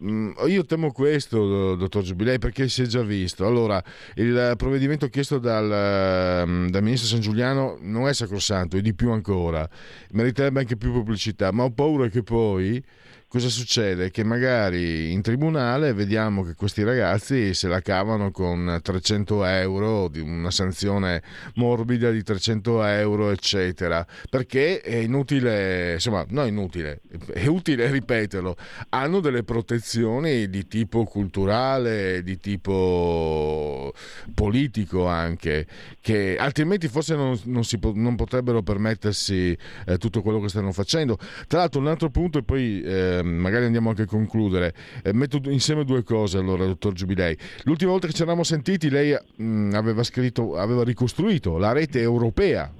Mm, 0.00 0.30
io 0.46 0.64
temo 0.64 0.92
questo, 0.92 1.74
dottor 1.74 2.04
Giubilei, 2.04 2.38
perché 2.38 2.68
si 2.68 2.82
è 2.82 2.86
già 2.86 3.02
visto. 3.02 3.44
Allora, 3.44 3.82
il 4.14 4.54
provvedimento 4.56 5.08
chiesto 5.08 5.38
dal, 5.38 6.46
mm, 6.46 6.68
dal, 6.68 6.82
ministro 6.84 7.08
San 7.08 7.20
Giuliano 7.20 7.78
non 7.80 8.06
è 8.06 8.14
sacrosanto, 8.14 8.76
è 8.76 8.80
di 8.80 8.94
più 8.94 9.10
ancora, 9.10 9.68
meriterebbe 10.12 10.60
anche 10.60 10.76
più 10.76 10.92
pubblicità, 10.92 11.50
ma 11.50 11.64
ho 11.64 11.72
paura 11.72 12.06
che 12.08 12.22
poi 12.22 12.80
cosa 13.28 13.50
succede? 13.50 14.10
Che 14.10 14.24
magari 14.24 15.12
in 15.12 15.20
tribunale 15.20 15.92
vediamo 15.92 16.42
che 16.42 16.54
questi 16.54 16.82
ragazzi 16.82 17.52
se 17.52 17.68
la 17.68 17.80
cavano 17.82 18.30
con 18.30 18.80
300 18.82 19.44
euro, 19.44 20.08
di 20.08 20.20
una 20.20 20.50
sanzione 20.50 21.22
morbida 21.56 22.10
di 22.10 22.22
300 22.22 22.82
euro, 22.84 23.30
eccetera, 23.30 24.04
perché 24.30 24.80
è 24.80 24.96
inutile, 24.96 25.94
insomma, 25.94 26.24
non 26.30 26.46
inutile, 26.46 27.02
è 27.32 27.46
utile 27.46 27.90
ripeterlo, 27.90 28.56
hanno 28.88 29.20
delle 29.20 29.42
protezioni 29.42 30.48
di 30.48 30.66
tipo 30.66 31.04
culturale, 31.04 32.22
di 32.22 32.38
tipo 32.38 33.92
politico 34.34 35.06
anche, 35.06 35.66
che 36.00 36.36
altrimenti 36.38 36.88
forse 36.88 37.14
non, 37.14 37.38
non, 37.44 37.64
si, 37.64 37.78
non 37.92 38.16
potrebbero 38.16 38.62
permettersi 38.62 39.56
eh, 39.86 39.98
tutto 39.98 40.22
quello 40.22 40.40
che 40.40 40.48
stanno 40.48 40.72
facendo. 40.72 41.18
Tra 41.46 41.58
l'altro 41.58 41.80
un 41.80 41.88
altro 41.88 42.08
punto 42.08 42.38
e 42.38 42.42
poi... 42.42 42.80
Eh, 42.80 43.16
Ehm, 43.18 43.28
magari 43.28 43.64
andiamo 43.64 43.90
anche 43.90 44.02
a 44.02 44.06
concludere. 44.06 44.74
Eh, 45.02 45.12
metto 45.12 45.40
insieme 45.50 45.84
due 45.84 46.02
cose 46.02 46.38
allora, 46.38 46.64
dottor 46.64 46.92
Giubilei. 46.92 47.36
L'ultima 47.64 47.90
volta 47.90 48.06
che 48.06 48.12
ci 48.12 48.22
eravamo 48.22 48.44
sentiti 48.44 48.88
lei 48.90 49.12
mh, 49.12 49.44
mm, 49.44 49.74
aveva, 49.74 50.02
scritto, 50.02 50.56
aveva 50.56 50.84
ricostruito 50.84 51.58
la 51.58 51.72
rete 51.72 52.00
europea 52.00 52.72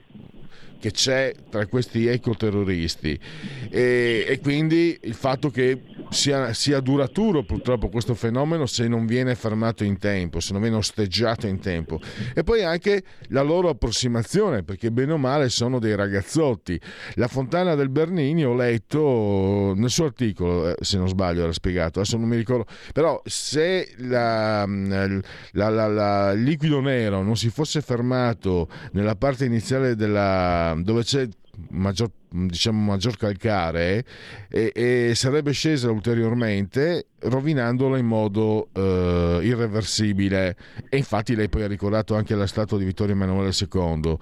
che 0.78 0.90
c'è 0.92 1.34
tra 1.50 1.66
questi 1.66 2.06
ecoterroristi 2.06 3.18
e, 3.70 4.24
e 4.28 4.40
quindi 4.40 4.98
il 5.02 5.14
fatto 5.14 5.50
che 5.50 5.82
sia, 6.10 6.52
sia, 6.54 6.80
duraturo 6.80 7.42
purtroppo 7.42 7.88
questo 7.88 8.14
fenomeno 8.14 8.66
se 8.66 8.86
non 8.88 9.04
viene 9.04 9.34
fermato 9.34 9.84
in 9.84 9.98
tempo, 9.98 10.40
se 10.40 10.52
non 10.52 10.62
viene 10.62 10.76
osteggiato 10.76 11.46
in 11.46 11.58
tempo 11.58 12.00
e 12.34 12.44
poi 12.44 12.62
anche 12.62 13.02
la 13.28 13.42
loro 13.42 13.68
approssimazione 13.68 14.62
perché 14.62 14.90
bene 14.90 15.12
o 15.12 15.18
male 15.18 15.48
sono 15.48 15.78
dei 15.78 15.94
ragazzotti. 15.94 16.80
La 17.14 17.28
Fontana 17.28 17.74
del 17.74 17.88
Bernini 17.88 18.44
ho 18.44 18.54
letto 18.54 19.72
nel 19.76 19.90
suo 19.90 20.04
articolo, 20.06 20.70
eh, 20.70 20.76
se 20.80 20.96
non 20.96 21.08
sbaglio 21.08 21.42
era 21.42 21.52
spiegato, 21.52 22.00
adesso 22.00 22.16
non 22.16 22.28
mi 22.28 22.36
ricordo, 22.36 22.66
però 22.92 23.20
se 23.24 23.88
il 23.96 25.22
liquido 26.42 26.80
nero 26.80 27.22
non 27.22 27.36
si 27.36 27.50
fosse 27.50 27.80
fermato 27.80 28.68
nella 28.92 29.16
parte 29.16 29.44
iniziale 29.44 29.96
della 29.96 30.67
dove 30.76 31.02
c'è 31.02 31.28
maggior, 31.70 32.10
diciamo, 32.28 32.80
maggior 32.80 33.16
calcare 33.16 34.04
e, 34.48 34.72
e, 34.74 35.12
sarebbe 35.14 35.52
scesa 35.52 35.90
ulteriormente 35.90 37.06
rovinandola 37.20 37.98
in 37.98 38.06
modo 38.06 38.68
eh, 38.72 39.40
irreversibile. 39.42 40.56
E 40.88 40.96
infatti 40.96 41.34
lei 41.34 41.48
poi 41.48 41.62
ha 41.62 41.66
ricordato 41.66 42.14
anche 42.14 42.34
la 42.34 42.46
statua 42.46 42.78
di 42.78 42.84
Vittorio 42.84 43.14
Emanuele 43.14 43.50
II 43.52 44.16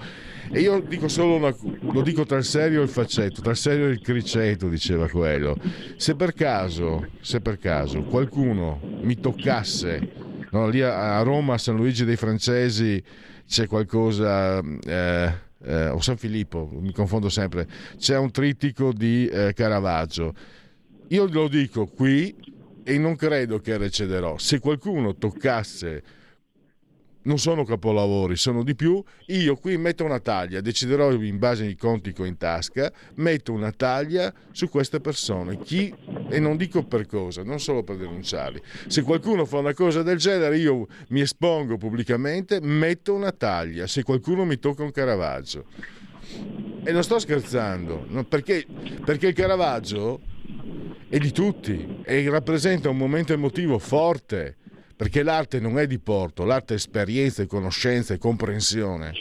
e 0.53 0.61
io 0.61 0.80
dico 0.80 1.09
solo 1.09 1.36
una, 1.36 1.55
lo 1.80 2.03
dico 2.03 2.24
tra 2.24 2.38
il 2.38 2.44
serio 2.44 2.80
e 2.80 2.84
il 2.84 2.88
faccetto 2.88 3.40
tra 3.42 3.51
il 3.51 3.57
serio 3.57 3.86
e 3.86 3.90
il 3.90 4.01
criceto 4.01 4.68
diceva 4.68 5.09
quello. 5.09 5.57
Se 5.97 6.14
per 6.14 6.32
caso 6.32 7.09
se 7.20 7.40
per 7.40 7.59
caso 7.59 8.03
qualcuno 8.05 8.80
mi 9.03 9.18
toccasse 9.18 10.12
no, 10.51 10.68
lì 10.68 10.82
a 10.82 11.20
Roma 11.22 11.55
a 11.55 11.59
San 11.59 11.76
Luigi 11.76 12.05
dei 12.05 12.16
Francesi 12.16 13.03
c'è 13.47 13.66
qualcosa 13.66 14.61
eh, 14.61 15.44
eh, 15.66 15.88
o 15.88 16.00
San 16.00 16.16
Filippo, 16.16 16.68
mi 16.72 16.92
confondo 16.92 17.28
sempre, 17.28 17.66
c'è 17.98 18.16
un 18.16 18.30
trittico 18.30 18.92
di 18.92 19.26
eh, 19.26 19.52
Caravaggio. 19.52 20.34
Io 21.08 21.26
lo 21.30 21.48
dico 21.48 21.86
qui 21.86 22.34
e 22.82 22.98
non 22.98 23.16
credo 23.16 23.58
che 23.58 23.76
recederò. 23.76 24.38
Se 24.38 24.60
qualcuno 24.60 25.16
toccasse 25.16 26.02
non 27.27 27.39
sono 27.39 27.64
capolavori, 27.64 28.37
sono 28.37 28.62
di 28.62 28.74
più. 28.74 29.03
Io 29.27 29.57
qui 29.57 29.77
metto 29.77 30.05
una 30.05 30.20
taglia, 30.20 30.61
deciderò 30.61 31.12
in 31.12 31.39
base 31.39 31.64
ai 31.64 31.77
conti 31.77 32.12
che 32.12 32.22
ho 32.22 32.24
in 32.24 32.37
tasca, 32.37 32.91
metto 33.16 33.53
una 33.53 33.72
taglia 33.72 34.33
su 34.53 34.68
queste 34.68 35.01
persone. 35.01 35.59
Chi 35.59 35.95
e 36.29 36.41
non 36.41 36.57
dico 36.57 36.85
per 36.85 37.07
cosa, 37.07 37.43
non 37.43 37.61
solo 37.61 37.83
per 37.83 37.97
denunciarli. 37.97 38.61
Se 38.87 39.03
qualcuno 39.03 39.45
fa 39.45 39.59
una 39.59 39.74
cosa 39.74 40.03
del 40.03 40.18
genere, 40.18 40.59
io 40.59 40.87
mi 41.09 41.20
espongo 41.20 41.77
pubblicamente, 41.77 42.61
metto 42.61 43.14
una 43.14 43.33
taglia. 43.33 43.87
Se 43.87 44.03
qualcuno 44.03 44.45
mi 44.45 44.59
tocca 44.59 44.83
un 44.83 44.93
Caravaggio. 44.93 45.64
E 46.83 46.93
non 46.93 47.03
sto 47.03 47.18
scherzando, 47.18 48.07
perché, 48.29 48.64
perché 49.05 49.29
il 49.29 49.35
Caravaggio 49.35 50.20
è 51.09 51.18
di 51.18 51.31
tutti 51.31 52.01
e 52.05 52.29
rappresenta 52.29 52.89
un 52.89 52.97
momento 52.97 53.33
emotivo 53.33 53.79
forte 53.79 54.57
perché 54.97 55.22
l'arte 55.22 55.61
non 55.61 55.78
è 55.78 55.86
di 55.86 55.99
porto, 55.99 56.44
l'arte 56.44 56.72
è 56.72 56.76
esperienza, 56.76 57.42
è 57.42 57.47
conoscenza, 57.47 58.14
è 58.14 58.18
comprensione. 58.18 59.12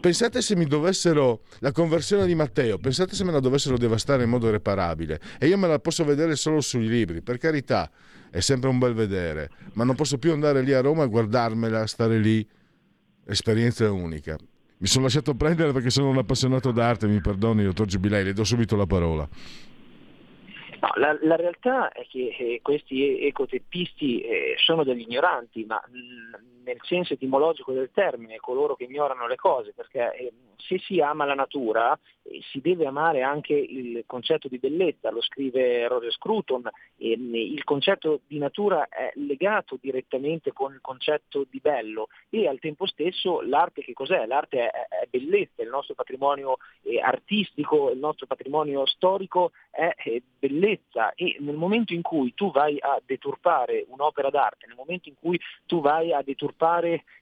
Pensate 0.00 0.40
se 0.42 0.56
mi 0.56 0.64
dovessero 0.64 1.42
la 1.58 1.72
conversione 1.72 2.24
di 2.26 2.34
Matteo, 2.34 2.78
pensate 2.78 3.14
se 3.14 3.24
me 3.24 3.32
la 3.32 3.40
dovessero 3.40 3.76
devastare 3.76 4.22
in 4.22 4.30
modo 4.30 4.48
irreparabile 4.48 5.20
e 5.38 5.48
io 5.48 5.58
me 5.58 5.66
la 5.66 5.80
posso 5.80 6.04
vedere 6.04 6.36
solo 6.36 6.60
sui 6.60 6.88
libri, 6.88 7.20
per 7.20 7.36
carità, 7.36 7.90
è 8.30 8.40
sempre 8.40 8.70
un 8.70 8.78
bel 8.78 8.94
vedere, 8.94 9.50
ma 9.74 9.84
non 9.84 9.94
posso 9.96 10.18
più 10.18 10.32
andare 10.32 10.62
lì 10.62 10.72
a 10.72 10.80
Roma 10.80 11.04
e 11.04 11.08
guardarmela, 11.08 11.86
stare 11.86 12.18
lì, 12.18 12.46
esperienza 13.26 13.90
unica. 13.90 14.36
Mi 14.78 14.86
sono 14.86 15.04
lasciato 15.04 15.34
prendere 15.34 15.72
perché 15.72 15.90
sono 15.90 16.08
un 16.08 16.18
appassionato 16.18 16.70
d'arte, 16.70 17.06
mi 17.06 17.20
perdoni, 17.20 17.62
dottor 17.64 17.86
Giubilei, 17.86 18.24
le 18.24 18.32
do 18.32 18.44
subito 18.44 18.76
la 18.76 18.86
parola. 18.86 19.28
No, 20.82 20.90
la, 20.96 21.16
la, 21.22 21.36
realtà 21.36 21.92
è 21.92 22.04
che 22.08 22.34
eh, 22.36 22.60
questi 22.60 23.24
ecoteppisti 23.24 24.20
eh, 24.20 24.54
sono 24.58 24.82
degli 24.82 25.02
ignoranti, 25.02 25.64
ma 25.64 25.80
mh, 25.86 25.96
mm, 25.96 26.51
nel 26.64 26.78
senso 26.82 27.14
etimologico 27.14 27.72
del 27.72 27.90
termine, 27.92 28.38
coloro 28.38 28.74
che 28.74 28.84
ignorano 28.84 29.26
le 29.26 29.36
cose, 29.36 29.72
perché 29.72 30.14
eh, 30.14 30.32
se 30.56 30.78
si 30.78 31.00
ama 31.00 31.24
la 31.24 31.34
natura 31.34 31.98
eh, 32.22 32.40
si 32.50 32.60
deve 32.60 32.86
amare 32.86 33.22
anche 33.22 33.54
il 33.54 34.04
concetto 34.06 34.48
di 34.48 34.58
bellezza, 34.58 35.10
lo 35.10 35.20
scrive 35.20 35.86
Roger 35.88 36.12
Scruton, 36.12 36.68
ehm, 36.98 37.34
il 37.34 37.64
concetto 37.64 38.20
di 38.26 38.38
natura 38.38 38.88
è 38.88 39.12
legato 39.14 39.78
direttamente 39.80 40.52
con 40.52 40.72
il 40.72 40.80
concetto 40.80 41.46
di 41.48 41.60
bello 41.60 42.08
e 42.30 42.46
al 42.46 42.58
tempo 42.58 42.86
stesso 42.86 43.40
l'arte 43.40 43.82
che 43.82 43.92
cos'è? 43.92 44.26
L'arte 44.26 44.70
è, 44.70 44.86
è 45.02 45.06
bellezza, 45.10 45.62
il 45.62 45.68
nostro 45.68 45.94
patrimonio 45.94 46.58
eh, 46.82 47.00
artistico, 47.00 47.90
il 47.90 47.98
nostro 47.98 48.26
patrimonio 48.26 48.86
storico 48.86 49.52
è, 49.70 49.94
bellezza 50.38 50.72
bellezza 50.72 51.14
e 51.14 51.36
nel 51.40 51.56
momento 51.56 51.92
in 51.92 52.02
cui 52.02 52.34
tu 52.34 52.50
vai 52.50 52.78
a 52.80 53.00
deturpare 53.04 53.86
un'opera 53.88 54.30
d'arte, 54.30 54.66
nel 54.66 54.76
momento 54.76 55.08
in 55.08 55.14
cui 55.18 55.38
tu 55.66 55.80
vai 55.80 56.12
a 56.12 56.22
deturpare 56.22 56.50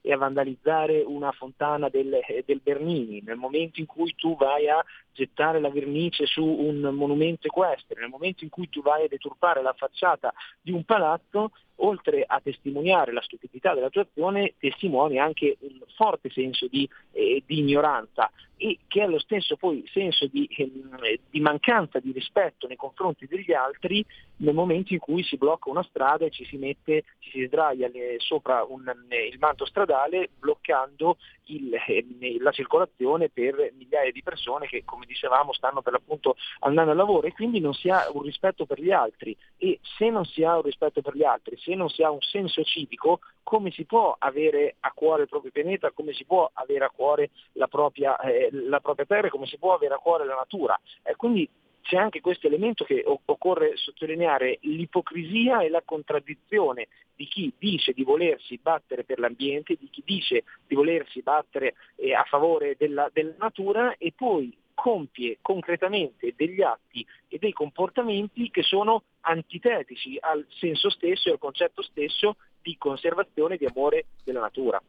e 0.01 0.13
a 0.13 0.17
vandalizzare 0.17 1.03
una 1.03 1.33
fontana 1.33 1.89
del, 1.89 2.19
del 2.45 2.61
Bernini, 2.63 3.23
nel 3.25 3.37
momento 3.37 3.81
in 3.81 3.87
cui 3.87 4.15
tu 4.15 4.37
vai 4.37 4.69
a 4.69 4.85
gettare 5.13 5.61
la 5.61 5.71
vernice 5.71 6.27
su 6.27 6.45
un 6.45 6.81
monumento 6.95 7.47
equestre, 7.47 8.01
nel 8.01 8.09
momento 8.09 8.45
in 8.45 8.51
cui 8.51 8.69
tu 8.69 8.83
vai 8.83 9.05
a 9.05 9.09
deturpare 9.09 9.63
la 9.63 9.75
facciata 9.77 10.33
di 10.61 10.73
un 10.73 10.85
palazzo, 10.85 11.51
oltre 11.83 12.25
a 12.27 12.41
testimoniare 12.43 13.13
la 13.13 13.23
stupidità 13.23 13.75
della 13.75 13.91
tua 13.91 14.03
azione, 14.03 14.55
testimoni 14.59 15.19
anche 15.19 15.57
un 15.61 15.81
forte 15.97 16.31
senso 16.31 16.67
di, 16.67 16.89
eh, 17.13 17.43
di 17.47 17.59
ignoranza 17.59 18.31
e 18.57 18.79
che 18.89 19.03
è 19.03 19.07
lo 19.07 19.19
stesso 19.19 19.57
poi 19.57 19.83
senso 19.91 20.27
di, 20.27 20.47
eh, 20.57 21.21
di, 21.31 21.41
mancanza 21.41 21.99
di 21.99 22.13
rispetto 22.13 22.67
nei 22.67 22.77
confronti 22.77 23.27
degli 23.27 23.53
altri 23.53 24.05
nel 24.37 24.55
momento 24.55 24.93
in 24.93 24.99
cui 24.99 25.23
si 25.23 25.39
blocca 25.39 25.71
una 25.71 25.83
strada 25.83 26.27
e 26.27 26.31
ci 26.31 26.45
si 26.45 26.59
mette, 26.59 27.05
ci 27.21 27.31
si 27.31 27.47
sdraia 27.47 27.89
le, 27.89 28.17
sopra 28.19 28.63
un, 28.65 28.87
eh, 29.09 29.29
il 29.29 29.39
manto 29.39 29.65
stradale 29.65 30.29
bloccando 30.39 31.17
il, 31.47 31.75
eh, 31.75 32.05
la 32.39 32.51
circolazione 32.51 33.31
per 33.31 33.73
migliaia 33.79 34.13
di 34.13 34.23
persone 34.23 34.67
che 34.67 34.83
come 34.85 35.00
dicevamo 35.07 35.53
stanno 35.53 35.83
per 35.83 35.93
l'appunto 35.93 36.37
andando 36.61 36.91
al 36.91 36.97
lavoro 36.97 37.27
e 37.27 37.33
quindi 37.33 37.61
non 37.61 37.75
si 37.75 37.89
ha 37.89 38.09
un 38.13 38.23
rispetto 38.23 38.67
per 38.67 38.81
gli 38.81 38.91
altri. 38.91 39.37
E 39.57 39.81
se 39.97 40.11
non 40.11 40.25
si 40.25 40.43
ha 40.43 40.57
un 40.57 40.63
rispetto 40.63 41.03
per 41.03 41.15
gli 41.15 41.25
altri, 41.25 41.57
se 41.59 41.75
non 41.75 41.89
si 41.89 42.03
ha 42.03 42.11
un 42.11 42.21
senso 42.21 42.63
civico, 42.63 43.21
come 43.43 43.71
si 43.71 43.85
può 43.85 44.15
avere 44.19 44.77
a 44.81 44.93
cuore 44.93 45.23
il 45.23 45.29
proprio 45.29 45.51
pianeta, 45.51 45.91
come 45.91 46.13
si 46.13 46.25
può 46.25 46.51
avere 46.53 46.85
a 46.85 46.91
cuore 46.91 47.31
la 47.53 47.67
propria, 47.67 48.19
eh, 48.21 48.49
la 48.53 48.81
propria 48.81 49.07
terra? 49.07 49.29
Come 49.29 49.47
si 49.47 49.59
può 49.59 49.75
avere 49.75 49.95
a 49.95 49.99
cuore 49.99 50.25
la 50.25 50.35
natura. 50.35 50.79
Eh, 51.03 51.17
quindi 51.17 51.49
c'è 51.83 51.97
anche 51.97 52.21
questo 52.21 52.47
elemento 52.47 52.85
che 52.85 53.03
occorre 53.05 53.77
sottolineare, 53.77 54.59
l'ipocrisia 54.63 55.63
e 55.63 55.69
la 55.69 55.83
contraddizione 55.85 56.89
di 57.17 57.27
chi 57.27 57.53
dice 57.59 57.93
di 57.93 58.05
volersi 58.05 58.59
battere 58.63 59.05
per 59.05 59.19
l'ambiente, 59.19 59.77
di 59.79 59.89
chi 59.91 60.03
dice 60.05 60.45
di 60.67 60.75
volersi 60.75 61.21
battere 61.23 61.75
eh, 61.97 62.15
a 62.15 62.25
favore 62.25 62.77
della, 62.79 63.11
della 63.13 63.35
natura 63.39 63.95
e 63.99 64.13
poi 64.15 64.57
compie 64.81 65.37
concretamente 65.43 66.33
degli 66.35 66.63
atti 66.63 67.07
e 67.29 67.37
dei 67.39 67.53
comportamenti 67.53 68.51
che 68.51 68.63
sono 68.63 69.03
antitetici 69.21 70.17
al 70.19 70.47
senso 70.49 70.89
stesso 70.89 71.29
e 71.29 71.33
al 71.33 71.39
concetto 71.39 71.83
stesso 71.83 72.37
di 72.63 72.77
conservazione 72.79 73.57
e 73.57 73.59
di 73.59 73.67
amore 73.67 74.07
della 74.25 74.41
natura. 74.41 74.83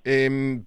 Ehm, 0.00 0.64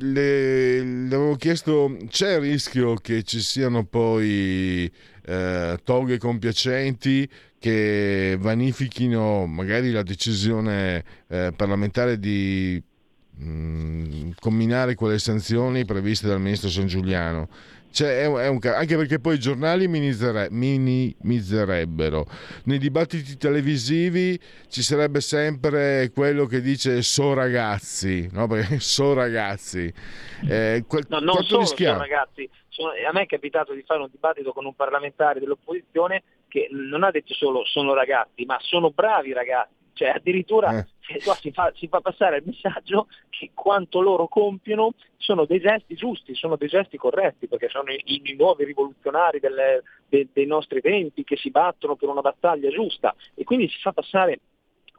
le, 0.00 0.82
le, 0.82 1.14
avevo 1.14 1.36
chiesto, 1.36 1.96
c'è 2.08 2.34
il 2.34 2.40
rischio 2.40 2.94
che 2.96 3.22
ci 3.22 3.40
siano 3.40 3.86
poi 3.86 4.92
eh, 5.24 5.78
toghe 5.82 6.18
compiacenti 6.18 7.26
che 7.58 8.36
vanifichino 8.38 9.46
magari 9.46 9.90
la 9.90 10.02
decisione 10.02 11.02
eh, 11.26 11.54
parlamentare 11.56 12.18
di 12.18 12.82
mh, 13.36 13.44
mm, 13.44 14.30
combinare 14.40 14.94
quelle 14.94 15.18
sanzioni 15.18 15.84
previste 15.84 16.28
dal 16.28 16.40
ministro 16.40 16.68
San 16.68 16.86
Giuliano. 16.86 17.48
Cioè, 17.94 18.22
è 18.22 18.26
un, 18.26 18.38
è 18.38 18.48
un, 18.48 18.58
anche 18.74 18.96
perché 18.96 19.20
poi 19.20 19.36
i 19.36 19.38
giornali 19.38 19.86
minimizzerebbero. 19.86 22.26
Nei 22.64 22.78
dibattiti 22.78 23.36
televisivi 23.36 24.36
ci 24.68 24.82
sarebbe 24.82 25.20
sempre 25.20 26.10
quello 26.12 26.46
che 26.46 26.60
dice 26.60 27.02
so 27.02 27.34
ragazzi, 27.34 28.28
no? 28.32 28.48
Perché 28.54 28.80
so 28.80 29.14
ragazzi. 29.14 29.94
Eh, 30.48 30.82
quel, 30.88 31.04
no, 31.08 31.20
non 31.20 31.44
solo 31.44 31.64
so 31.64 31.76
ragazzi. 31.96 32.50
a 33.06 33.12
me 33.12 33.22
è 33.22 33.26
capitato 33.26 33.72
di 33.72 33.84
fare 33.86 34.00
un 34.00 34.08
dibattito 34.10 34.52
con 34.52 34.64
un 34.64 34.74
parlamentare 34.74 35.38
dell'opposizione 35.38 36.24
che 36.48 36.66
non 36.72 37.04
ha 37.04 37.12
detto 37.12 37.32
solo 37.32 37.64
sono 37.64 37.94
ragazzi, 37.94 38.44
ma 38.44 38.58
sono 38.60 38.90
bravi 38.90 39.32
ragazzi 39.32 39.82
cioè 39.94 40.08
addirittura 40.08 40.78
eh. 40.78 40.86
Si, 41.06 41.50
fa, 41.52 41.72
si, 41.74 41.88
fa, 41.88 42.00
passare 42.00 42.38
il 42.38 42.44
messaggio 42.46 43.08
che 43.28 43.50
quanto 43.54 44.00
loro 44.00 44.26
compiono 44.26 44.94
sono 45.16 45.44
dei 45.44 45.60
gesti 45.60 45.94
giusti, 45.94 46.34
sono 46.34 46.56
dei 46.56 46.68
gesti 46.68 46.96
corretti, 46.96 47.46
perché 47.46 47.68
sono 47.68 47.90
i, 47.92 48.02
i 48.04 48.34
nuovi 48.34 48.64
rivoluzionari 48.64 49.40
delle, 49.40 49.82
de, 50.08 50.28
dei 50.32 50.46
nostri 50.46 50.80
tempi 50.80 51.24
che 51.24 51.36
si 51.36 51.50
battono 51.50 51.96
per 51.96 52.08
una 52.08 52.20
battaglia 52.20 52.70
giusta. 52.70 53.14
E 53.34 53.44
quindi 53.44 53.68
si 53.68 53.78
fa 53.80 53.92
passare 53.92 54.40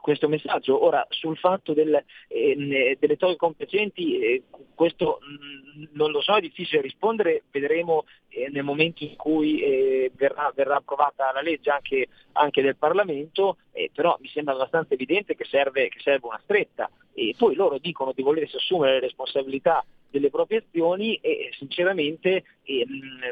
questo 0.00 0.28
messaggio. 0.28 0.84
Ora, 0.84 1.04
sul 1.10 1.36
fatto 1.36 1.72
del, 1.72 2.02
eh, 2.28 2.96
delle 2.98 3.16
toghe 3.16 3.36
compiacenti, 3.36 4.18
eh, 4.18 4.42
questo 4.74 5.18
mh, 5.20 5.80
mm, 5.80 5.84
non 5.92 6.10
lo 6.10 6.20
so, 6.20 6.36
è 6.36 6.40
difficile 6.40 6.80
rispondere, 6.80 7.44
vedremo 7.50 8.04
eh, 8.28 8.48
nel 8.50 8.62
momento 8.62 9.04
in 9.04 9.16
cui 9.16 9.60
eh, 9.60 10.12
verrà, 10.14 10.52
verrà, 10.54 10.76
approvata 10.76 11.32
la 11.32 11.42
legge 11.42 11.70
anche, 11.70 12.08
anche 12.32 12.62
del 12.62 12.76
Parlamento, 12.76 13.56
eh, 13.72 13.90
però 13.92 14.16
mi 14.20 14.28
sembra 14.28 14.54
abbastanza 14.54 14.94
evidente 14.94 15.34
che 15.34 15.44
serve, 15.44 15.88
che 15.88 15.98
serve 16.00 16.26
una 16.26 16.40
stretta. 16.42 16.90
E 17.14 17.34
poi 17.36 17.54
loro 17.54 17.78
dicono 17.78 18.12
di 18.12 18.22
volersi 18.22 18.56
assumere 18.56 18.94
le 18.94 19.00
responsabilità 19.00 19.84
delle 20.10 20.30
proprie 20.30 20.64
azioni 20.66 21.16
e 21.16 21.50
sinceramente 21.58 22.44
eh, 22.66 22.86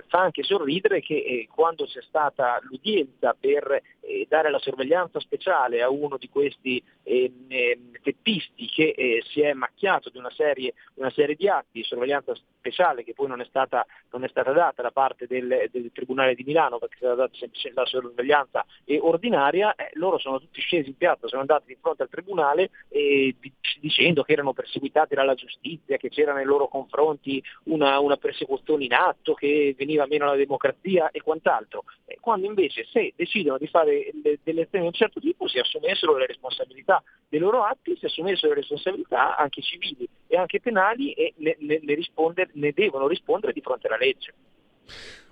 fa 0.07 0.20
anche 0.20 0.43
sorridere 0.43 1.01
che 1.01 1.16
eh, 1.16 1.49
quando 1.53 1.85
c'è 1.85 2.01
stata 2.03 2.59
l'udienza 2.62 3.37
per 3.39 3.82
eh, 4.01 4.26
dare 4.28 4.51
la 4.51 4.59
sorveglianza 4.59 5.18
speciale 5.20 5.82
a 5.82 5.91
uno 5.91 6.16
di 6.16 6.28
questi 6.28 6.82
ehm, 7.03 7.93
teppisti 8.03 8.66
che 8.66 8.95
eh, 8.97 9.22
si 9.28 9.41
è 9.41 9.53
macchiato 9.53 10.11
di 10.11 10.18
una 10.18 10.30
serie, 10.30 10.74
una 10.95 11.11
serie, 11.11 11.35
di 11.35 11.49
atti 11.49 11.80
di 11.80 11.82
sorveglianza 11.82 12.35
speciale 12.35 13.03
che 13.03 13.14
poi 13.14 13.28
non 13.28 13.41
è 13.41 13.45
stata, 13.45 13.85
non 14.12 14.24
è 14.24 14.28
stata 14.28 14.53
data 14.53 14.82
da 14.82 14.91
parte 14.91 15.26
del, 15.26 15.68
del, 15.70 15.91
Tribunale 15.93 16.35
di 16.35 16.45
Milano 16.45 16.78
perché 16.78 16.95
è 16.95 16.99
stata 16.99 17.14
data 17.14 17.35
semplicemente 17.35 17.80
la 17.80 17.87
sorveglianza 17.87 18.64
ordinaria, 19.01 19.74
eh, 19.74 19.91
loro 19.95 20.18
sono 20.18 20.39
tutti 20.39 20.61
scesi 20.61 20.91
in 20.91 20.97
piazza, 20.97 21.28
sono 21.28 21.41
andati 21.41 21.66
di 21.66 21.76
fronte 21.80 22.03
al 22.03 22.09
Tribunale 22.09 22.70
dicendo 23.80 24.22
che 24.22 24.32
erano 24.32 24.53
perseguitati 24.53 25.14
dalla 25.14 25.35
giustizia, 25.35 25.97
che 25.97 26.09
c'era 26.09 26.32
nei 26.32 26.45
loro 26.45 26.68
confronti 26.68 27.43
una, 27.64 27.99
una 27.99 28.16
persecuzione 28.16 28.85
in 28.85 28.95
atto, 28.95 29.24
che 29.33 29.75
veniva 29.79 30.07
meno 30.07 30.27
la 30.27 30.37
democrazia 30.37 31.11
e 31.11 31.22
quant'altro. 31.22 31.85
E 32.05 32.18
quando 32.20 32.47
invece 32.47 32.87
se 32.93 33.14
decidono 33.16 33.57
di 33.57 33.66
fare 33.66 34.11
delle 34.43 34.62
azioni 34.62 34.85
di 34.85 34.91
un 34.91 34.93
certo 34.93 35.20
tipo 35.20 35.49
si 35.49 35.59
assumessero 35.59 36.16
le 36.18 36.27
responsabilità 36.27 37.03
dei 37.27 37.41
loro 37.41 37.62
atti, 37.62 37.97
si 37.97 38.05
assumessero 38.05 38.53
le 38.53 38.61
responsabilità 38.61 39.37
anche 39.37 39.62
civili 39.62 40.07
e 40.27 40.37
anche 40.37 40.61
penali 40.61 41.12
e 41.12 41.33
ne, 41.39 41.57
ne, 41.61 41.81
ne, 41.83 42.49
ne 42.53 42.72
devono 42.72 43.09
rispondere 43.09 43.55
di 43.55 43.62
fronte 43.62 43.87
alla 43.87 43.97
legge. 43.97 44.35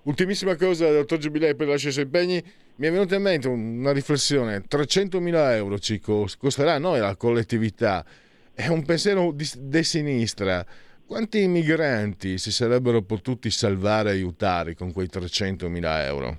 Ultimissima 0.05 0.57
cosa, 0.57 0.91
dottor 0.91 1.19
Giubilei, 1.19 1.55
per 1.55 1.69
lasciare 1.69 1.91
i 1.91 1.93
suoi 1.93 2.05
impegni, 2.07 2.43
mi 2.77 2.87
è 2.89 2.91
venuta 2.91 3.15
in 3.15 3.23
mente 3.23 3.47
una 3.47 3.93
riflessione. 3.93 4.65
300.000 4.69 5.53
euro 5.53 5.79
ci 5.79 6.01
costerà 6.01 6.75
a 6.75 6.79
noi 6.79 6.99
la 6.99 7.15
collettività. 7.15 8.05
È 8.53 8.67
un 8.67 8.85
pensiero 8.85 9.31
di, 9.31 9.49
di 9.57 9.85
sinistra. 9.85 10.67
Quanti 11.13 11.47
migranti 11.47 12.39
si 12.39 12.51
sarebbero 12.51 13.03
potuti 13.03 13.51
salvare 13.51 14.09
e 14.09 14.13
aiutare 14.13 14.75
con 14.75 14.95
quei 14.95 15.09
300.000 15.13 16.05
euro? 16.07 16.39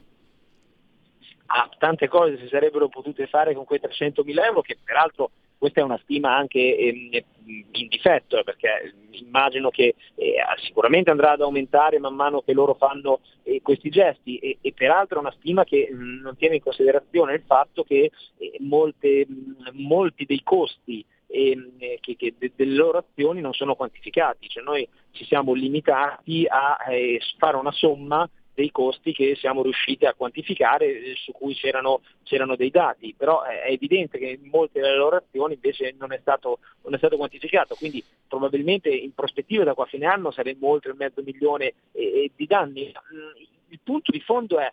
Ah, 1.45 1.69
tante 1.77 2.07
cose 2.07 2.39
si 2.39 2.47
sarebbero 2.47 2.87
potute 2.89 3.27
fare 3.27 3.53
con 3.53 3.65
quei 3.65 3.79
300.000 3.79 4.43
euro, 4.43 4.61
che 4.61 4.79
peraltro 4.83 5.29
questa 5.59 5.81
è 5.81 5.83
una 5.83 5.99
stima 6.01 6.35
anche 6.35 6.57
eh, 6.57 7.23
in 7.45 7.87
difetto, 7.87 8.39
eh, 8.39 8.43
perché 8.43 8.95
immagino 9.11 9.69
che 9.69 9.93
eh, 10.15 10.33
sicuramente 10.65 11.11
andrà 11.11 11.33
ad 11.33 11.41
aumentare 11.41 11.99
man 11.99 12.15
mano 12.15 12.41
che 12.41 12.53
loro 12.53 12.73
fanno 12.73 13.19
eh, 13.43 13.61
questi 13.61 13.91
gesti 13.91 14.39
e, 14.39 14.57
e, 14.59 14.73
peraltro 14.73 15.17
è 15.17 15.21
una 15.21 15.35
stima 15.37 15.63
che 15.65 15.87
mh, 15.91 15.95
mm, 15.95 16.21
non 16.21 16.35
tiene 16.35 16.55
in 16.55 16.63
considerazione 16.63 17.35
il 17.35 17.43
fatto 17.45 17.83
che 17.83 18.09
eh, 18.39 18.57
molte, 18.61 19.27
mh, 19.27 19.69
molti 19.73 20.25
dei 20.25 20.41
costi 20.43 21.05
ehm, 21.33 21.77
che, 21.99 22.15
che 22.15 22.35
de, 22.37 22.51
delle 22.55 22.75
loro 22.75 22.99
azioni 22.99 23.41
non 23.41 23.53
sono 23.53 23.75
quantificati, 23.75 24.47
cioè 24.47 24.63
noi 24.63 24.87
ci 25.11 25.25
siamo 25.25 25.53
limitati 25.53 26.45
a 26.47 26.77
eh, 26.89 27.19
fare 27.37 27.57
una 27.57 27.71
somma 27.71 28.29
dei 28.53 28.69
costi 28.69 29.13
che 29.13 29.35
siamo 29.35 29.63
riusciti 29.63 30.05
a 30.05 30.13
quantificare, 30.13 30.85
eh, 30.85 31.13
su 31.15 31.31
cui 31.31 31.55
c'erano, 31.55 32.01
c'erano, 32.21 32.55
dei 32.55 32.69
dati, 32.69 33.15
però 33.17 33.41
è 33.41 33.71
evidente 33.71 34.19
che 34.19 34.39
in 34.41 34.49
molte 34.51 34.79
delle 34.79 34.95
loro 34.95 35.15
azioni 35.15 35.55
invece 35.55 35.95
non 35.97 36.11
è 36.11 36.19
stato, 36.21 36.59
non 36.83 36.93
è 36.93 36.97
stato 36.97 37.17
quantificato, 37.17 37.73
quindi 37.73 38.03
probabilmente 38.27 38.89
in 38.89 39.13
prospettiva 39.13 39.63
da 39.63 39.73
qua 39.73 39.85
a 39.85 39.87
fine 39.87 40.05
anno 40.05 40.29
saremmo 40.29 40.67
oltre 40.67 40.93
mezzo 40.93 41.23
milione 41.23 41.73
eh, 41.93 42.31
di 42.35 42.45
danni. 42.45 42.93
Mm, 43.13 43.43
il 43.69 43.79
punto 43.83 44.11
di 44.11 44.19
fondo 44.19 44.59
è 44.59 44.71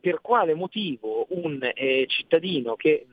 per 0.00 0.20
quale 0.20 0.54
motivo 0.54 1.26
un 1.30 1.58
eh, 1.74 2.04
cittadino 2.06 2.76
che 2.76 3.04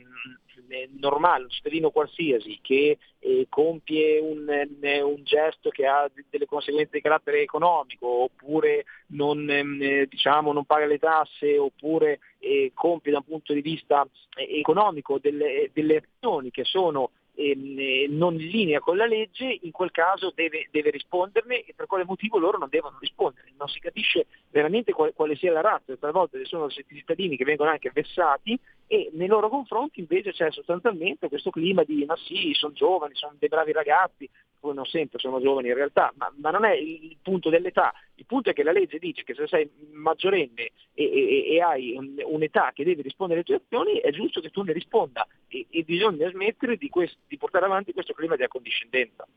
normale, 0.99 1.43
un 1.43 1.49
cittadino 1.49 1.89
qualsiasi 1.89 2.59
che 2.61 2.97
eh, 3.19 3.47
compie 3.49 4.19
un, 4.19 4.49
eh, 4.49 5.01
un, 5.01 5.23
gesto 5.23 5.69
che 5.69 5.85
ha 5.85 6.09
delle 6.29 6.45
conseguenze 6.45 6.91
di 6.93 7.01
carattere 7.01 7.41
economico 7.41 8.07
oppure 8.07 8.85
non, 9.07 9.49
ehm, 9.49 9.81
eh, 9.81 10.07
diciamo, 10.07 10.53
non 10.53 10.65
paga 10.65 10.85
le 10.85 10.99
tasse 10.99 11.57
oppure 11.57 12.19
eh, 12.39 12.71
compie 12.73 13.11
da 13.11 13.19
un 13.19 13.25
punto 13.25 13.53
di 13.53 13.61
vista 13.61 14.07
eh, 14.35 14.59
economico 14.59 15.19
delle, 15.19 15.69
delle 15.73 16.03
azioni 16.03 16.51
che 16.51 16.63
sono 16.63 17.11
ehm, 17.35 17.75
eh, 17.77 18.07
non 18.09 18.39
in 18.39 18.47
linea 18.47 18.79
con 18.79 18.97
la 18.97 19.05
legge, 19.05 19.59
in 19.61 19.71
quel 19.71 19.91
caso 19.91 20.31
deve, 20.33 20.67
deve, 20.71 20.89
risponderne 20.89 21.63
e 21.63 21.73
per 21.75 21.85
quale 21.85 22.05
motivo 22.05 22.37
loro 22.37 22.57
non 22.57 22.69
devono 22.69 22.97
rispondere. 22.99 23.51
Non 23.57 23.67
si 23.67 23.79
capisce 23.79 24.27
veramente 24.49 24.91
quale, 24.93 25.13
quale 25.13 25.35
sia 25.35 25.51
la 25.51 25.61
razza, 25.61 25.95
talvolta 25.97 26.37
ci 26.37 26.45
sono 26.45 26.69
cittadini 26.69 27.37
che 27.37 27.45
vengono 27.45 27.69
anche 27.69 27.91
vessati 27.93 28.59
e 28.87 29.09
nei 29.13 29.27
loro 29.27 29.49
confronti 29.49 29.99
invece 29.99 30.31
c'è 30.31 30.51
sostanzialmente 30.51 31.27
questo 31.27 31.49
clima 31.49 31.83
di 31.83 32.05
ma 32.05 32.15
sì, 32.17 32.53
sono 32.53 32.73
giovani, 32.73 33.15
sono 33.15 33.35
dei 33.37 33.49
bravi 33.49 33.71
ragazzi, 33.71 34.29
poi 34.59 34.73
non 34.73 34.85
sempre 34.85 35.19
sono 35.19 35.41
giovani 35.41 35.67
in 35.67 35.75
realtà, 35.75 36.13
ma, 36.17 36.31
ma, 36.37 36.51
non 36.51 36.65
è 36.65 36.73
il 36.73 37.17
punto 37.21 37.49
dell'età, 37.49 37.93
il 38.15 38.25
punto 38.25 38.49
è 38.49 38.53
che 38.53 38.63
la 38.63 38.71
legge 38.71 38.99
dice 38.99 39.23
che 39.23 39.33
se 39.33 39.47
sei 39.47 39.69
maggiorenne 39.91 40.71
e, 40.93 41.03
e, 41.03 41.53
e 41.53 41.61
hai 41.61 41.95
un, 41.95 42.15
un'età 42.23 42.71
che 42.73 42.83
devi 42.83 43.01
rispondere 43.01 43.39
alle 43.39 43.47
tue 43.47 43.63
azioni, 43.65 43.99
è 43.99 44.11
giusto 44.11 44.41
che 44.41 44.49
tu 44.49 44.63
ne 44.63 44.73
risponda 44.73 45.27
e, 45.47 45.65
e 45.69 45.83
bisogna 45.83 46.29
smettere 46.29 46.77
di, 46.77 46.89
quest, 46.89 47.17
di 47.27 47.37
portare 47.37 47.65
avanti 47.65 47.93
questo 47.93 48.13
clima 48.13 48.35
di 48.35 48.43
accondiscendenza. 48.43 49.27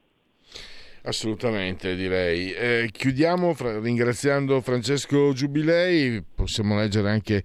Assolutamente, 1.02 1.94
direi. 1.94 2.52
Eh, 2.52 2.88
chiudiamo 2.92 3.54
fra- 3.54 3.78
ringraziando 3.80 4.60
Francesco 4.60 5.32
Giubilei, 5.32 6.22
possiamo 6.34 6.76
leggere 6.76 7.10
anche 7.10 7.42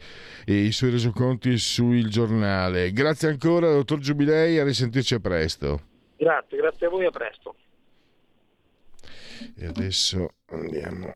i 0.47 0.71
suoi 0.71 0.91
resoconti 0.91 1.57
sul 1.57 2.07
giornale. 2.09 2.91
Grazie 2.91 3.29
ancora, 3.29 3.71
dottor 3.71 3.99
Giubilei, 3.99 4.59
a 4.59 4.63
risentirci 4.63 5.13
a 5.13 5.19
presto. 5.19 5.79
Grazie, 6.17 6.57
grazie 6.57 6.87
a 6.87 6.89
voi, 6.89 7.05
a 7.05 7.11
presto. 7.11 7.55
E 9.55 9.65
adesso 9.65 10.35
andiamo 10.45 11.13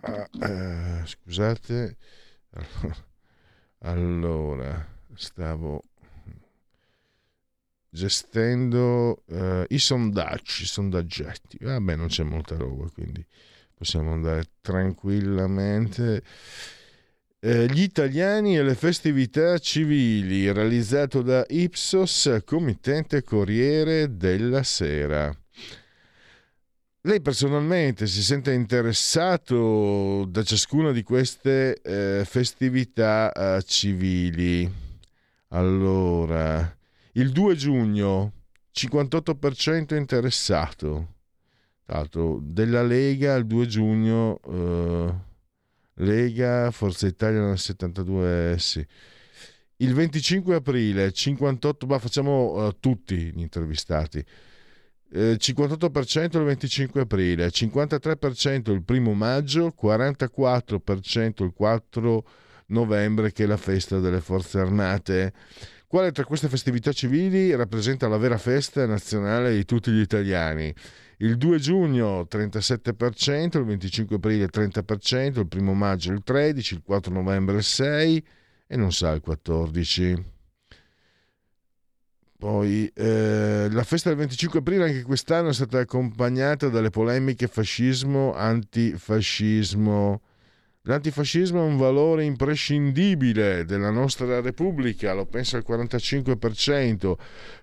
a... 0.00 0.28
Uh, 0.32 1.06
scusate, 1.06 1.96
allora, 3.80 4.86
stavo 5.14 5.82
gestendo 7.88 9.22
uh, 9.26 9.64
i 9.68 9.78
sondaggi, 9.78 10.62
i 10.62 10.66
sondaggetti. 10.66 11.58
Vabbè, 11.60 11.96
non 11.96 12.08
c'è 12.08 12.22
molta 12.22 12.56
roba, 12.56 12.88
quindi 12.90 13.24
possiamo 13.74 14.12
andare 14.12 14.44
tranquillamente. 14.60 16.22
Eh, 17.38 17.66
gli 17.66 17.82
italiani 17.82 18.56
e 18.56 18.62
le 18.62 18.74
festività 18.74 19.58
civili, 19.58 20.50
realizzato 20.50 21.22
da 21.22 21.44
Ipsos, 21.48 22.40
committente 22.44 23.22
Corriere 23.22 24.16
della 24.16 24.62
Sera. 24.62 25.34
Lei 27.06 27.20
personalmente 27.20 28.08
si 28.08 28.20
sente 28.20 28.52
interessato 28.52 30.24
da 30.28 30.42
ciascuna 30.42 30.90
di 30.90 31.04
queste 31.04 31.80
eh, 31.80 32.24
festività 32.24 33.30
eh, 33.30 33.62
civili? 33.62 34.68
Allora, 35.50 36.76
il 37.12 37.30
2 37.30 37.54
giugno 37.54 38.32
58% 38.74 39.94
interessato. 39.94 41.14
Tanto, 41.84 42.40
della 42.42 42.82
Lega 42.82 43.36
il 43.36 43.46
2 43.46 43.66
giugno 43.66 44.40
eh, 44.44 45.14
Lega, 46.04 46.72
Forza 46.72 47.06
Italia 47.06 47.40
nel 47.40 47.58
72 47.58 48.56
sì. 48.58 48.84
Il 49.76 49.94
25 49.94 50.56
aprile 50.56 51.12
58, 51.12 51.86
ma 51.86 52.00
facciamo 52.00 52.66
uh, 52.66 52.80
tutti 52.80 53.16
gli 53.16 53.42
intervistati. 53.42 54.24
Eh, 55.12 55.36
58% 55.38 56.38
il 56.38 56.44
25 56.44 57.00
aprile, 57.02 57.48
53% 57.48 58.72
il 58.72 58.82
primo 58.82 59.14
maggio, 59.14 59.72
44% 59.80 61.44
il 61.44 61.52
4 61.54 62.24
novembre 62.66 63.32
che 63.32 63.44
è 63.44 63.46
la 63.46 63.56
festa 63.56 64.00
delle 64.00 64.20
forze 64.20 64.58
armate. 64.58 65.32
Quale 65.86 66.10
tra 66.10 66.24
queste 66.24 66.48
festività 66.48 66.92
civili 66.92 67.54
rappresenta 67.54 68.08
la 68.08 68.16
vera 68.16 68.38
festa 68.38 68.84
nazionale 68.86 69.54
di 69.54 69.64
tutti 69.64 69.92
gli 69.92 70.00
italiani? 70.00 70.74
Il 71.18 71.36
2 71.36 71.58
giugno 71.58 72.26
37%, 72.28 73.58
il 73.58 73.64
25 73.64 74.16
aprile 74.16 74.48
30%, 74.48 75.38
il 75.38 75.48
1 75.56 75.74
maggio 75.74 76.12
il 76.12 76.22
13%, 76.26 76.74
il 76.74 76.82
4 76.84 77.12
novembre 77.12 77.56
il 77.56 77.64
6% 77.64 78.22
e 78.66 78.76
non 78.76 78.92
sa 78.92 79.12
il 79.12 79.22
14%. 79.24 80.35
Poi 82.38 82.92
eh, 82.94 83.68
la 83.70 83.82
festa 83.82 84.10
del 84.10 84.18
25 84.18 84.58
aprile 84.58 84.84
anche 84.84 85.00
quest'anno 85.02 85.48
è 85.48 85.54
stata 85.54 85.78
accompagnata 85.78 86.68
dalle 86.68 86.90
polemiche 86.90 87.48
fascismo-antifascismo 87.48 90.20
L'antifascismo 90.88 91.58
è 91.58 91.64
un 91.64 91.76
valore 91.76 92.22
imprescindibile 92.22 93.64
della 93.64 93.90
nostra 93.90 94.40
Repubblica, 94.40 95.14
lo 95.14 95.26
pensa 95.26 95.56
il 95.56 95.64
45%. 95.66 97.14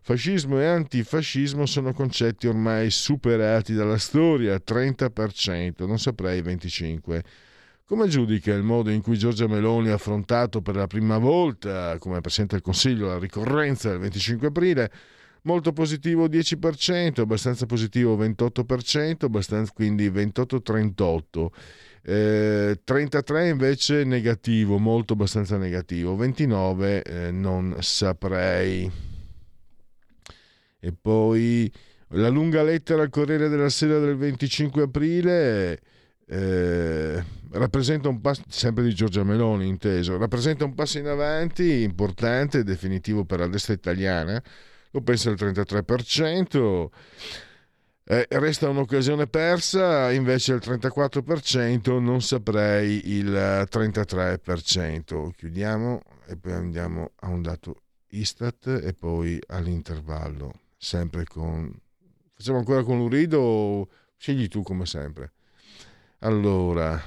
Fascismo 0.01 0.59
e 0.59 0.65
antifascismo 0.65 1.65
sono 1.65 1.93
concetti 1.93 2.47
ormai 2.47 2.91
superati 2.91 3.74
dalla 3.74 3.97
storia, 3.97 4.61
30%, 4.61 5.88
non 5.88 5.99
saprei 5.99 6.41
25%. 6.41 7.21
Come 7.86 8.07
giudica 8.07 8.53
il 8.53 8.63
modo 8.63 8.91
in 8.91 9.01
cui 9.01 9.17
Giorgia 9.17 9.45
Meloni 9.45 9.89
ha 9.89 9.95
affrontato 9.95 10.61
per 10.61 10.77
la 10.77 10.88
prima 10.88 11.17
volta, 11.17 11.97
come 11.97 12.21
Presidente 12.21 12.55
del 12.55 12.63
Consiglio, 12.63 13.07
la 13.07 13.19
ricorrenza 13.19 13.89
del 13.89 13.99
25 13.99 14.47
aprile? 14.47 14.91
Molto 15.41 15.73
positivo 15.73 16.27
10%, 16.27 17.19
abbastanza 17.19 17.65
positivo 17.65 18.15
28%, 18.15 19.25
abbastanza, 19.25 19.73
quindi 19.75 20.09
28-38%. 20.09 21.47
Eh, 22.03 22.79
33 22.81 23.49
invece 23.49 24.05
negativo, 24.05 24.77
molto 24.77 25.11
abbastanza 25.11 25.57
negativo, 25.57 26.15
29 26.15 27.01
eh, 27.01 27.31
non 27.31 27.75
saprei. 27.79 28.89
E 30.79 30.93
poi 30.93 31.69
la 32.11 32.29
lunga 32.29 32.63
lettera 32.63 33.01
al 33.01 33.09
Corriere 33.09 33.49
della 33.49 33.67
Sera 33.67 33.99
del 33.99 34.15
25 34.15 34.84
aprile 34.84 35.81
eh, 36.34 37.23
rappresenta 37.51 38.09
un 38.09 38.19
passo, 38.19 38.41
sempre 38.47 38.84
di 38.84 38.95
Giorgia 38.95 39.23
Meloni 39.23 39.67
inteso, 39.67 40.17
rappresenta 40.17 40.65
un 40.65 40.73
passo 40.73 40.97
in 40.97 41.05
avanti 41.05 41.84
importante 41.84 42.59
e 42.59 42.63
definitivo 42.63 43.23
per 43.23 43.39
la 43.39 43.47
destra 43.47 43.73
italiana, 43.73 44.41
lo 44.89 45.01
pensa 45.01 45.29
il 45.29 45.36
33%. 45.36 46.88
Eh, 48.05 48.27
resta 48.31 48.67
un'occasione 48.67 49.27
persa, 49.27 50.11
invece 50.11 50.53
il 50.53 50.61
34%, 50.63 51.99
non 51.99 52.21
saprei 52.21 53.09
il 53.11 53.67
33%. 53.69 55.29
Chiudiamo 55.36 56.01
e 56.25 56.36
poi 56.36 56.51
andiamo 56.51 57.11
a 57.19 57.27
un 57.29 57.43
dato 57.43 57.84
Istat 58.07 58.81
e 58.84 58.93
poi 58.93 59.39
all'intervallo, 59.47 60.51
sempre 60.77 61.25
con... 61.25 61.71
Facciamo 62.36 62.57
ancora 62.57 62.84
con 62.84 62.97
l'Urido 62.97 63.88
scegli 64.17 64.47
tu 64.47 64.63
come 64.63 64.86
sempre? 64.86 65.34
Allora... 66.24 67.01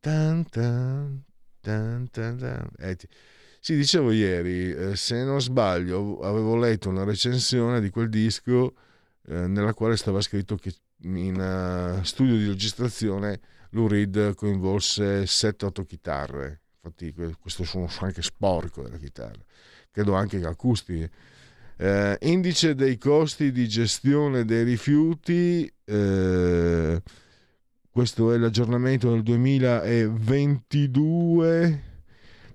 Tan 0.00 0.44
tan, 0.48 1.22
tan 1.60 2.08
tan. 2.10 2.70
Eh, 2.78 2.96
sì, 3.60 3.76
dicevo 3.76 4.10
ieri, 4.10 4.72
eh, 4.72 4.96
se 4.96 5.22
non 5.22 5.42
sbaglio, 5.42 6.20
avevo 6.20 6.56
letto 6.56 6.88
una 6.88 7.04
recensione 7.04 7.78
di 7.80 7.90
quel 7.90 8.08
disco 8.08 8.74
eh, 9.26 9.46
nella 9.48 9.74
quale 9.74 9.98
stava 9.98 10.22
scritto 10.22 10.56
che 10.56 10.74
in 11.02 11.38
uh, 11.38 12.02
studio 12.04 12.36
di 12.36 12.46
registrazione 12.46 13.40
Lou 13.70 13.86
Reed 13.86 14.34
coinvolse 14.34 15.24
7-8 15.24 15.84
chitarre, 15.84 16.62
infatti 16.76 17.12
questo 17.38 17.64
suono 17.64 17.90
anche 18.00 18.22
sporco 18.22 18.82
della 18.82 18.96
chitarra, 18.96 19.42
credo 19.90 20.14
anche 20.14 20.40
che 20.40 20.46
acustiche. 20.46 21.10
Eh, 21.76 22.16
indice 22.22 22.74
dei 22.74 22.96
costi 22.96 23.52
di 23.52 23.68
gestione 23.68 24.46
dei 24.46 24.64
rifiuti, 24.64 25.70
eh, 25.84 27.02
questo 27.90 28.32
è 28.32 28.36
l'aggiornamento 28.36 29.10
del 29.10 29.22
2022 29.22 31.82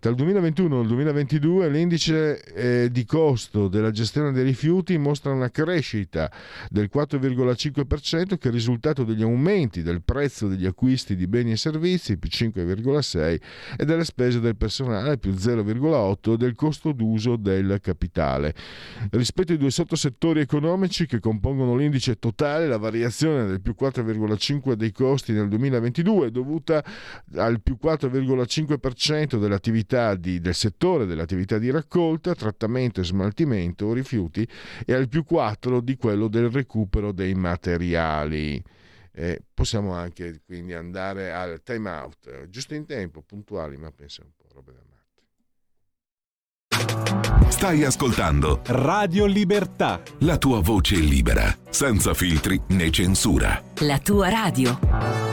dal 0.04 0.16
2021 0.16 0.82
al 0.82 0.88
2022 0.88 1.70
l'indice 1.70 2.44
eh, 2.44 2.92
di 2.92 3.06
costo 3.06 3.70
della 3.70 3.90
gestione 3.90 4.34
dei 4.34 4.44
rifiuti 4.44 4.98
mostra 4.98 5.32
una 5.32 5.50
crescita 5.50 6.30
del 6.70 6.90
4,5% 6.94 8.38
che 8.38 8.38
è 8.44 8.48
il 8.48 8.52
risultato 8.52 9.06
degli 9.06 9.22
aumenti 9.22 9.82
del 9.82 10.02
prezzo 10.04 10.50
degli 10.50 10.66
acquisti 10.66 11.16
di 11.16 11.26
beni 11.26 11.52
e 11.52 11.56
servizi 11.56 12.18
più 12.18 12.28
5,6% 12.30 13.40
e 13.78 13.86
delle 13.86 14.04
spese 14.04 14.42
del 14.42 14.58
personale 14.58 15.18
più 15.18 15.32
0,8% 15.32 16.36
del 16.36 16.54
costo 16.54 16.92
d'uso 16.92 17.38
del 17.38 17.78
capitale. 17.82 18.54
Rispetto 19.10 19.54
ai 19.54 19.58
due 19.58 19.72
sottosettori 19.72 20.42
economici 20.42 21.06
che 21.06 21.22
compongono 21.22 21.78
l'indice 21.78 22.20
totale, 22.20 22.68
la 22.68 22.78
variazione 22.78 23.46
del 23.46 23.62
più 23.62 23.74
4,5% 23.80 24.74
dei 24.74 24.92
costi 24.92 25.32
nel 25.32 25.48
2022 25.48 26.28
è 26.28 26.30
dovuta 26.30 26.84
al 27.36 27.62
più 27.62 27.78
4,5% 27.82 29.40
dell'attività 29.40 29.92
di, 30.16 30.40
del 30.40 30.56
settore 30.56 31.06
dell'attività 31.06 31.58
di 31.58 31.70
raccolta, 31.70 32.34
trattamento 32.34 33.02
e 33.02 33.04
smaltimento 33.04 33.94
rifiuti 33.94 34.48
e 34.86 34.94
al 34.94 35.08
più 35.08 35.24
4 35.24 35.82
di 35.82 35.96
quello 35.96 36.28
del 36.28 36.50
recupero 36.50 37.12
dei 37.12 37.34
materiali. 37.36 38.62
Eh, 39.16 39.42
possiamo 39.54 39.94
anche 39.94 40.42
quindi 40.46 40.74
andare 40.74 41.32
al 41.32 41.62
time 41.64 41.90
out, 41.90 42.48
giusto 42.50 42.74
in 42.74 42.86
tempo, 42.86 43.22
puntuali, 43.22 43.78
ma 43.78 43.92
pensa 43.92 44.24
un 44.24 44.32
po' 44.36 44.48
roba 44.54 44.72
da 44.72 44.82
Stai 47.50 47.84
ascoltando 47.84 48.62
Radio 48.66 49.26
Libertà. 49.26 50.02
la 50.20 50.38
tua 50.38 50.60
voce 50.60 50.96
libera, 50.96 51.56
senza 51.70 52.14
filtri 52.14 52.60
né 52.70 52.90
censura. 52.90 53.62
La 53.80 54.00
tua 54.00 54.30
radio. 54.30 55.33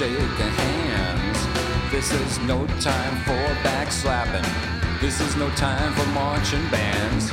Shaking 0.00 0.16
hands. 0.16 1.92
This 1.92 2.10
is 2.10 2.38
no 2.46 2.66
time 2.80 3.16
for 3.26 3.42
backslapping. 3.60 4.48
This 4.98 5.20
is 5.20 5.36
no 5.36 5.50
time 5.50 5.92
for 5.92 6.06
marching 6.12 6.66
bands. 6.70 7.30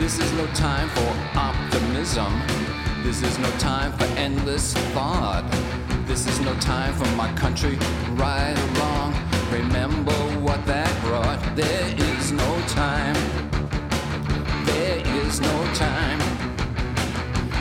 This 0.00 0.18
is 0.18 0.32
no 0.32 0.44
time 0.54 0.88
for 0.88 1.38
optimism. 1.38 2.32
This 3.04 3.22
is 3.22 3.38
no 3.38 3.48
time 3.58 3.92
for 3.92 4.06
endless 4.18 4.74
thought. 4.92 5.48
This 6.04 6.26
is 6.26 6.40
no 6.40 6.52
time 6.56 6.94
for 6.94 7.06
my 7.14 7.32
country 7.34 7.76
right 8.14 8.58
along. 8.70 9.14
Remember 9.52 10.18
what 10.42 10.66
that 10.66 10.92
brought. 11.02 11.38
There 11.54 11.88
is 12.10 12.32
no 12.32 12.60
time. 12.66 13.14
There 14.66 14.98
is 15.22 15.40
no 15.40 15.56
time. 15.74 16.18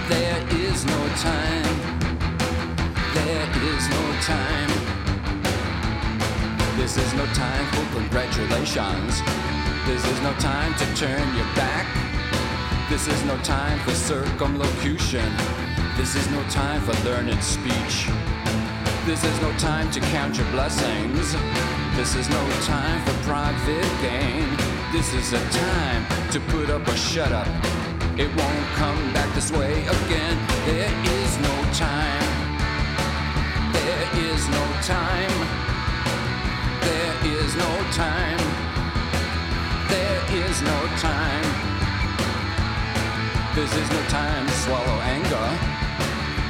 There 0.10 0.42
is 0.50 0.86
no 0.86 1.08
time. 1.18 1.53
Time. 4.24 4.70
This 6.78 6.96
is 6.96 7.14
no 7.14 7.26
time 7.34 7.66
for 7.74 8.00
congratulations. 8.00 9.22
This 9.86 10.06
is 10.08 10.22
no 10.22 10.32
time 10.36 10.74
to 10.76 10.86
turn 10.96 11.36
your 11.36 11.46
back. 11.56 11.86
This 12.90 13.10
is 13.10 13.22
no 13.26 13.36
time 13.40 13.78
for 13.80 13.92
circumlocution. 13.92 15.30
This 15.98 16.16
is 16.16 16.26
no 16.32 16.42
time 16.44 16.80
for 16.84 16.94
learned 17.04 17.44
speech. 17.44 18.08
This 19.06 19.26
is 19.26 19.42
no 19.42 19.52
time 19.58 19.92
to 19.92 20.00
count 20.00 20.38
your 20.38 20.50
blessings. 20.52 21.34
This 21.98 22.16
is 22.16 22.30
no 22.30 22.50
time 22.62 23.04
for 23.06 23.24
private 23.24 23.92
gain. 24.02 24.48
This 24.94 25.14
is 25.14 25.34
a 25.34 25.50
time 25.50 26.32
to 26.32 26.40
put 26.48 26.70
up 26.70 26.88
or 26.88 26.96
shut 26.96 27.34
up. 27.34 27.48
It 28.18 28.34
won't 28.38 28.68
come 28.76 29.14
back 29.14 29.36
this 29.36 29.52
way 29.52 29.86
again. 29.86 30.38
There 30.66 30.94
is 31.04 31.38
no 31.40 31.74
time. 31.74 32.43
There 34.34 34.42
is 34.42 34.50
no 34.50 34.66
time. 34.82 35.36
There 36.82 37.16
is 37.38 37.56
no 37.56 37.72
time. 37.94 38.40
There 39.94 40.22
is 40.34 40.62
no 40.64 40.80
time. 40.98 41.46
This 43.54 43.72
is 43.76 43.88
no 43.92 44.02
time 44.10 44.48
to 44.48 44.54
swallow 44.54 45.00
anger. 45.06 45.50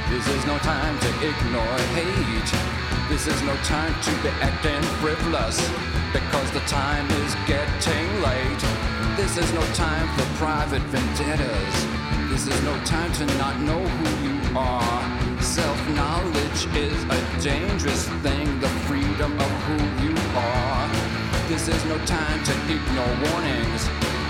This 0.09 0.25
is 0.29 0.45
no 0.45 0.57
time 0.59 0.97
to 0.97 1.09
ignore 1.27 1.77
hate. 1.91 2.51
This 3.09 3.27
is 3.27 3.41
no 3.41 3.53
time 3.67 3.93
to 4.01 4.11
be 4.23 4.29
acting 4.39 4.81
frivolous 5.03 5.59
because 6.13 6.49
the 6.51 6.61
time 6.61 7.05
is 7.25 7.35
getting 7.47 8.07
late. 8.23 8.63
This 9.17 9.35
is 9.35 9.51
no 9.51 9.61
time 9.73 10.07
for 10.15 10.23
private 10.37 10.83
vendettas. 10.83 11.75
This 12.31 12.47
is 12.47 12.63
no 12.63 12.77
time 12.85 13.11
to 13.11 13.25
not 13.37 13.59
know 13.59 13.85
who 13.85 14.29
you 14.29 14.57
are. 14.57 15.22
Self 15.43 15.89
knowledge 15.89 16.67
is 16.73 17.03
a 17.03 17.41
dangerous 17.41 18.07
thing, 18.23 18.59
the 18.61 18.69
freedom 18.87 19.37
of 19.37 19.51
who 19.67 19.75
you 20.01 20.15
are. 20.37 20.87
This 21.49 21.67
is 21.67 21.83
no 21.83 21.97
time 22.05 22.41
to 22.45 22.53
ignore 22.71 23.13
warnings. 23.27 23.89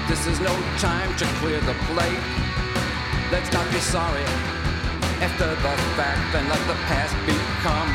This 0.09 0.25
is 0.25 0.39
no 0.39 0.53
time 0.79 1.15
to 1.17 1.25
clear 1.37 1.61
the 1.61 1.75
plate. 1.85 2.19
Let's 3.31 3.53
not 3.53 3.71
be 3.71 3.79
sorry 3.79 4.25
after 5.21 5.45
the 5.45 5.75
fact 5.95 6.35
and 6.35 6.49
let 6.49 6.59
the 6.67 6.79
past 6.89 7.15
become 7.29 7.89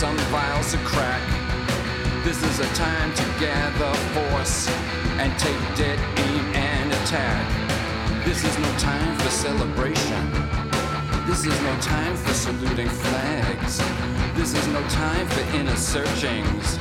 some 0.00 0.16
vials 0.32 0.72
of 0.72 0.80
crack. 0.80 1.20
This 2.24 2.42
is 2.42 2.58
a 2.58 2.66
time 2.74 3.12
to 3.12 3.22
gather 3.38 3.92
force 4.14 4.66
and 5.20 5.30
take 5.38 5.60
dead 5.76 5.98
aim 6.16 6.44
and 6.54 6.90
attack. 6.90 8.24
This 8.24 8.42
is 8.42 8.58
no 8.60 8.72
time 8.78 9.14
for 9.18 9.28
celebration. 9.28 10.24
This 11.26 11.44
is 11.44 11.60
no 11.60 11.76
time 11.82 12.16
for 12.16 12.32
saluting 12.32 12.88
flags. 12.88 13.76
This 14.38 14.54
is 14.54 14.66
no 14.68 14.80
time 14.88 15.26
for 15.28 15.42
inner 15.54 15.76
searchings. 15.76 16.78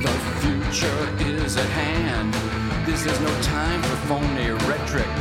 The 0.00 0.14
future 0.40 1.00
is 1.20 1.58
at 1.58 1.68
hand. 1.68 2.32
This 2.86 3.04
is 3.04 3.20
no 3.20 3.42
time 3.42 3.82
for 3.82 3.96
phony 4.08 4.52
rhetoric. 4.66 5.14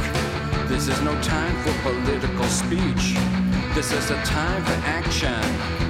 This 0.69 0.88
is 0.88 1.01
no 1.01 1.13
time 1.21 1.55
for 1.63 1.73
political 1.91 2.45
speech. 2.45 3.17
This 3.75 3.91
is 3.91 4.11
a 4.11 4.23
time 4.23 4.63
for 4.63 4.80
action. 4.86 5.86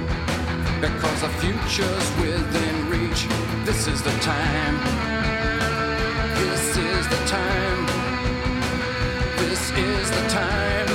Because 0.80 1.22
the 1.22 1.28
future's 1.40 2.16
within 2.20 2.88
reach. 2.88 3.26
This 3.64 3.88
is 3.88 4.00
the 4.00 4.12
time. 4.20 4.76
This 6.36 6.76
is 6.76 7.08
the 7.08 7.16
time. 7.26 7.86
This 9.38 9.72
is 9.72 10.08
the 10.08 10.28
time. 10.28 10.86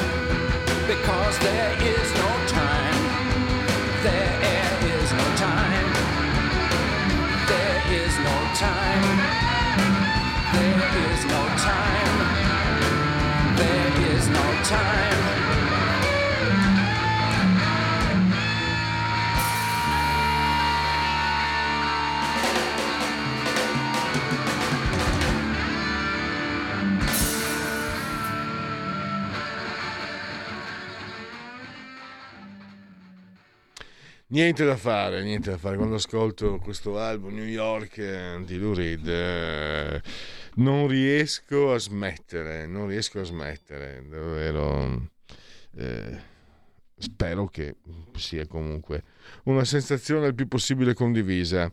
Because 0.88 1.38
there 1.40 1.74
is 1.84 2.14
no 2.16 2.32
time. 2.48 2.96
There 4.04 4.40
is 4.96 5.12
no 5.12 5.28
time. 5.36 5.90
There 7.52 7.82
is 7.92 8.18
no 8.20 8.38
time. 8.56 9.18
There 10.54 11.12
is 11.12 11.26
no 11.26 11.44
time. 11.58 12.13
Niente 34.34 34.66
da 34.66 34.78
fare, 34.78 35.22
niente 35.22 35.52
da 35.52 35.60
fare. 35.60 35.78
Quando 35.78 35.94
ascolto 35.94 36.58
questo 36.58 36.98
album 36.98 37.36
New 37.36 37.46
York 37.46 38.00
eh, 38.00 38.42
di 38.44 38.58
Lou 38.58 38.74
Reed, 38.74 39.08
eh, 39.08 40.02
non 40.56 40.88
riesco 40.88 41.72
a 41.72 41.78
smettere, 41.78 42.66
non 42.66 42.88
riesco 42.88 43.20
a 43.20 43.24
smettere, 43.26 44.04
davvero. 44.10 45.08
eh, 45.78 46.18
spero 46.98 47.46
che 47.46 47.76
sia 48.16 48.48
comunque 48.48 49.04
una 49.44 49.66
sensazione 49.66 50.26
il 50.26 50.34
più 50.34 50.48
possibile 50.48 50.96
condivisa. 50.96 51.72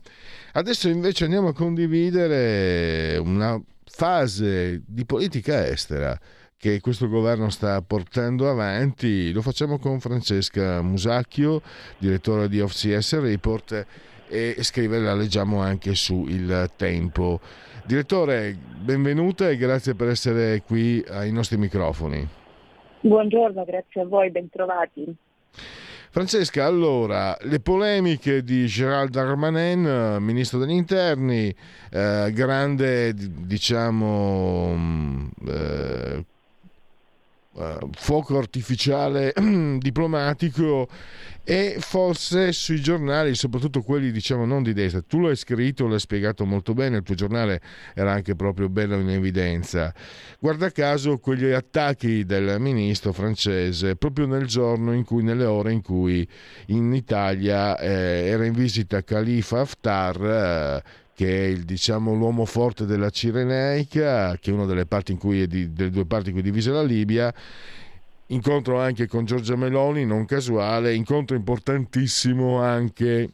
Adesso 0.51 0.87
invece 0.87 1.23
andiamo 1.23 1.47
a 1.47 1.53
condividere 1.53 3.17
una 3.17 3.59
fase 3.85 4.83
di 4.85 5.03
politica 5.03 5.65
estera 5.65 6.15
che 6.61 6.79
questo 6.79 7.09
governo 7.09 7.49
sta 7.49 7.81
portando 7.81 8.47
avanti. 8.47 9.31
Lo 9.31 9.41
facciamo 9.41 9.79
con 9.79 9.99
Francesca 9.99 10.83
Musacchio, 10.83 11.59
direttore 11.97 12.47
di 12.47 12.61
OFCS 12.61 13.19
Report 13.19 13.85
e 14.29 14.55
scrive, 14.59 14.99
la 14.99 15.15
leggiamo 15.15 15.59
anche 15.59 15.95
su 15.95 16.27
Il 16.27 16.69
Tempo. 16.75 17.39
Direttore, 17.83 18.55
benvenuta 18.77 19.49
e 19.49 19.57
grazie 19.57 19.95
per 19.95 20.09
essere 20.09 20.61
qui 20.61 21.03
ai 21.09 21.31
nostri 21.31 21.57
microfoni. 21.57 22.27
Buongiorno, 22.99 23.65
grazie 23.65 24.01
a 24.01 24.05
voi, 24.05 24.29
bentrovati. 24.29 25.15
Francesca, 26.11 26.65
allora, 26.65 27.35
le 27.41 27.59
polemiche 27.59 28.43
di 28.43 28.67
Gerald 28.67 29.09
Darmanin, 29.09 30.17
ministro 30.19 30.59
degli 30.59 30.73
interni, 30.73 31.51
eh, 31.89 32.29
grande, 32.31 33.15
diciamo, 33.15 34.75
mm, 34.75 35.27
eh, 35.47 36.25
uh, 37.53 37.89
fuoco 37.93 38.37
artificiale 38.37 39.33
diplomatico 39.77 40.87
e 41.43 41.77
forse 41.79 42.51
sui 42.51 42.79
giornali, 42.81 43.33
soprattutto 43.33 43.81
quelli 43.81 44.11
diciamo 44.11 44.45
non 44.45 44.61
di 44.61 44.73
destra, 44.73 45.01
tu 45.01 45.19
l'hai 45.19 45.35
scritto, 45.35 45.87
l'hai 45.87 45.99
spiegato 45.99 46.45
molto 46.45 46.73
bene, 46.73 46.97
il 46.97 47.03
tuo 47.03 47.15
giornale 47.15 47.59
era 47.95 48.11
anche 48.11 48.35
proprio 48.35 48.69
bello 48.69 48.95
in 48.99 49.09
evidenza. 49.09 49.93
Guarda 50.39 50.69
caso 50.69 51.17
quegli 51.17 51.49
attacchi 51.51 52.25
del 52.25 52.59
ministro 52.59 53.11
francese 53.11 53.95
proprio 53.95 54.27
nel 54.27 54.45
giorno 54.45 54.93
in 54.93 55.03
cui, 55.03 55.23
nelle 55.23 55.45
ore 55.45 55.71
in 55.71 55.81
cui 55.81 56.27
in 56.67 56.93
Italia 56.93 57.77
eh, 57.79 58.27
era 58.27 58.45
in 58.45 58.53
visita 58.53 59.03
Khalifa 59.03 59.61
Haftar, 59.61 60.21
eh, 60.21 60.83
che 61.21 61.45
è 61.45 61.47
il, 61.49 61.65
diciamo, 61.65 62.15
l'uomo 62.15 62.45
forte 62.45 62.87
della 62.87 63.11
Cirenaica, 63.11 64.35
che 64.39 64.49
è 64.49 64.53
una 64.55 64.65
delle, 64.65 64.87
è 64.87 65.45
di, 65.45 65.71
delle 65.71 65.91
due 65.91 66.05
parti 66.07 66.29
in 66.29 66.33
cui 66.33 66.41
è 66.41 66.43
divisa 66.43 66.71
la 66.71 66.81
Libia. 66.81 67.31
Incontro 68.27 68.79
anche 68.79 69.05
con 69.05 69.25
Giorgia 69.25 69.55
Meloni, 69.55 70.03
non 70.03 70.25
casuale, 70.25 70.95
incontro 70.95 71.35
importantissimo 71.35 72.59
anche 72.59 73.29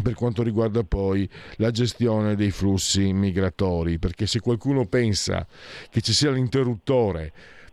per 0.00 0.14
quanto 0.14 0.44
riguarda 0.44 0.84
poi 0.84 1.28
la 1.56 1.72
gestione 1.72 2.36
dei 2.36 2.52
flussi 2.52 3.12
migratori, 3.12 3.98
perché 3.98 4.28
se 4.28 4.38
qualcuno 4.38 4.86
pensa 4.86 5.44
che 5.90 6.00
ci 6.02 6.12
sia 6.12 6.30
l'interruttore 6.30 7.32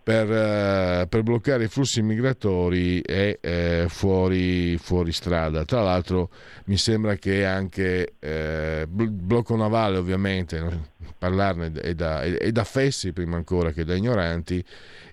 per, 0.10 0.28
uh, 0.28 1.07
per, 1.07 1.22
bloccare 1.22 1.66
i 1.66 1.68
flussi 1.68 2.01
migratori 2.01 2.99
è 2.99 3.38
eh, 3.39 3.86
fuori, 3.89 4.76
fuori, 4.80 5.12
strada. 5.12 5.66
Tra 5.66 5.84
l'altro 5.84 6.32
mi 6.66 6.78
sembra 6.78 7.14
che 7.18 7.45
anche 7.45 8.16
eh, 8.18 8.88
blocco 8.88 9.55
navale 9.55 9.97
ovviamente, 9.97 10.88
parlarne 11.16 11.72
è 11.74 11.93
da, 11.93 12.24
è 12.24 12.51
da, 12.51 12.64
fessi 12.64 13.14
prima 13.14 13.36
ancora 13.36 13.72
che 13.72 13.84
da 13.84 13.93
ignoranti 13.93 14.64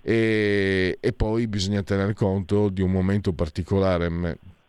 e, 0.01 0.97
e 0.99 1.13
poi 1.13 1.47
bisogna 1.47 1.83
tener 1.83 2.13
conto 2.13 2.69
di 2.69 2.81
un 2.81 2.89
momento 2.89 3.33
particolare 3.33 4.09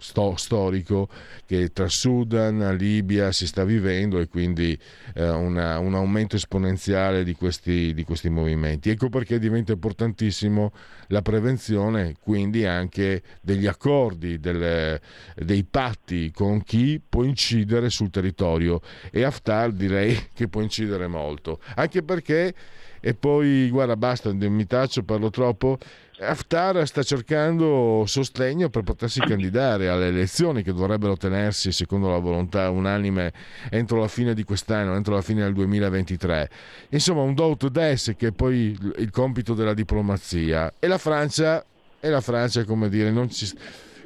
sto- 0.01 0.37
storico 0.37 1.09
che 1.45 1.73
tra 1.73 1.89
Sudan 1.89 2.63
e 2.63 2.75
Libia 2.77 3.33
si 3.33 3.49
sta 3.49 3.65
vivendo 3.65 4.21
e 4.21 4.29
quindi 4.29 4.79
eh, 5.15 5.29
una, 5.29 5.79
un 5.81 5.95
aumento 5.95 6.37
esponenziale 6.37 7.25
di 7.25 7.35
questi, 7.35 7.93
di 7.93 8.05
questi 8.05 8.31
movimenti. 8.31 8.91
Ecco 8.91 9.09
perché 9.09 9.41
diventa 9.41 9.73
importantissimo 9.73 10.73
la 11.09 11.21
prevenzione, 11.21 12.15
quindi 12.21 12.65
anche 12.65 13.23
degli 13.41 13.67
accordi, 13.67 14.39
delle, 14.39 15.01
dei 15.35 15.65
patti 15.65 16.31
con 16.31 16.63
chi 16.63 17.03
può 17.07 17.25
incidere 17.25 17.91
sul 17.91 18.11
territorio 18.11 18.81
e 19.11 19.25
Haftar 19.25 19.73
direi 19.73 20.17
che 20.33 20.47
può 20.47 20.61
incidere 20.61 21.09
molto, 21.09 21.61
anche 21.75 22.05
perché 22.05 22.55
e 23.01 23.15
poi 23.15 23.69
guarda 23.71 23.97
basta, 23.97 24.33
mi 24.33 24.67
taccio, 24.67 25.03
parlo 25.03 25.31
troppo 25.31 25.79
Haftar 26.21 26.85
sta 26.85 27.05
cercando 27.05 28.03
sostegno 28.05 28.71
per 28.71 28.83
potersi 28.83 29.21
candidare 29.21 29.89
alle 29.89 30.09
elezioni 30.09 30.65
che 30.65 30.73
dovrebbero 30.73 31.17
tenersi, 31.17 31.71
secondo 31.71 32.11
la 32.11 32.19
volontà 32.19 32.71
unanime, 32.71 33.33
entro 33.71 34.01
la 34.01 34.09
fine 34.09 34.35
di 34.35 34.43
quest'anno, 34.43 34.97
entro 34.97 35.15
la 35.15 35.23
fine 35.23 35.45
del 35.45 35.53
2023. 35.53 36.51
Insomma, 36.91 37.23
un 37.23 37.35
do 37.35 37.57
to 37.57 37.69
des 37.69 38.15
che 38.17 38.29
è 38.29 38.33
poi 38.33 38.77
il 38.97 39.11
compito 39.11 39.55
della 39.55 39.75
diplomazia. 39.75 40.75
E 40.81 40.89
la 40.89 40.99
Francia, 40.99 41.65
e 42.01 42.09
la 42.09 42.21
Francia 42.21 42.65
come 42.65 42.89
dire, 42.89 43.29
ci, 43.29 43.57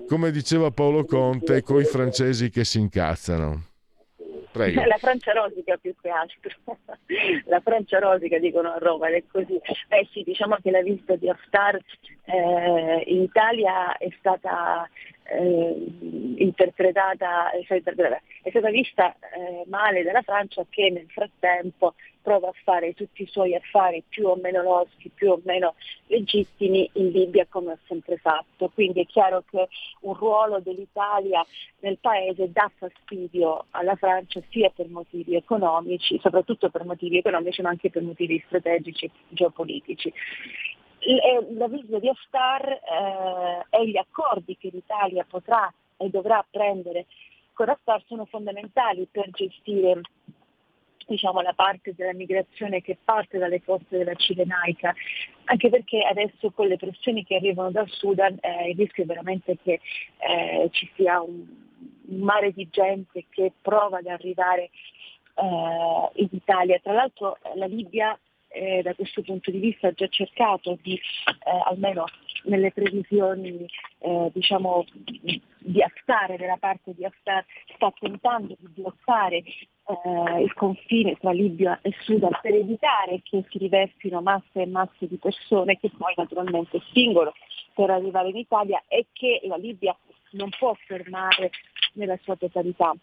come 0.07 0.31
diceva 0.31 0.71
Paolo 0.71 1.07
Conte, 1.07 1.63
coi 1.63 1.85
francesi 1.85 2.51
che 2.51 2.65
si 2.65 2.79
incazzano. 2.79 3.71
Prego. 4.53 4.85
La 4.85 4.99
Francia 4.99 5.33
rosica 5.33 5.79
più 5.79 5.95
che 6.01 6.11
altro. 6.11 6.51
la 7.47 7.61
Francia 7.61 7.99
rosica 7.99 8.39
dicono 8.39 8.71
a 8.71 8.79
Roma 8.79 9.09
ed 9.09 9.15
è 9.15 9.23
così. 9.27 9.59
Eh 9.89 10.07
sì, 10.13 10.23
diciamo 10.23 10.57
che 10.63 10.71
la 10.71 10.83
visita 10.83 11.17
di 11.17 11.29
Haftar 11.29 11.81
eh, 12.25 13.03
in 13.07 13.23
Italia 13.23 13.97
è 13.97 14.09
stata 14.19 14.87
eh, 15.25 15.87
interpretata, 16.37 17.51
è 17.51 17.63
stata 17.65 18.71
vista 18.71 19.15
eh, 19.15 19.65
male 19.67 20.03
dalla 20.03 20.23
Francia 20.23 20.67
che 20.69 20.91
nel 20.91 21.09
frattempo 21.09 21.95
prova 22.23 22.49
a 22.49 22.55
fare 22.65 22.95
tutti 22.95 23.23
i 23.23 23.27
suoi 23.27 23.55
affari 23.55 24.03
più 24.09 24.27
o 24.27 24.37
meno 24.37 24.63
loschi, 24.63 25.11
più 25.11 25.33
o 25.33 25.41
meno 25.45 25.75
legittimi 26.07 26.89
in 26.95 27.09
Libia 27.09 27.47
come 27.49 27.73
ha 27.73 27.79
sempre 27.87 28.17
fatto. 28.17 28.71
Quindi 28.73 29.01
è 29.01 29.07
chiaro 29.07 29.43
che 29.51 29.69
un 30.03 30.15
ruolo 30.15 30.61
dell'Italia 30.61 31.45
nel 31.81 31.99
paese 31.99 32.51
dà 32.51 32.71
fastidio 32.77 33.67
alla 33.71 33.97
Francia 33.97 34.41
sia 34.51 34.71
per 34.71 34.89
motivi 34.89 35.35
economici, 35.35 36.19
soprattutto 36.23 36.71
per 36.71 36.85
motivi 36.85 37.19
economici 37.19 37.61
ma 37.63 37.71
anche 37.71 37.91
per 37.91 38.03
motivi 38.03 38.43
strategici 38.47 39.07
e 39.07 39.11
geopolitici. 39.29 40.13
La 41.57 41.67
visita 41.67 41.99
di 41.99 42.09
Haftar 42.09 42.69
eh, 42.71 43.67
e 43.71 43.89
gli 43.89 43.97
accordi 43.97 44.57
che 44.57 44.71
l'Italia 44.73 45.27
potrà 45.29 45.73
e 45.97 46.09
dovrà 46.09 46.45
prendere 46.49 47.07
con 47.53 47.69
Haftar 47.69 48.03
sono 48.07 48.25
fondamentali 48.25 49.07
per 49.11 49.31
gestire 49.31 50.01
diciamo, 51.07 51.41
la 51.41 51.53
parte 51.53 51.95
della 51.95 52.15
migrazione 52.15 52.83
che 52.83 52.99
parte 53.03 53.39
dalle 53.39 53.63
coste 53.63 53.99
della 53.99 54.15
Cirenaica, 54.15 54.95
anche 55.45 55.69
perché 55.69 56.03
adesso 56.03 56.51
con 56.51 56.69
le 56.69 56.77
pressioni 56.77 57.25
che 57.25 57.37
arrivano 57.37 57.71
dal 57.71 57.89
Sudan 57.89 58.39
eh, 58.41 58.71
il 58.71 58.77
rischio 58.77 59.05
è 59.05 59.07
veramente 59.07 59.57
che 59.63 59.81
eh, 60.19 60.69
ci 60.71 60.91
sia 60.95 61.21
un, 61.21 61.47
mare 62.07 62.53
di 62.53 62.69
gente 62.71 63.25
che 63.31 63.53
prova 63.61 63.99
ad 63.99 64.07
arrivare 64.07 64.71
eh, 65.35 66.11
in 66.15 66.29
Italia. 66.31 66.79
Tra 66.83 66.93
l'altro 66.93 67.39
la 67.55 67.67
Libia 67.67 68.19
eh, 68.49 68.83
da 68.83 68.95
questo 68.95 69.23
punto 69.23 69.51
di 69.51 69.59
vista 69.59 69.89
ha 69.89 69.93
già 69.93 70.09
cercato 70.09 70.79
di, 70.83 70.95
eh, 70.95 71.63
almeno 71.65 72.05
nelle 72.45 72.73
previsioni 72.73 73.67
eh, 73.99 74.31
diciamo, 74.33 74.85
di 75.59 75.83
Haftar, 75.83 76.37
della 76.37 76.57
parte 76.59 76.93
di 76.95 77.05
Haftar, 77.05 77.45
sta 77.75 77.93
tentando 77.99 78.57
di 78.59 78.69
bloccare 78.69 79.37
eh, 79.37 80.43
il 80.43 80.53
confine 80.55 81.17
tra 81.17 81.33
Libia 81.33 81.79
e 81.83 81.93
Sudan 82.01 82.39
per 82.41 82.55
evitare 82.55 83.21
che 83.23 83.45
si 83.49 83.59
riversino 83.59 84.21
masse 84.21 84.63
e 84.63 84.67
masse 84.67 85.07
di 85.07 85.17
persone 85.17 85.79
che 85.79 85.91
poi 85.97 86.15
naturalmente 86.17 86.81
spingono 86.89 87.33
per 87.75 87.91
arrivare 87.91 88.29
in 88.29 88.37
Italia 88.37 88.83
e 88.89 89.07
che 89.13 89.41
la 89.45 89.57
Libia 89.57 89.97
non 90.33 90.51
può 90.59 90.75
fermare 90.87 91.51
nella 91.95 92.19
sua 92.23 92.37
totalità. 92.37 92.95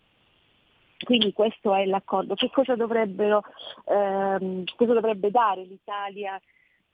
Quindi 1.04 1.32
questo 1.32 1.74
è 1.74 1.86
l'accordo. 1.86 2.36
Che 2.36 2.50
cosa, 2.52 2.74
ehm, 2.74 4.64
cosa 4.76 4.94
dovrebbe 4.94 5.32
dare 5.32 5.64
l'Italia 5.64 6.40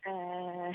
eh, 0.05 0.71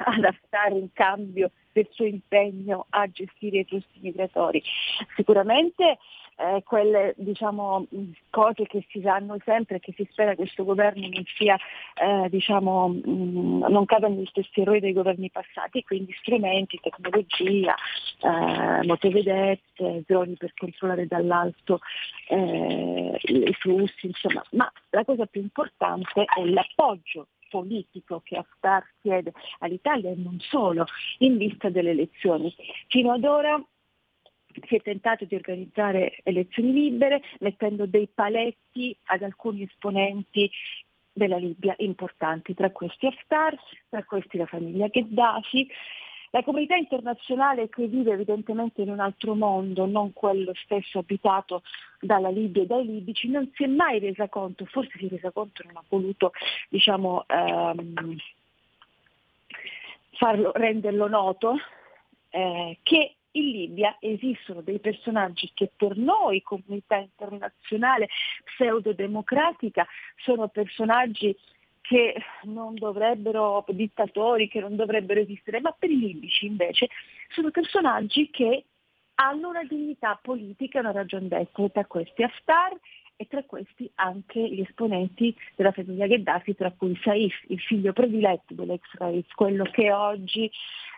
adattare 0.04 0.78
in 0.78 0.92
cambio 0.92 1.50
del 1.72 1.88
suo 1.90 2.04
impegno 2.04 2.86
a 2.90 3.08
gestire 3.10 3.58
i 3.60 3.64
flussi 3.64 3.98
migratori? 4.00 4.62
Sicuramente 5.16 5.98
eh, 6.36 6.62
quelle 6.64 7.14
diciamo, 7.16 7.86
cose 8.30 8.66
che 8.66 8.84
si 8.88 9.00
sanno 9.00 9.36
sempre 9.44 9.76
e 9.76 9.80
che 9.80 9.92
si 9.96 10.06
spera 10.10 10.34
questo 10.34 10.64
governo 10.64 11.06
non 11.08 11.24
sia, 11.36 11.56
eh, 11.94 12.28
diciamo, 12.28 12.88
mh, 12.88 13.66
non 13.68 13.84
cada 13.84 14.08
negli 14.08 14.26
stessi 14.26 14.60
errori 14.60 14.80
dei 14.80 14.92
governi 14.92 15.30
passati, 15.30 15.84
quindi 15.84 16.12
strumenti, 16.20 16.80
tecnologia, 16.82 17.74
eh, 18.20 18.86
motovedette, 18.86 20.02
droni 20.06 20.34
per 20.36 20.52
controllare 20.54 21.06
dall'alto 21.06 21.80
eh, 22.28 23.18
i 23.22 23.54
flussi, 23.54 24.06
insomma, 24.06 24.42
ma 24.52 24.70
la 24.90 25.04
cosa 25.04 25.26
più 25.26 25.40
importante 25.40 26.24
è 26.24 26.44
l'appoggio 26.44 27.28
politico 27.54 28.20
che 28.24 28.36
Haftar 28.36 28.84
chiede 29.00 29.32
all'Italia 29.60 30.10
e 30.10 30.16
non 30.16 30.40
solo 30.40 30.86
in 31.18 31.36
vista 31.36 31.68
delle 31.68 31.90
elezioni. 31.90 32.52
Fino 32.88 33.12
ad 33.12 33.22
ora 33.22 33.64
si 34.66 34.74
è 34.74 34.82
tentato 34.82 35.24
di 35.24 35.36
organizzare 35.36 36.18
elezioni 36.24 36.72
libere 36.72 37.22
mettendo 37.38 37.86
dei 37.86 38.08
paletti 38.12 38.96
ad 39.04 39.22
alcuni 39.22 39.62
esponenti 39.62 40.50
della 41.12 41.36
Libia 41.36 41.76
importanti, 41.78 42.54
tra 42.54 42.70
questi 42.70 43.06
Haftar, 43.06 43.56
tra 43.88 44.02
questi 44.02 44.36
la 44.36 44.46
famiglia 44.46 44.88
Gheddafi 44.88 45.70
La 46.34 46.42
comunità 46.42 46.74
internazionale 46.74 47.68
che 47.68 47.86
vive 47.86 48.10
evidentemente 48.10 48.82
in 48.82 48.90
un 48.90 48.98
altro 48.98 49.36
mondo, 49.36 49.86
non 49.86 50.12
quello 50.12 50.52
stesso 50.64 50.98
abitato 50.98 51.62
dalla 52.00 52.28
Libia 52.28 52.64
e 52.64 52.66
dai 52.66 52.84
libici, 52.84 53.28
non 53.28 53.48
si 53.54 53.62
è 53.62 53.66
mai 53.68 54.00
resa 54.00 54.28
conto, 54.28 54.64
forse 54.64 54.98
si 54.98 55.06
è 55.06 55.10
resa 55.10 55.30
conto, 55.30 55.62
non 55.64 55.76
ha 55.76 55.84
voluto 55.88 56.32
diciamo, 56.68 57.24
ehm, 57.28 58.16
farlo, 60.14 60.50
renderlo 60.56 61.06
noto, 61.06 61.54
eh, 62.30 62.78
che 62.82 63.14
in 63.30 63.50
Libia 63.50 63.96
esistono 64.00 64.60
dei 64.60 64.80
personaggi 64.80 65.52
che 65.54 65.70
per 65.76 65.96
noi, 65.96 66.42
comunità 66.42 66.96
internazionale 66.96 68.08
pseudodemocratica, 68.42 69.86
sono 70.16 70.48
personaggi 70.48 71.36
che 71.86 72.14
non 72.44 72.74
dovrebbero, 72.76 73.62
dittatori 73.68 74.48
che 74.48 74.58
non 74.58 74.74
dovrebbero 74.74 75.20
esistere, 75.20 75.60
ma 75.60 75.74
per 75.78 75.90
i 75.90 75.98
libici 75.98 76.46
invece 76.46 76.88
sono 77.28 77.50
personaggi 77.50 78.30
che 78.30 78.64
hanno 79.16 79.50
una 79.50 79.64
dignità 79.64 80.18
politica 80.20 80.78
e 80.78 80.80
una 80.80 80.92
ragione 80.92 81.28
d'essere, 81.28 81.70
tra 81.70 81.84
questi 81.84 82.22
Haftar 82.22 82.74
e 83.16 83.26
tra 83.26 83.42
questi 83.44 83.88
anche 83.96 84.40
gli 84.40 84.60
esponenti 84.60 85.36
della 85.56 85.72
famiglia 85.72 86.06
Gheddafi, 86.06 86.54
tra 86.54 86.72
cui 86.72 86.98
Saif, 87.02 87.34
il 87.48 87.60
figlio 87.60 87.92
prediletto 87.92 88.54
dell'ex 88.54 88.82
Raif, 88.94 89.34
quello 89.34 89.64
che 89.64 89.92
oggi, 89.92 90.50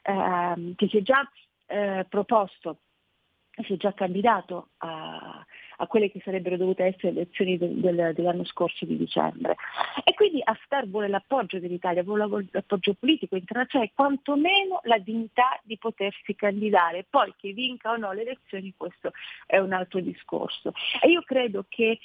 ehm, 0.02 0.76
che 0.76 0.86
si 0.88 0.98
è 0.98 1.02
già 1.02 1.28
eh, 1.66 2.06
proposto 2.08 2.78
si 3.64 3.72
è 3.72 3.76
già 3.76 3.92
candidato 3.92 4.68
a, 4.78 5.44
a, 5.76 5.86
quelle 5.86 6.10
che 6.10 6.20
sarebbero 6.24 6.56
dovute 6.56 6.84
essere 6.84 7.12
le 7.12 7.20
elezioni 7.20 7.58
del, 7.58 7.74
del, 7.74 8.12
dell'anno 8.14 8.44
scorso 8.44 8.84
di 8.84 8.96
dicembre. 8.96 9.56
E 10.04 10.14
quindi 10.14 10.40
Haftar 10.42 10.88
vuole 10.88 11.08
l'appoggio 11.08 11.58
dell'Italia, 11.58 12.02
vuole 12.02 12.48
l'appoggio 12.50 12.94
politico 12.94 13.36
internazionale, 13.36 13.92
quantomeno 13.94 14.80
la 14.84 14.98
dignità 14.98 15.60
di 15.62 15.76
potersi 15.78 16.34
candidare. 16.34 17.06
Poi 17.08 17.32
che 17.36 17.52
vinca 17.52 17.90
o 17.90 17.96
no 17.96 18.12
le 18.12 18.22
elezioni, 18.22 18.74
questo 18.76 19.12
è 19.46 19.58
un 19.58 19.72
altro 19.72 20.00
discorso. 20.00 20.72
E 21.00 21.08
io 21.08 21.22
credo 21.22 21.64
che 21.68 21.98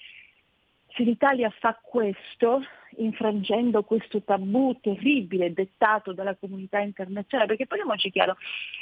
se 0.94 1.04
l'Italia 1.04 1.50
fa 1.60 1.80
questo, 1.82 2.62
infrangendo 2.98 3.84
questo 3.84 4.22
tabù 4.22 4.78
terribile 4.82 5.54
dettato 5.54 6.14
dalla 6.14 6.36
comunità 6.36 6.80
internazionale, 6.80 7.50
perché 7.50 7.68
parliamoci 7.68 8.12
chiaro, 8.12 8.36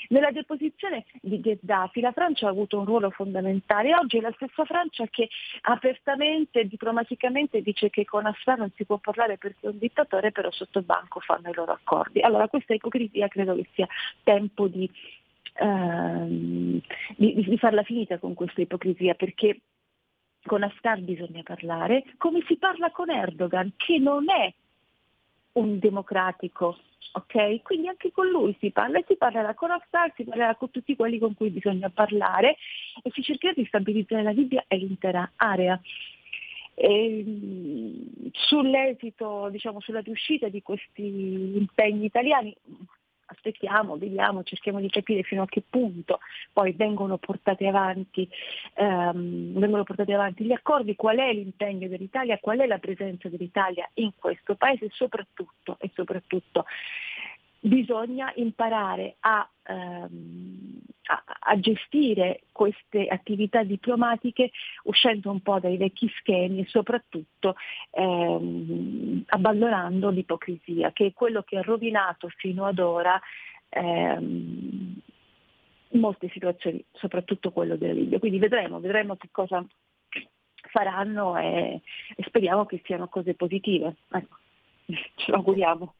nella 0.10 0.32
deposizione 0.32 1.05
di 1.22 1.39
Gheddafi 1.39 2.01
la 2.01 2.12
Francia 2.12 2.47
ha 2.47 2.49
avuto 2.49 2.80
un 2.80 2.86
ruolo 2.86 3.10
fondamentale, 3.12 3.95
oggi 3.95 4.18
è 4.18 4.22
la 4.22 4.34
stessa 4.36 4.66
Francia 4.66 5.05
che 5.07 5.30
apertamente, 5.62 6.66
diplomaticamente 6.66 7.62
dice 7.62 7.89
che 7.89 8.05
con 8.05 8.26
Assad 8.26 8.57
non 8.57 8.72
si 8.76 8.86
può 8.86 8.97
parlare 8.97 9.38
perché 9.38 9.68
è 9.68 9.70
un 9.70 9.78
dittatore, 9.78 10.32
però 10.32 10.49
sotto 10.51 10.82
banco 10.82 11.20
fanno 11.20 11.49
i 11.49 11.53
loro 11.53 11.74
accordi. 11.74 12.22
Allora 12.22 12.47
questa 12.47 12.74
ipocrisia 12.74 13.28
credo 13.28 13.55
che 13.55 13.68
sia 13.74 13.88
tempo 14.24 14.68
di, 14.68 14.89
ehm, 15.55 16.82
di, 17.16 17.34
di 17.36 17.57
farla 17.57 17.84
finita 17.84 18.18
con 18.18 18.34
questa 18.34 18.62
ipocrisia, 18.62 19.14
perché 19.14 19.60
con 20.50 20.64
Haftar 20.64 21.00
bisogna 21.02 21.43
parlare, 21.43 22.04
come 22.18 22.43
si 22.47 22.58
parla 22.58 22.89
con 22.89 23.12
Erdogan, 23.12 23.74
che 23.78 24.00
non 24.00 24.32
è 24.32 24.52
un 25.52 25.78
democratico, 25.78 26.76
ok? 27.12 27.62
Quindi 27.62 27.88
anche 27.88 28.12
con 28.12 28.28
lui 28.30 28.58
si 28.60 28.72
parla 28.72 29.00
si 29.08 29.16
parlerà 29.16 29.54
con 29.54 29.70
Haftar, 29.70 30.12
si 30.16 30.24
parlerà 30.24 30.56
con 30.56 30.72
tutti 30.72 30.95
quelli 30.95 31.20
con 31.20 31.36
cui 31.36 31.52
bisogna 31.52 31.91
parlare 31.91 32.58
e 33.04 33.12
si 33.12 33.22
cercherà 33.22 33.54
di 33.54 33.66
stabilizzare 33.66 34.24
la 34.24 34.32
Libia 34.32 34.64
e 34.68 34.78
l'intera 34.78 35.34
area. 35.36 35.80
E, 36.74 37.24
sull'esito, 38.32 39.50
diciamo, 39.52 39.80
sulla 39.82 40.00
riuscita 40.00 40.47
di 40.50 40.64
questi 40.64 41.58
impegni 41.58 42.06
italiani, 42.06 42.56
aspettiamo, 43.32 43.98
vediamo, 43.98 44.44
cerchiamo 44.44 44.80
di 44.80 44.90
capire 44.90 45.24
fino 45.24 45.44
a 45.44 45.46
che 45.46 45.64
punto 45.68 46.20
poi 46.52 46.74
vengono 46.74 47.18
portati 47.18 47.66
avanti, 47.66 48.28
ehm, 48.76 49.58
vengono 49.58 49.84
portati 49.84 50.12
avanti 50.12 50.44
gli 50.44 50.52
accordi, 50.52 50.96
qual 50.96 51.18
è 51.18 51.32
l'impegno 51.34 51.88
dell'Italia, 51.88 52.40
qual 52.40 52.60
è 52.60 52.66
la 52.66 52.80
presenza 52.80 53.30
dell'Italia 53.30 53.90
in 53.96 54.12
questo 54.16 54.56
paese 54.56 54.90
soprattutto, 54.92 55.78
e 55.80 55.92
soprattutto 55.94 56.66
bisogna 57.60 58.32
imparare 58.36 59.16
a, 59.20 59.48
ehm, 59.64 60.80
a, 61.40 61.60
gestire 61.60 62.42
queste 62.52 63.08
attività 63.08 63.64
diplomatiche 63.64 64.52
uscendo 64.84 65.32
un 65.32 65.42
po' 65.42 65.60
dai 65.60 65.78
vecchi 65.78 66.12
schemi 66.20 66.62
e 66.62 66.66
soprattutto 66.68 67.56
ehm, 67.92 69.24
abbandonando 69.28 70.10
l'ipocrisia, 70.10 70.92
che 70.92 71.08
è 71.08 71.14
quello 71.14 71.44
che 71.44 71.58
ha 71.58 71.62
rovinato 71.62 72.30
fino 72.38 72.66
ad 72.66 72.80
ora 72.80 73.20
ehm, 73.70 74.96
molte 75.92 76.30
situazioni, 76.30 76.84
soprattutto 76.94 77.52
quello 77.52 77.76
della 77.76 77.94
Libia. 77.94 78.20
Quindi 78.20 78.40
vedremo, 78.40 78.80
vedremo 78.80 79.16
che 79.16 79.30
cosa 79.32 79.66
faranno 80.72 81.38
e, 81.38 81.82
e 82.16 82.24
speriamo 82.28 82.66
che 82.66 82.82
siano 82.86 83.08
cose 83.08 83.34
positive. 83.34 83.96
Ecco, 84.12 84.38
ce 85.16 85.32
lo 85.32 85.38
auguriamo. 85.38 85.94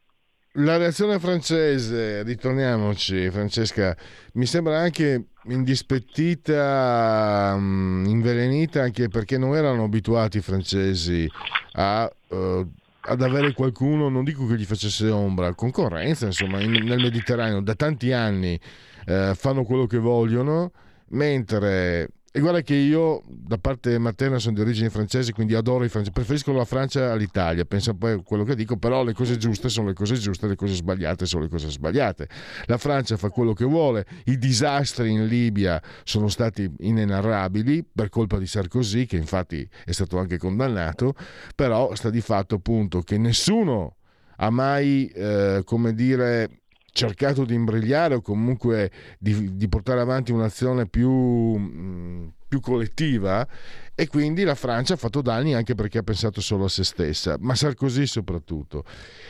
La 0.54 0.78
reazione 0.78 1.20
francese, 1.20 2.24
ritorniamoci 2.24 3.30
Francesca, 3.30 3.96
mi 4.34 4.48
sembra 4.48 4.80
anche 4.80 5.26
indispettita, 5.44 7.56
mm, 7.56 8.06
invelenita 8.06 8.82
anche 8.82 9.10
perché 9.10 9.38
non 9.38 9.56
erano 9.56 9.84
abituati 9.84 10.38
i 10.38 10.42
francesi 10.42 11.30
a, 11.74 12.12
uh, 12.30 12.68
ad 13.02 13.22
avere 13.22 13.54
qualcuno, 13.54 14.10
non 14.10 14.24
dico 14.24 14.48
che 14.48 14.58
gli 14.58 14.66
facesse 14.66 15.08
ombra, 15.12 15.54
concorrenza 15.54 16.26
insomma 16.26 16.60
in, 16.62 16.72
nel 16.72 17.00
Mediterraneo 17.00 17.62
da 17.62 17.76
tanti 17.76 18.12
anni 18.12 18.60
uh, 19.06 19.36
fanno 19.36 19.64
quello 19.64 19.86
che 19.86 20.00
vogliono, 20.00 20.72
mentre 21.10 22.10
e 22.32 22.40
guarda 22.42 22.62
che 22.62 22.76
io 22.76 23.24
da 23.28 23.58
parte 23.58 23.98
materna 23.98 24.38
sono 24.38 24.54
di 24.54 24.62
origini 24.62 24.90
francesi, 24.90 25.32
quindi 25.32 25.56
adoro 25.56 25.84
i 25.84 25.90
francesi, 25.90 26.14
preferisco 26.14 26.52
la 26.52 26.64
Francia 26.64 27.12
all'Italia, 27.12 27.66
pensa 27.66 27.96
poi 27.96 28.12
a 28.12 28.22
quello 28.22 28.44
che 28.44 28.56
dico, 28.56 28.78
però 28.78 29.04
le 29.04 29.14
cose 29.14 29.38
giuste 29.38 29.68
sono 29.68 29.88
le 29.88 29.94
cose 29.94 30.16
giuste, 30.16 30.48
le 30.48 30.56
cose 30.56 30.76
sbagliate 30.76 31.26
sono 31.26 31.44
le 31.44 31.50
cose 31.50 31.72
sbagliate. 31.72 32.30
La 32.66 32.78
Francia 32.78 33.18
fa 33.18 33.30
quello 33.30 33.54
che 33.54 33.66
vuole, 33.66 34.06
i 34.26 34.38
disastri 34.38 35.10
in 35.10 35.26
Libia 35.26 35.82
sono 36.04 36.28
stati 36.28 36.72
inenarrabili 36.80 37.84
per 37.92 38.10
colpa 38.10 38.38
di 38.38 38.46
Sarkozy, 38.46 39.08
che 39.08 39.18
infatti 39.18 39.68
è 39.84 39.92
stato 39.92 40.20
anche 40.20 40.38
condannato, 40.38 41.16
però 41.56 41.96
sta 41.96 42.12
di 42.12 42.22
fatto 42.22 42.56
appunto 42.56 43.02
che 43.02 43.18
nessuno 43.18 43.96
ha 44.38 44.50
mai, 44.52 45.08
eh, 45.08 45.62
come 45.66 45.94
dire, 45.94 46.59
cercato 46.92 47.46
di 47.46 47.54
imbrigliare 47.54 48.16
o 48.16 48.22
comunque 48.22 48.92
di, 49.18 49.56
di 49.56 49.68
portare 49.68 50.00
avanti 50.00 50.32
un'azione 50.32 50.88
più, 50.88 51.10
mm, 51.10 52.28
più, 52.48 52.60
collettiva 52.60 53.48
e 53.96 54.08
quindi 54.08 54.44
la 54.44 54.56
Francia 54.56 54.94
ha 54.94 54.98
fatto 54.98 55.22
danni 55.22 55.54
anche 55.54 55.76
perché 55.76 56.00
ha 56.00 56.04
pensato 56.04 56.42
solo 56.42 56.66
a 56.66 56.70
se 56.70 56.84
stessa, 56.84 57.36
ma 57.40 57.56
Sarkozy 57.56 58.06
soprattutto. 58.06 58.84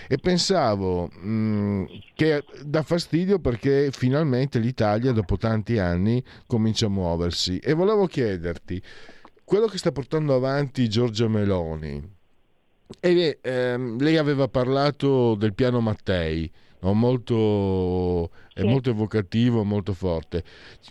E 0.08 0.18
pensavo 0.18 1.08
mh, 1.08 1.30
mm, 1.30 1.84
che 2.16 2.44
dà 2.64 2.84
fastidio 2.84 3.40
perché 3.40 3.90
finalmente 3.92 4.60
l'Italia 4.60 5.12
dopo 5.12 5.38
tanti 5.38 5.78
anni 5.78 6.24
comincia 6.48 6.86
a 6.86 6.90
muoversi 6.90 7.58
e 7.58 7.74
volevo 7.74 8.06
chiederti, 8.06 8.82
quello 9.44 9.68
che 9.68 9.78
sta 9.78 9.92
portando 9.92 10.36
avanti 10.36 10.88
Giorgia 10.88 11.28
Meloni, 11.28 12.18
e, 13.00 13.38
ehm, 13.42 14.02
lei 14.02 14.18
aveva 14.18 14.48
parlato 14.48 15.36
del 15.36 15.54
piano 15.54 15.80
Mattei, 15.80 16.52
no? 16.82 16.94
molto, 16.94 18.32
è 18.60 18.64
molto 18.64 18.90
evocativo, 18.90 19.64
molto 19.64 19.94
forte. 19.94 20.44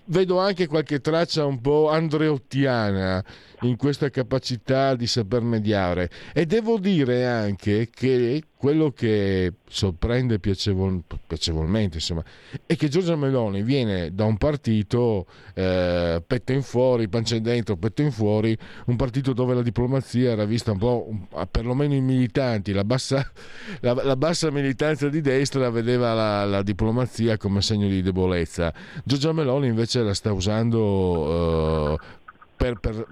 Vedo 0.07 0.39
anche 0.39 0.67
qualche 0.67 1.01
traccia 1.01 1.45
un 1.45 1.61
po' 1.61 1.91
andreottiana 1.91 3.25
in 3.63 3.77
questa 3.77 4.09
capacità 4.11 4.95
di 4.95 5.07
saper 5.07 5.43
mediare 5.43 6.11
e 6.33 6.47
devo 6.47 6.79
dire 6.79 7.27
anche 7.27 7.89
che 7.91 8.43
quello 8.59 8.91
che 8.91 9.53
sorprende 9.69 10.41
piacevol- 10.41 11.03
piacevolmente 11.27 11.99
insomma, 11.99 12.25
è 12.67 12.75
che 12.75 12.89
Giorgia 12.89 13.15
Meloni 13.15 13.63
viene 13.63 14.13
da 14.13 14.25
un 14.25 14.37
partito 14.37 15.27
eh, 15.55 16.21
petto 16.27 16.53
in 16.53 16.63
fuori, 16.63 17.09
pancia 17.09 17.37
in 17.37 17.43
dentro, 17.45 17.77
petto 17.77 18.03
in 18.03 18.11
fuori, 18.11 18.59
un 18.87 18.97
partito 18.97 19.33
dove 19.33 19.55
la 19.55 19.63
diplomazia 19.63 20.33
era 20.33 20.45
vista 20.45 20.73
un 20.73 20.79
po', 20.79 21.09
perlomeno 21.49 21.95
i 21.95 22.01
militanti, 22.01 22.73
la 22.73 22.83
bassa, 22.83 23.31
la, 23.81 23.93
la 24.03 24.17
bassa 24.17 24.51
militanza 24.51 25.09
di 25.09 25.21
destra 25.21 25.71
vedeva 25.71 26.13
la, 26.13 26.45
la, 26.45 26.63
diplomazia 26.63 27.37
come 27.37 27.58
segno 27.63 27.89
di 27.89 28.03
debolezza. 28.03 28.73
Giorgia 29.05 29.33
Meloni 29.33 29.67
invece 29.67 30.03
la 30.03 30.15
sta 30.15 30.33
usando 30.33 31.95
eh, 31.95 31.99
per, 32.57 32.79
per, 32.79 33.07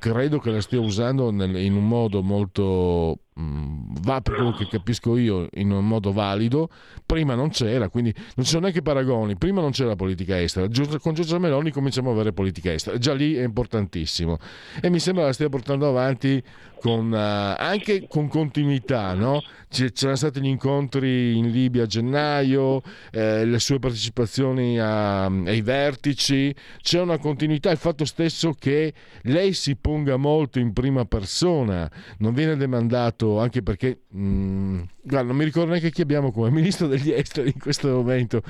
credo 0.00 0.38
che 0.38 0.50
la 0.50 0.60
stia 0.62 0.80
usando 0.80 1.30
nel, 1.30 1.54
in 1.56 1.76
un 1.76 1.86
modo 1.86 2.22
molto 2.22 3.18
mh, 3.34 4.00
va 4.00 4.20
per 4.20 4.34
quello 4.34 4.52
che 4.52 4.66
capisco 4.66 5.16
io 5.16 5.46
in 5.52 5.70
un 5.70 5.86
modo 5.86 6.10
valido, 6.10 6.70
prima 7.04 7.34
non 7.34 7.50
c'era, 7.50 7.88
quindi 7.88 8.12
non 8.34 8.44
ci 8.44 8.50
sono 8.50 8.62
neanche 8.62 8.82
paragoni, 8.82 9.36
prima 9.36 9.60
non 9.60 9.70
c'era 9.70 9.94
politica 9.96 10.40
estera, 10.40 10.66
con 10.98 11.14
Giorgia 11.14 11.38
Meloni 11.38 11.70
cominciamo 11.70 12.10
a 12.10 12.12
avere 12.14 12.32
politica 12.32 12.72
estera, 12.72 12.98
già 12.98 13.12
lì 13.12 13.34
è 13.34 13.44
importantissimo. 13.44 14.38
E 14.80 14.90
mi 14.90 14.98
sembra 14.98 15.24
la 15.24 15.32
stia 15.32 15.48
portando 15.48 15.86
avanti 15.86 16.42
con, 16.80 17.12
uh, 17.12 17.60
anche 17.60 18.06
con 18.08 18.28
continuità, 18.28 19.12
no? 19.12 19.42
C- 19.68 19.92
c'erano 19.92 20.16
stati 20.16 20.40
gli 20.40 20.46
incontri 20.46 21.36
in 21.36 21.50
Libia 21.50 21.82
a 21.82 21.86
gennaio, 21.86 22.80
eh, 23.12 23.44
le 23.44 23.58
sue 23.58 23.78
partecipazioni 23.78 24.80
a, 24.80 25.26
ai 25.26 25.60
vertici, 25.60 26.54
c'è 26.80 27.00
una 27.00 27.18
continuità, 27.18 27.70
il 27.70 27.76
fatto 27.76 28.06
stesso 28.06 28.54
che 28.58 28.94
lei 29.24 29.52
si 29.52 29.76
ponga 29.90 30.16
molto 30.16 30.60
in 30.60 30.72
prima 30.72 31.04
persona, 31.04 31.90
non 32.18 32.32
viene 32.32 32.54
demandato 32.56 33.40
anche 33.40 33.60
perché, 33.60 34.02
mh, 34.08 34.22
mm, 34.22 34.82
guarda, 35.02 35.26
non 35.26 35.36
mi 35.36 35.42
ricordo 35.44 35.70
neanche 35.70 35.90
chi 35.90 36.00
abbiamo 36.00 36.30
come 36.30 36.50
ministro 36.50 36.86
degli 36.86 37.10
esteri 37.12 37.50
in 37.52 37.58
questo 37.58 37.88
momento, 37.88 38.40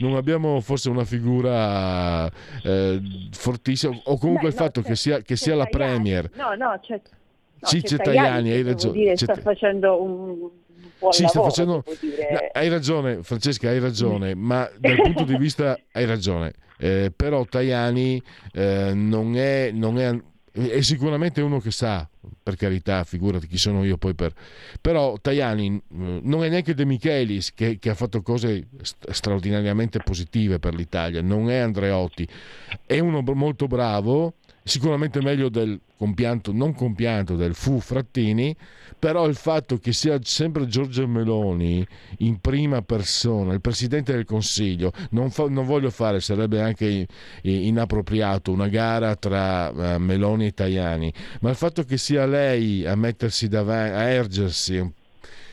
non 0.00 0.14
abbiamo 0.16 0.60
forse 0.60 0.90
una 0.90 1.04
figura 1.04 2.30
eh, 2.62 3.00
fortissima, 3.32 3.98
o 4.04 4.18
comunque 4.18 4.48
Beh, 4.48 4.54
il 4.54 4.60
no, 4.60 4.64
fatto 4.66 4.82
che 4.82 4.94
sia, 4.94 5.22
che 5.22 5.36
sia 5.36 5.54
la 5.54 5.64
Premier. 5.64 6.30
No, 6.34 6.54
no, 6.54 6.78
c'è 6.82 7.00
No, 7.62 7.68
Ciccio 7.68 7.98
Tajani, 7.98 8.52
hai 8.52 8.62
ragione. 8.62 8.98
Dire, 8.98 9.16
sta 9.18 9.34
facendo 9.34 10.02
un 10.02 10.48
sì, 11.10 11.24
lavoro, 11.24 11.42
facendo... 11.44 11.72
No, 11.84 12.38
hai 12.52 12.68
ragione, 12.68 13.22
Francesca, 13.22 13.68
hai 13.68 13.78
ragione, 13.80 14.34
ma 14.34 14.66
dal 14.78 14.96
punto 14.96 15.24
di 15.24 15.36
vista 15.36 15.78
hai 15.92 16.06
ragione. 16.06 16.54
Eh, 16.78 17.12
però 17.14 17.44
Tajani 17.44 18.22
eh, 18.54 18.92
non, 18.94 19.36
è, 19.36 19.70
non 19.74 19.98
è, 19.98 20.18
è 20.52 20.80
sicuramente 20.80 21.40
uno 21.40 21.60
che 21.60 21.70
sa, 21.70 22.08
per 22.42 22.56
carità, 22.56 23.04
figurati 23.04 23.46
chi 23.46 23.58
sono 23.58 23.84
io 23.84 23.96
poi 23.96 24.14
per... 24.14 24.32
Però 24.80 25.16
Tajani 25.20 25.80
non 25.88 26.44
è 26.44 26.48
neanche 26.48 26.74
De 26.74 26.84
Michelis 26.84 27.54
che, 27.54 27.78
che 27.78 27.90
ha 27.90 27.94
fatto 27.94 28.22
cose 28.22 28.68
straordinariamente 28.82 30.00
positive 30.00 30.58
per 30.58 30.74
l'Italia, 30.74 31.22
non 31.22 31.50
è 31.50 31.58
Andreotti, 31.58 32.26
è 32.84 32.98
uno 32.98 33.22
molto 33.34 33.66
bravo, 33.66 34.34
sicuramente 34.70 35.20
meglio 35.20 35.48
del 35.48 35.80
compianto, 35.96 36.52
non 36.52 36.74
compianto 36.74 37.34
del 37.34 37.54
Fu 37.54 37.80
Frattini, 37.80 38.56
però 38.96 39.26
il 39.26 39.34
fatto 39.34 39.78
che 39.78 39.92
sia 39.92 40.16
sempre 40.22 40.68
Giorgio 40.68 41.08
Meloni 41.08 41.84
in 42.18 42.38
prima 42.38 42.80
persona, 42.80 43.52
il 43.52 43.60
Presidente 43.60 44.12
del 44.12 44.24
Consiglio, 44.24 44.92
non, 45.10 45.30
fa, 45.30 45.48
non 45.48 45.66
voglio 45.66 45.90
fare, 45.90 46.20
sarebbe 46.20 46.62
anche 46.62 47.06
inappropriato, 47.42 48.52
una 48.52 48.68
gara 48.68 49.16
tra 49.16 49.70
uh, 49.70 49.98
Meloni 49.98 50.46
e 50.46 50.52
Tajani, 50.52 51.12
ma 51.40 51.50
il 51.50 51.56
fatto 51.56 51.82
che 51.82 51.98
sia 51.98 52.24
lei 52.26 52.86
a 52.86 52.94
mettersi 52.94 53.48
davanti, 53.48 53.94
a 53.96 54.02
ergersi 54.02 54.92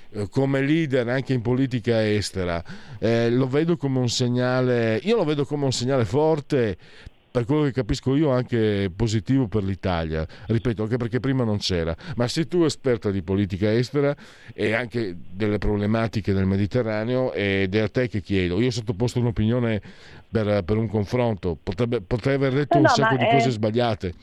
eh, 0.10 0.30
come 0.30 0.62
leader 0.62 1.08
anche 1.10 1.34
in 1.34 1.42
politica 1.42 2.08
estera, 2.08 2.64
eh, 2.98 3.30
lo 3.30 3.48
vedo 3.48 3.76
come 3.76 4.00
un 4.00 4.10
segnale, 4.10 5.00
io 5.04 5.18
lo 5.18 5.26
vedo 5.26 5.46
come 5.46 5.66
un 5.66 5.74
segnale 5.74 6.06
forte 6.06 6.78
per 7.38 7.46
quello 7.46 7.64
che 7.66 7.72
capisco 7.72 8.16
io 8.16 8.32
anche 8.32 8.92
positivo 8.96 9.48
per 9.48 9.64
l'Italia, 9.64 10.26
ripeto 10.48 10.82
anche 10.82 10.98
perché 10.98 11.20
prima 11.20 11.44
non 11.44 11.58
c'era, 11.58 11.96
ma 12.16 12.28
sei 12.28 12.48
tu 12.48 12.64
esperta 12.64 13.12
di 13.12 13.22
politica 13.22 13.72
estera 13.72 14.16
e 14.56 14.74
anche 14.74 15.16
delle 15.34 15.60
problematiche 15.60 16.34
del 16.34 16.48
Mediterraneo 16.48 17.32
ed 17.34 17.76
è 17.76 17.80
a 17.80 17.90
te 17.90 18.08
che 18.08 18.22
chiedo, 18.22 18.60
io 18.60 18.68
ho 18.68 18.72
sottoposto 18.72 19.20
un'opinione 19.20 19.80
per, 20.32 20.64
per 20.64 20.78
un 20.78 20.88
confronto, 20.88 21.56
Potrebbe, 21.62 22.02
potrei 22.02 22.34
aver 22.34 22.54
detto 22.54 22.78
no, 22.78 22.86
un 22.86 22.88
sacco 22.88 23.18
di 23.18 23.26
è... 23.26 23.30
cose 23.30 23.52
sbagliate. 23.52 24.14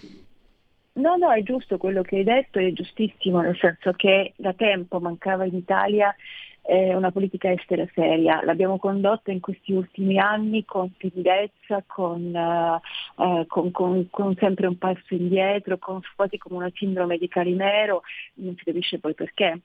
No, 0.95 1.15
no, 1.15 1.33
è 1.33 1.43
giusto 1.43 1.77
quello 1.77 2.03
che 2.03 2.17
hai 2.17 2.25
detto, 2.25 2.59
è 2.59 2.73
giustissimo, 2.73 3.41
nel 3.41 3.57
senso 3.61 3.93
che 3.93 4.33
da 4.37 4.55
tempo 4.55 4.99
mancava 4.99 5.45
in 5.45 5.55
Italia 5.55 6.13
eh, 6.67 6.95
una 6.95 7.11
politica 7.11 7.51
estera 7.51 7.87
seria. 7.95 8.43
L'abbiamo 8.43 8.79
condotta 8.79 9.31
in 9.31 9.41
questi 9.41 9.73
ultimi 9.73 10.19
anni 10.19 10.65
con 10.65 10.97
timidezza, 10.97 11.85
con, 11.87 12.33
uh, 12.35 13.47
con, 13.47 13.71
con, 13.71 14.09
con, 14.11 14.35
sempre 14.37 14.67
un 14.67 14.79
passo 14.79 15.15
indietro, 15.15 15.79
quasi 15.79 16.39
come 16.39 16.57
una 16.57 16.73
sindrome 16.75 17.19
di 17.19 17.29
Calimero, 17.29 18.03
non 18.35 18.55
si 18.57 18.65
capisce 18.65 18.99
poi 18.99 19.15
perché. 19.15 19.61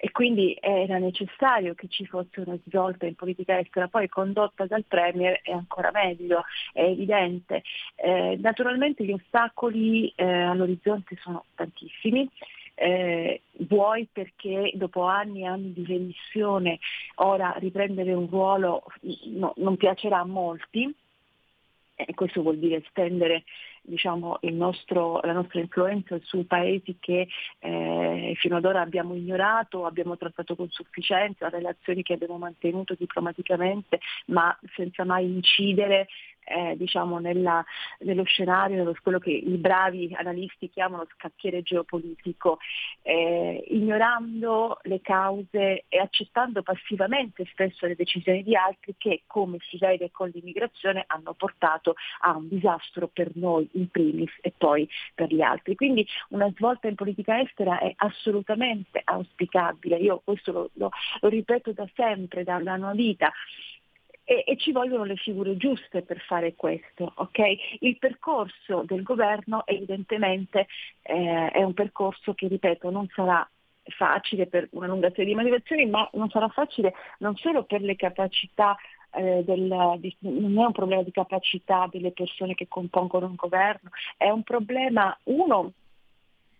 E 0.00 0.12
quindi 0.12 0.56
era 0.60 0.98
necessario 0.98 1.74
che 1.74 1.88
ci 1.88 2.06
fosse 2.06 2.38
una 2.38 2.56
svolta 2.66 3.04
in 3.04 3.16
politica 3.16 3.58
estera, 3.58 3.88
poi 3.88 4.08
condotta 4.08 4.64
dal 4.64 4.84
Premier 4.86 5.40
è 5.42 5.50
ancora 5.50 5.90
meglio, 5.92 6.44
è 6.72 6.84
evidente. 6.84 7.62
Eh, 7.96 8.38
naturalmente 8.40 9.04
gli 9.04 9.10
ostacoli 9.10 10.12
eh, 10.14 10.24
all'orizzonte 10.24 11.16
sono 11.20 11.46
tantissimi, 11.56 12.30
eh, 12.78 13.42
vuoi 13.66 14.08
perché 14.10 14.70
dopo 14.74 15.02
anni 15.02 15.42
e 15.42 15.46
anni 15.46 15.72
di 15.72 15.84
remissione 15.84 16.78
ora 17.16 17.54
riprendere 17.58 18.12
un 18.12 18.28
ruolo 18.28 18.84
no, 19.26 19.52
non 19.56 19.76
piacerà 19.76 20.20
a 20.20 20.24
molti, 20.24 20.94
e 22.00 22.14
questo 22.14 22.42
vuol 22.42 22.58
dire 22.58 22.76
estendere 22.76 23.42
diciamo, 23.82 24.38
nostro, 24.42 25.20
la 25.22 25.32
nostra 25.32 25.58
influenza 25.60 26.16
su 26.22 26.46
paesi 26.46 26.96
che 27.00 27.26
eh, 27.58 28.34
fino 28.36 28.56
ad 28.56 28.64
ora 28.64 28.82
abbiamo 28.82 29.14
ignorato, 29.14 29.84
abbiamo 29.84 30.16
trattato 30.16 30.54
con 30.54 30.68
sufficienza, 30.70 31.48
relazioni 31.48 32.02
che 32.02 32.12
abbiamo 32.12 32.38
mantenuto 32.38 32.94
diplomaticamente, 32.96 33.98
ma 34.26 34.56
senza 34.76 35.04
mai 35.04 35.24
incidere 35.24 36.06
eh, 36.48 36.76
diciamo 36.76 37.18
nella, 37.18 37.64
nello 38.00 38.24
scenario, 38.24 38.76
nello, 38.76 38.94
quello 39.02 39.18
che 39.18 39.30
i 39.30 39.56
bravi 39.56 40.14
analisti 40.14 40.70
chiamano 40.70 41.06
scacchiere 41.14 41.62
geopolitico, 41.62 42.58
eh, 43.02 43.64
ignorando 43.68 44.78
le 44.82 45.00
cause 45.00 45.84
e 45.88 45.98
accettando 45.98 46.62
passivamente 46.62 47.44
spesso 47.50 47.86
le 47.86 47.94
decisioni 47.94 48.42
di 48.42 48.56
altri 48.56 48.94
che, 48.96 49.22
come 49.26 49.58
si 49.68 49.78
vede 49.78 50.10
con 50.10 50.30
l'immigrazione, 50.32 51.04
hanno 51.06 51.34
portato 51.34 51.94
a 52.20 52.36
un 52.36 52.48
disastro 52.48 53.08
per 53.08 53.30
noi 53.34 53.68
in 53.72 53.88
primis 53.88 54.32
e 54.40 54.52
poi 54.56 54.88
per 55.14 55.32
gli 55.32 55.42
altri. 55.42 55.74
Quindi 55.74 56.06
una 56.30 56.50
svolta 56.56 56.88
in 56.88 56.94
politica 56.94 57.40
estera 57.40 57.78
è 57.78 57.92
assolutamente 57.96 59.00
auspicabile, 59.04 59.96
io 59.96 60.20
questo 60.24 60.52
lo, 60.52 60.70
lo, 60.74 60.90
lo 61.20 61.28
ripeto 61.28 61.72
da 61.72 61.88
sempre, 61.94 62.44
da, 62.44 62.56
una 62.56 62.92
vita 62.92 63.32
e, 64.28 64.44
e, 64.46 64.56
ci 64.58 64.72
vogliono 64.72 65.04
le 65.04 65.16
figure 65.16 65.56
giuste 65.56 66.02
per 66.02 66.20
fare 66.20 66.54
questo. 66.54 67.10
Okay? 67.16 67.58
Il 67.80 67.96
percorso 67.96 68.82
del 68.84 69.02
governo 69.02 69.66
evidentemente 69.66 70.66
eh, 71.00 71.50
è 71.50 71.62
un 71.62 71.72
percorso 71.72 72.34
che, 72.34 72.46
ripeto, 72.46 72.90
non 72.90 73.08
sarà 73.14 73.48
facile 73.96 74.46
per 74.46 74.68
una 74.72 74.86
lunga 74.86 75.08
serie 75.08 75.24
di 75.24 75.34
motivazioni, 75.34 75.86
ma 75.86 76.06
non 76.12 76.28
sarà 76.28 76.48
facile 76.48 76.92
non 77.20 77.36
solo 77.36 77.64
per 77.64 77.80
le 77.80 77.96
capacità 77.96 78.76
eh, 79.12 79.42
del, 79.46 79.94
di, 79.96 80.14
non 80.18 80.58
è 80.58 80.66
un 80.66 80.72
problema 80.72 81.02
di 81.02 81.10
capacità 81.10 81.88
delle 81.90 82.12
persone 82.12 82.52
che 82.52 82.68
compongono 82.68 83.24
un 83.24 83.34
governo, 83.34 83.88
è 84.18 84.28
un 84.28 84.42
problema, 84.42 85.18
uno, 85.24 85.72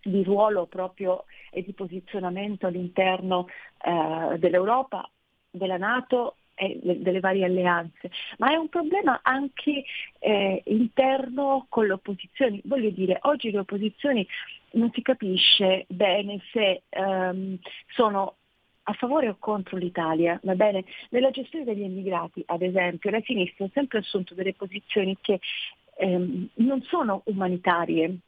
di 0.01 0.25
ruolo 0.25 0.65
proprio 0.65 1.25
e 1.51 1.63
di 1.63 1.75
posizionamento 1.75 2.67
all'interno 2.67 3.47
eh, 3.83 4.39
dell'Europa, 4.39 5.07
della 5.51 5.77
Nato 5.77 6.37
e 6.59 6.79
delle 6.83 7.21
varie 7.21 7.45
alleanze, 7.45 8.11
ma 8.39 8.51
è 8.51 8.57
un 8.57 8.69
problema 8.69 9.21
anche 9.23 9.85
eh, 10.19 10.63
interno 10.67 11.67
con 11.69 11.87
le 11.87 11.93
opposizioni. 11.93 12.61
Voglio 12.65 12.91
dire, 12.91 13.19
oggi 13.23 13.51
le 13.51 13.61
opposizioni 13.61 14.27
non 14.73 14.91
si 14.93 15.01
capisce 15.03 15.85
bene 15.89 16.41
se 16.53 16.83
ehm, 16.89 17.59
sono 17.95 18.35
a 18.83 18.93
favore 18.95 19.29
o 19.29 19.37
contro 19.39 19.77
l'Italia, 19.77 20.41
va 20.43 20.55
bene? 20.55 20.85
Nella 21.11 21.31
gestione 21.31 21.65
degli 21.65 21.83
immigrati, 21.83 22.43
ad 22.47 22.63
esempio, 22.63 23.11
la 23.11 23.21
sinistra 23.21 23.67
ha 23.67 23.71
sempre 23.73 23.99
assunto 23.99 24.35
delle 24.35 24.55
posizioni 24.55 25.17
che 25.21 25.41
ehm, 25.99 26.49
non 26.55 26.83
sono 26.83 27.23
umanitarie, 27.27 28.19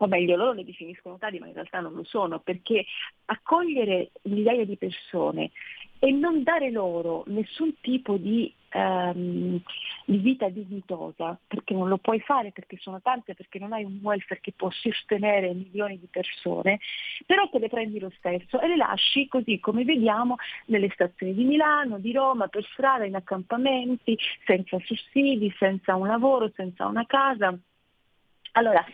o 0.00 0.06
meglio 0.06 0.36
loro 0.36 0.52
le 0.52 0.64
definiscono 0.64 1.18
tali 1.18 1.38
ma 1.38 1.46
in 1.46 1.54
realtà 1.54 1.80
non 1.80 1.94
lo 1.94 2.04
sono, 2.04 2.38
perché 2.38 2.84
accogliere 3.24 4.10
migliaia 4.24 4.64
di 4.64 4.76
persone 4.76 5.50
e 5.98 6.10
non 6.12 6.42
dare 6.42 6.70
loro 6.70 7.24
nessun 7.26 7.74
tipo 7.80 8.16
di, 8.16 8.52
um, 8.74 9.60
di, 10.04 10.16
vita 10.18 10.48
dignitosa, 10.48 11.38
perché 11.46 11.74
non 11.74 11.88
lo 11.88 11.98
puoi 11.98 12.20
fare, 12.20 12.52
perché 12.52 12.76
sono 12.78 13.00
tante, 13.00 13.34
perché 13.34 13.58
non 13.58 13.72
hai 13.72 13.84
un 13.84 13.98
welfare 14.02 14.40
che 14.40 14.52
può 14.54 14.70
sostenere 14.70 15.52
milioni 15.52 15.98
di 15.98 16.06
persone, 16.10 16.78
però 17.26 17.48
te 17.48 17.58
le 17.58 17.68
prendi 17.68 17.98
lo 17.98 18.12
stesso 18.16 18.60
e 18.60 18.68
le 18.68 18.76
lasci 18.76 19.26
così 19.26 19.58
come 19.58 19.84
vediamo 19.84 20.36
nelle 20.66 20.90
stazioni 20.90 21.34
di 21.34 21.44
Milano, 21.44 21.98
di 21.98 22.12
Roma, 22.12 22.46
per 22.46 22.64
strada, 22.72 23.04
in 23.04 23.16
accampamenti, 23.16 24.16
senza 24.46 24.78
sussidi, 24.84 25.52
senza 25.58 25.96
un 25.96 26.06
lavoro, 26.06 26.50
senza 26.54 26.86
una 26.86 27.06
casa. 27.06 27.56
Allora, 28.52 28.84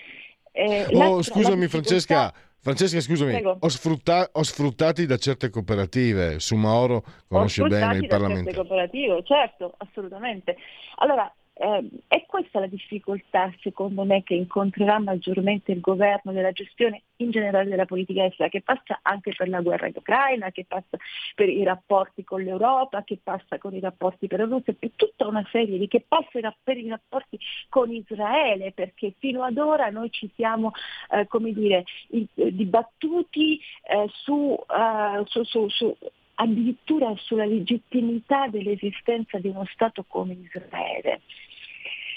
eh, 0.52 0.86
oh, 0.92 1.22
scusami 1.22 1.66
Francesca, 1.68 2.32
Francesca, 2.64 2.98
scusami, 2.98 3.42
ho, 3.44 3.68
sfrutta- 3.68 4.30
ho, 4.32 4.42
sfruttati 4.42 5.04
da 5.04 5.18
certe 5.18 5.50
cooperative. 5.50 6.40
Su 6.40 6.56
Mauro 6.56 7.04
conosce 7.28 7.62
bene 7.64 7.98
il 7.98 8.06
Parlamento. 8.06 8.50
Certe 8.50 8.66
cooperative, 8.66 9.22
certo, 9.22 9.74
assolutamente. 9.76 10.56
Allora, 10.96 11.30
Eh, 11.56 11.88
è 12.08 12.24
questa 12.26 12.58
la 12.58 12.66
difficoltà, 12.66 13.52
secondo 13.60 14.02
me, 14.02 14.24
che 14.24 14.34
incontrerà 14.34 14.98
maggiormente 14.98 15.70
il 15.70 15.80
governo 15.80 16.32
della 16.32 16.50
gestione 16.50 17.02
in 17.16 17.30
generale 17.30 17.70
della 17.70 17.84
politica 17.84 18.24
estera, 18.24 18.48
che 18.48 18.60
passa 18.60 18.98
anche 19.02 19.32
per 19.36 19.48
la 19.48 19.60
guerra 19.60 19.86
in 19.86 19.92
Ucraina, 19.94 20.50
che 20.50 20.64
passa 20.66 20.98
per 21.36 21.48
i 21.48 21.62
rapporti 21.62 22.24
con 22.24 22.42
l'Europa, 22.42 23.04
che 23.04 23.18
passa 23.22 23.58
con 23.58 23.72
i 23.72 23.80
rapporti 23.80 24.26
per 24.26 24.40
la 24.40 24.46
Russia, 24.46 24.74
per 24.76 24.90
tutta 24.96 25.28
una 25.28 25.46
serie 25.52 25.78
di 25.78 25.86
che 25.86 26.04
passa 26.06 26.54
per 26.62 26.76
i 26.76 26.88
rapporti 26.88 27.38
con 27.68 27.92
Israele, 27.92 28.72
perché 28.72 29.14
fino 29.18 29.44
ad 29.44 29.56
ora 29.56 29.90
noi 29.90 30.10
ci 30.10 30.28
siamo, 30.34 30.72
eh, 31.10 31.28
come 31.28 31.52
dire, 31.52 31.84
dibattuti 32.08 33.60
eh, 33.82 34.08
su, 34.10 34.58
eh, 34.68 35.22
su, 35.26 35.44
su, 35.44 35.68
su 35.68 35.96
addirittura 36.34 37.14
sulla 37.16 37.44
legittimità 37.44 38.48
dell'esistenza 38.48 39.38
di 39.38 39.48
uno 39.48 39.64
Stato 39.66 40.04
come 40.06 40.32
Israele. 40.34 41.20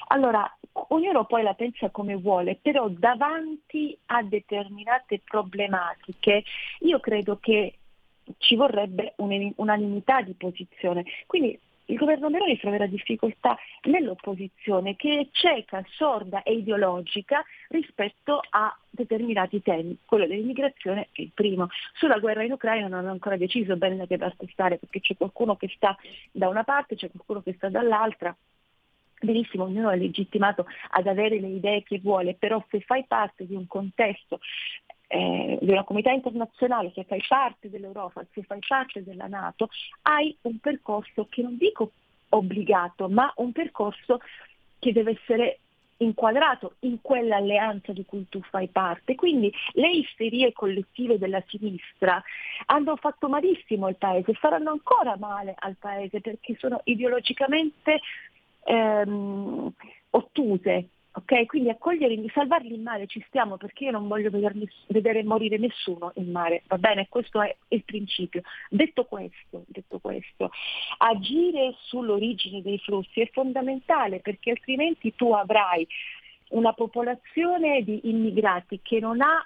Allora, 0.07 0.57
ognuno 0.89 1.25
poi 1.25 1.43
la 1.43 1.53
pensa 1.53 1.89
come 1.89 2.15
vuole, 2.15 2.57
però 2.61 2.87
davanti 2.89 3.97
a 4.07 4.23
determinate 4.23 5.21
problematiche 5.23 6.43
io 6.79 6.99
credo 6.99 7.37
che 7.39 7.73
ci 8.37 8.55
vorrebbe 8.55 9.13
unanimità 9.17 10.21
di 10.21 10.33
posizione. 10.33 11.05
Quindi 11.25 11.59
il 11.89 11.97
governo 11.97 12.29
Meloni 12.29 12.57
troverà 12.57 12.85
difficoltà 12.85 13.57
nell'opposizione 13.83 14.97
che 14.97 15.19
è 15.19 15.27
cieca, 15.31 15.83
sorda 15.91 16.43
e 16.43 16.53
ideologica 16.53 17.43
rispetto 17.69 18.41
a 18.49 18.77
determinati 18.89 19.61
temi. 19.61 19.97
Quello 20.05 20.27
dell'immigrazione 20.27 21.09
è 21.13 21.21
il 21.21 21.31
primo. 21.33 21.69
Sulla 21.93 22.19
guerra 22.19 22.43
in 22.43 22.51
Ucraina 22.51 22.87
non 22.87 22.99
hanno 22.99 23.11
ancora 23.11 23.37
deciso 23.37 23.77
bene 23.77 23.95
da 23.95 24.05
che 24.05 24.17
parte 24.17 24.47
stare 24.51 24.77
perché 24.77 24.99
c'è 24.99 25.15
qualcuno 25.15 25.55
che 25.55 25.71
sta 25.75 25.95
da 26.31 26.49
una 26.49 26.63
parte, 26.63 26.95
c'è 26.95 27.09
qualcuno 27.09 27.41
che 27.41 27.53
sta 27.53 27.69
dall'altra. 27.69 28.35
Benissimo, 29.19 29.63
ognuno 29.63 29.89
è 29.89 29.97
legittimato 29.97 30.65
ad 30.91 31.07
avere 31.07 31.39
le 31.39 31.47
idee 31.47 31.83
che 31.83 31.99
vuole, 31.99 32.35
però 32.35 32.63
se 32.69 32.81
fai 32.81 33.03
parte 33.07 33.47
di 33.47 33.55
un 33.55 33.65
contesto 33.65 34.39
eh, 35.07 35.57
di 35.61 35.71
una 35.71 35.83
comunità 35.83 36.11
internazionale, 36.11 36.91
se 36.93 37.03
fai 37.03 37.23
parte 37.27 37.69
dell'Europa, 37.69 38.25
se 38.33 38.43
fai 38.43 38.59
parte 38.65 39.03
della 39.03 39.27
Nato, 39.27 39.69
hai 40.03 40.35
un 40.41 40.59
percorso 40.59 41.27
che 41.29 41.41
non 41.41 41.57
dico 41.57 41.91
obbligato, 42.29 43.09
ma 43.09 43.31
un 43.37 43.51
percorso 43.51 44.19
che 44.79 44.91
deve 44.91 45.17
essere 45.19 45.59
inquadrato 45.97 46.75
in 46.81 47.01
quell'alleanza 47.01 47.91
di 47.91 48.05
cui 48.05 48.27
tu 48.29 48.41
fai 48.49 48.67
parte. 48.67 49.15
Quindi 49.15 49.51
le 49.73 49.89
isterie 49.89 50.53
collettive 50.53 51.17
della 51.17 51.43
sinistra 51.47 52.21
hanno 52.67 52.95
fatto 52.97 53.29
malissimo 53.29 53.87
al 53.87 53.95
Paese, 53.95 54.33
faranno 54.33 54.71
ancora 54.71 55.17
male 55.17 55.55
al 55.57 55.75
Paese 55.79 56.21
perché 56.21 56.55
sono 56.59 56.81
ideologicamente 56.83 58.01
ehm, 58.67 59.71
ottuse, 60.11 60.89
Ok, 61.17 61.47
quindi 61.47 61.69
accogliere, 61.69 62.15
salvarli 62.31 62.75
in 62.75 62.83
mare 62.83 63.07
ci 63.07 63.23
stiamo 63.27 63.57
perché 63.57 63.85
io 63.85 63.91
non 63.91 64.07
voglio 64.07 64.29
vedere, 64.29 64.53
vedere, 64.85 65.23
morire 65.23 65.57
nessuno 65.57 66.11
in 66.17 66.29
mare, 66.29 66.61
va 66.67 66.77
bene? 66.77 67.07
Questo 67.09 67.41
è 67.41 67.55
il 67.69 67.83
principio. 67.83 68.43
Detto 68.69 69.05
questo, 69.05 69.63
detto 69.65 69.97
questo, 69.97 70.51
agire 70.99 71.73
sull'origine 71.85 72.61
dei 72.61 72.77
flussi 72.77 73.21
è 73.21 73.29
fondamentale 73.31 74.19
perché 74.19 74.51
altrimenti 74.51 75.15
tu 75.15 75.33
avrai 75.33 75.87
una 76.49 76.73
popolazione 76.73 77.81
di 77.81 78.01
immigrati 78.03 78.79
che 78.83 78.99
non 78.99 79.19
ha 79.19 79.43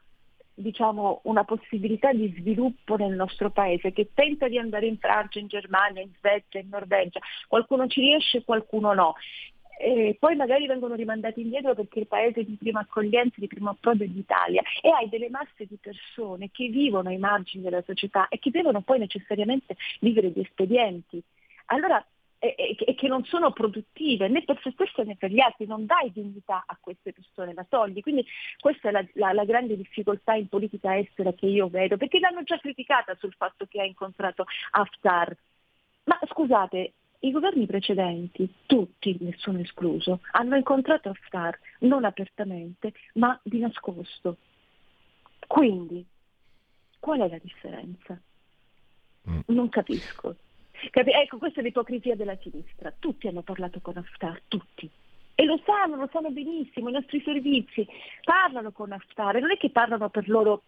diciamo, 0.62 1.22
una 1.24 1.44
possibilità 1.44 2.14
di 2.14 2.34
sviluppo 2.38 2.96
nel 2.96 3.14
nostro 3.14 3.50
paese, 3.50 3.92
che 3.92 4.10
tenta 4.14 4.48
di 4.48 4.58
andare 4.58 4.88
in 4.88 4.98
Francia, 4.98 5.40
in 5.40 5.48
Germania, 5.48 6.02
in 6.02 6.12
Svezia, 6.18 6.60
in 6.60 6.70
Norvegia, 6.70 7.20
qualcuno 7.48 7.88
ci 7.88 8.02
riesce, 8.02 8.44
qualcuno 8.44 8.94
no. 8.94 9.16
E 9.84 10.16
poi 10.20 10.36
magari 10.36 10.68
vengono 10.68 10.94
rimandati 10.94 11.42
indietro 11.42 11.74
perché 11.74 12.02
il 12.02 12.08
paese 12.08 12.44
di 12.44 12.56
prima 12.56 12.82
accoglienza, 12.82 13.38
di 13.38 13.48
primo 13.48 13.72
approdo 13.72 14.04
è 14.04 14.08
l'Italia 14.08 14.62
e 14.80 14.90
hai 14.90 15.10
delle 15.10 15.30
masse 15.30 15.66
di 15.66 15.78
persone 15.82 16.50
che 16.52 16.68
vivono 16.68 17.10
ai 17.10 17.18
margini 17.18 17.64
della 17.64 17.82
società 17.82 18.28
e 18.28 18.38
che 18.38 18.52
devono 18.52 18.82
poi 18.82 19.00
necessariamente 19.00 19.76
vivere 20.00 20.32
di 20.32 20.42
espedienti. 20.42 21.20
Allora, 21.68 22.06
e, 22.42 22.76
e, 22.76 22.96
che 22.96 23.08
non 23.08 23.24
sono 23.26 23.52
produttive 23.52 24.28
né 24.28 24.44
per 24.44 24.60
se 24.64 24.72
stesse 24.72 25.04
né 25.04 25.16
per 25.16 25.30
gli 25.30 25.40
altri, 25.40 25.68
non 25.68 25.86
dai 25.86 26.12
dignità 26.12 26.64
a 26.66 26.76
queste 26.82 27.14
persone, 27.14 27.54
la 27.54 27.66
togli. 27.70 28.02
Quindi 28.02 28.26
questa 28.60 28.90
è 28.90 28.92
la, 28.92 29.06
la, 29.14 29.32
la, 29.32 29.46
grande 29.46 29.78
difficoltà 29.78 30.34
in 30.34 30.48
politica 30.48 30.98
estera 30.98 31.34
che 31.34 31.46
io 31.46 31.70
vedo, 31.70 31.98
perché 31.98 32.20
l'hanno 32.20 32.42
già 32.42 32.58
criticata 32.58 33.16
sul 33.20 33.36
fatto 33.38 33.68
che 33.68 33.80
ha 33.80 33.86
incontrato 33.86 34.46
Haftar. 34.72 35.38
Ma 36.06 36.20
scusate, 36.28 36.94
i 37.20 37.32
governi 37.32 37.68
precedenti, 37.68 38.52
tutti, 38.66 39.16
nessuno 39.20 39.60
escluso, 39.60 40.22
hanno 40.32 40.56
incontrato 40.56 41.10
Haftar 41.10 41.60
non 41.82 42.06
apertamente, 42.06 42.94
ma 43.14 43.40
di 43.44 43.60
nascosto. 43.60 44.38
Quindi, 45.46 46.04
qual 47.00 47.20
è 47.20 47.30
la 47.30 47.38
differenza? 47.38 48.20
Mm. 49.30 49.42
Non 49.46 49.70
capisco. 49.70 50.36
Capi- 50.90 51.12
ecco, 51.12 51.38
questa 51.38 51.62
è 51.62 51.64
l'ipocrisia 51.64 52.16
della 52.16 52.38
sinistra. 52.42 52.94
Tutti 52.98 53.28
hanno 53.28 53.42
parlato 53.42 53.80
con 53.82 53.98
Haftar, 53.98 54.42
tutti. 54.48 54.90
E 55.36 55.46
lo 55.46 55.60
sanno, 55.66 55.96
lo 55.96 56.10
sanno 56.12 56.30
benissimo, 56.30 56.90
i 56.90 56.94
nostri 56.94 57.22
servizi 57.22 57.88
parlano 58.24 58.72
con 58.72 58.92
Haftar, 58.92 59.40
non 59.40 59.52
è 59.52 59.58
che 59.58 59.70
parlano 59.70 60.10
per 60.10 60.28
loro 60.30 60.64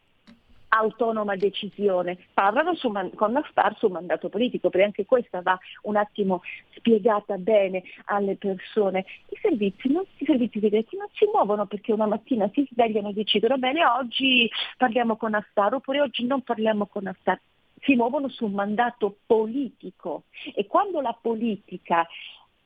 autonoma 0.69 1.35
decisione, 1.35 2.17
parlano 2.33 2.73
su, 2.73 2.91
con 3.15 3.35
Haftar 3.35 3.77
sul 3.77 3.91
mandato 3.91 4.29
politico, 4.29 4.69
perché 4.69 4.85
anche 4.85 5.05
questa 5.05 5.41
va 5.41 5.57
un 5.83 5.95
attimo 5.95 6.41
spiegata 6.75 7.37
bene 7.37 7.83
alle 8.05 8.35
persone. 8.35 9.05
I 9.29 9.37
servizi, 9.41 9.91
non, 9.91 10.03
i 10.17 10.25
servizi 10.25 10.59
segreti 10.59 10.97
non 10.97 11.07
si 11.13 11.25
muovono 11.31 11.67
perché 11.67 11.93
una 11.93 12.07
mattina 12.07 12.49
si 12.53 12.67
svegliano 12.71 13.09
e 13.09 13.13
decidono 13.13 13.57
bene 13.57 13.85
oggi 13.85 14.49
parliamo 14.77 15.17
con 15.17 15.35
Haftar 15.35 15.75
oppure 15.75 16.01
oggi 16.01 16.25
non 16.25 16.41
parliamo 16.41 16.87
con 16.87 17.05
Haftar. 17.05 17.39
Si 17.83 17.95
muovono 17.95 18.29
su 18.29 18.45
un 18.45 18.53
mandato 18.53 19.17
politico 19.25 20.23
e 20.55 20.67
quando 20.67 21.01
la 21.01 21.17
politica 21.19 22.07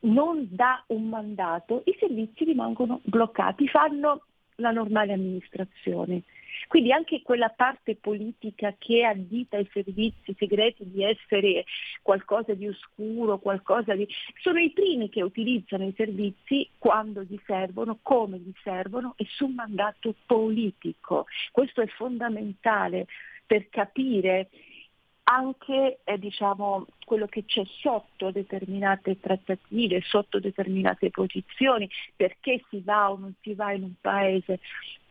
non 0.00 0.46
dà 0.50 0.82
un 0.88 1.08
mandato, 1.08 1.82
i 1.86 1.96
servizi 1.98 2.44
rimangono 2.44 3.00
bloccati, 3.02 3.66
fanno 3.68 4.22
la 4.56 4.70
normale 4.70 5.12
amministrazione. 5.12 6.22
Quindi 6.66 6.92
anche 6.92 7.22
quella 7.22 7.48
parte 7.50 7.94
politica 7.96 8.74
che 8.76 9.04
addita 9.04 9.56
ai 9.56 9.68
servizi 9.72 10.34
segreti 10.36 10.90
di 10.90 11.04
essere 11.04 11.64
qualcosa 12.02 12.54
di 12.54 12.66
oscuro, 12.66 13.38
qualcosa 13.38 13.94
di... 13.94 14.06
sono 14.40 14.58
i 14.58 14.70
primi 14.70 15.08
che 15.08 15.22
utilizzano 15.22 15.86
i 15.86 15.94
servizi 15.96 16.68
quando 16.78 17.22
gli 17.22 17.38
servono, 17.46 17.98
come 18.02 18.38
gli 18.38 18.52
servono 18.62 19.14
e 19.16 19.26
su 19.28 19.46
mandato 19.46 20.14
politico. 20.26 21.26
Questo 21.52 21.80
è 21.80 21.86
fondamentale 21.86 23.06
per 23.46 23.68
capire 23.70 24.48
anche 25.30 26.00
eh, 26.04 26.18
diciamo, 26.18 26.86
quello 27.04 27.26
che 27.26 27.44
c'è 27.44 27.62
sotto 27.64 28.30
determinate 28.30 29.20
trattative, 29.20 30.00
sotto 30.02 30.40
determinate 30.40 31.10
posizioni, 31.10 31.88
perché 32.16 32.62
si 32.70 32.80
va 32.80 33.10
o 33.10 33.18
non 33.18 33.34
si 33.42 33.54
va 33.54 33.72
in 33.72 33.82
un 33.82 33.92
paese. 34.00 34.60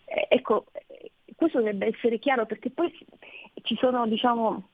Eh, 0.06 0.28
ecco, 0.30 0.66
questo 1.36 1.60
dovrebbe 1.60 1.88
essere 1.88 2.18
chiaro 2.18 2.48
perché 2.48 2.72
poi 2.72 2.92
ci 3.62 3.76
sono, 3.76 4.08
diciamo, 4.08 4.70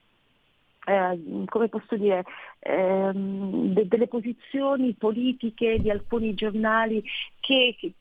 eh, 0.86 1.46
come 1.46 1.68
posso 1.68 1.98
dire, 1.98 2.24
ehm, 2.60 3.74
de- 3.74 3.88
delle 3.88 4.08
posizioni 4.08 4.94
politiche 4.94 5.80
di 5.80 5.90
alcuni 5.90 6.34
giornali 6.36 7.04
che, 7.42 7.76
che, 7.78 7.94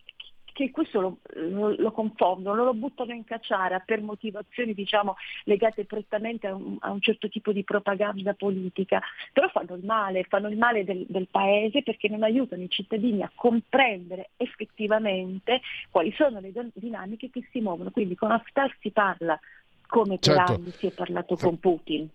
che 0.67 0.71
questo 0.71 1.01
lo, 1.01 1.17
lo, 1.35 1.75
lo, 1.77 1.93
confondono, 1.93 2.65
lo 2.65 2.75
buttano 2.75 3.13
in 3.13 3.25
cacciara 3.25 3.81
per 3.81 4.01
motivazioni 4.01 4.75
diciamo, 4.75 5.17
legate 5.45 5.85
prettamente 5.85 6.47
a 6.47 6.55
un, 6.55 6.77
a 6.81 6.91
un, 6.91 7.01
certo 7.01 7.29
tipo 7.29 7.53
di 7.53 7.65
propaganda 7.65 8.35
politica, 8.35 9.01
però 9.33 9.49
fanno 9.49 9.75
il 9.75 9.85
male, 9.85 10.25
fanno 10.25 10.49
il 10.49 10.57
male 10.57 10.85
del, 10.85 11.05
del, 11.09 11.29
paese 11.31 11.83
perché 11.83 12.09
non 12.09 12.23
aiutano 12.23 12.63
i 12.63 12.71
cittadini 12.71 13.23
a 13.23 13.31
comprendere 13.35 14.31
effettivamente 14.37 15.61
quali 15.91 16.13
sono 16.13 16.41
le 16.41 16.53
dinamiche 16.75 17.31
che 17.31 17.47
si 17.51 17.61
muovono. 17.61 17.91
Quindi 17.91 18.15
con 18.15 18.31
Haftar 18.31 18.75
si 18.81 18.91
parla 18.91 19.39
come 19.87 20.19
per 20.19 20.35
certo. 20.35 20.53
anni 20.53 20.71
si 20.71 20.87
è 20.87 20.93
parlato 20.93 21.37
con 21.37 21.59
Putin. 21.59 22.09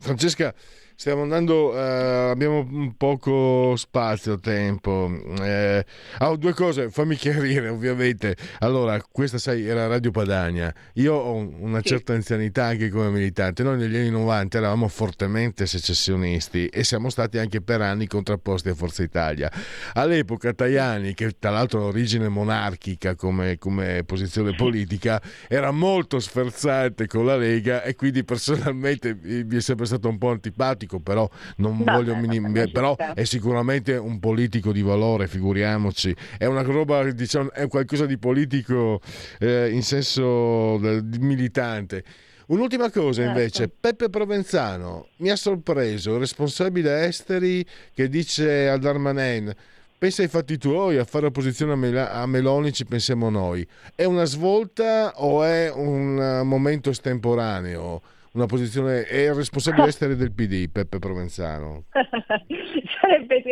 Francesca, 0.00 0.54
stiamo 1.00 1.22
andando, 1.22 1.70
uh, 1.70 2.28
abbiamo 2.28 2.58
un 2.58 2.94
poco 2.94 3.74
spazio, 3.76 4.38
tempo. 4.38 5.10
Eh, 5.40 5.82
oh, 6.18 6.36
due 6.36 6.52
cose, 6.52 6.90
fammi 6.90 7.16
chiarire 7.20 7.68
ovviamente. 7.68 8.36
Allora, 8.58 9.02
questa 9.10 9.38
sai, 9.38 9.66
era 9.66 9.86
Radio 9.86 10.10
Padania. 10.10 10.70
Io 10.94 11.14
ho 11.14 11.36
una 11.36 11.80
certa 11.80 12.12
anzianità 12.12 12.64
anche 12.64 12.90
come 12.90 13.08
militante. 13.08 13.62
Noi 13.62 13.78
negli 13.78 13.96
anni 13.96 14.10
90 14.10 14.58
eravamo 14.58 14.88
fortemente 14.88 15.64
secessionisti 15.64 16.66
e 16.66 16.84
siamo 16.84 17.08
stati 17.08 17.38
anche 17.38 17.62
per 17.62 17.80
anni 17.80 18.06
contrapposti 18.06 18.68
a 18.68 18.74
Forza 18.74 19.02
Italia. 19.02 19.50
All'epoca 19.94 20.52
Tajani, 20.52 21.14
che 21.14 21.34
tra 21.38 21.48
l'altro 21.48 21.80
ha 21.80 21.84
origine 21.84 22.28
monarchica 22.28 23.14
come, 23.14 23.56
come 23.56 24.04
posizione 24.04 24.54
politica, 24.54 25.18
era 25.48 25.70
molto 25.70 26.18
sferzante 26.20 27.06
con 27.06 27.24
la 27.24 27.36
Lega 27.36 27.82
e 27.82 27.94
quindi 27.94 28.22
personalmente 28.22 29.16
mi 29.22 29.56
è 29.56 29.60
sempre 29.60 29.86
stato 29.90 30.08
un 30.08 30.18
po' 30.18 30.30
antipatico, 30.30 31.00
però 31.00 31.28
non 31.56 31.76
No, 31.84 31.92
voglio 31.92 32.14
no, 32.14 32.20
minim- 32.20 32.70
però 32.70 32.96
è 32.96 33.24
sicuramente 33.24 33.96
un 33.96 34.18
politico 34.18 34.72
di 34.72 34.82
valore, 34.82 35.26
figuriamoci. 35.28 36.14
È 36.38 36.46
una 36.46 36.62
roba, 36.62 37.02
diciamo, 37.10 37.52
è 37.52 37.66
qualcosa 37.68 38.06
di 38.06 38.16
politico 38.18 39.00
eh, 39.38 39.70
in 39.70 39.82
senso 39.82 40.78
del- 40.78 41.04
militante. 41.18 42.04
Un'ultima 42.46 42.90
cosa 42.90 43.22
Certo. 43.22 43.38
invece, 43.38 43.68
Peppe 43.68 44.08
Provenzano 44.10 45.08
mi 45.18 45.30
ha 45.30 45.36
sorpreso, 45.36 46.14
il 46.14 46.18
responsabile 46.20 47.06
esteri 47.06 47.64
che 47.94 48.08
dice 48.08 48.68
al 48.68 48.80
Darmanin 48.80 49.52
pensa 49.96 50.22
ai 50.22 50.28
fatti 50.28 50.56
tuoi, 50.58 50.96
a 50.96 51.04
fare 51.04 51.26
opposizione 51.26 51.72
a, 51.72 51.76
Mela- 51.76 52.10
a 52.12 52.26
Meloni 52.26 52.72
ci 52.72 52.86
pensiamo 52.86 53.28
noi. 53.30 53.64
È 53.94 54.04
una 54.04 54.24
svolta 54.24 55.12
o 55.16 55.44
è 55.44 55.70
un 55.72 56.18
eh, 56.18 56.42
momento 56.42 56.90
estemporaneo? 56.90 58.02
Una 58.32 58.46
posizione, 58.46 59.04
è 59.06 59.22
il 59.22 59.34
responsabile 59.34 59.88
esteri 59.90 60.14
del 60.14 60.32
PD, 60.32 60.70
Peppe 60.70 60.98
Provenzano. 61.00 61.84
sarebbe, 63.00 63.42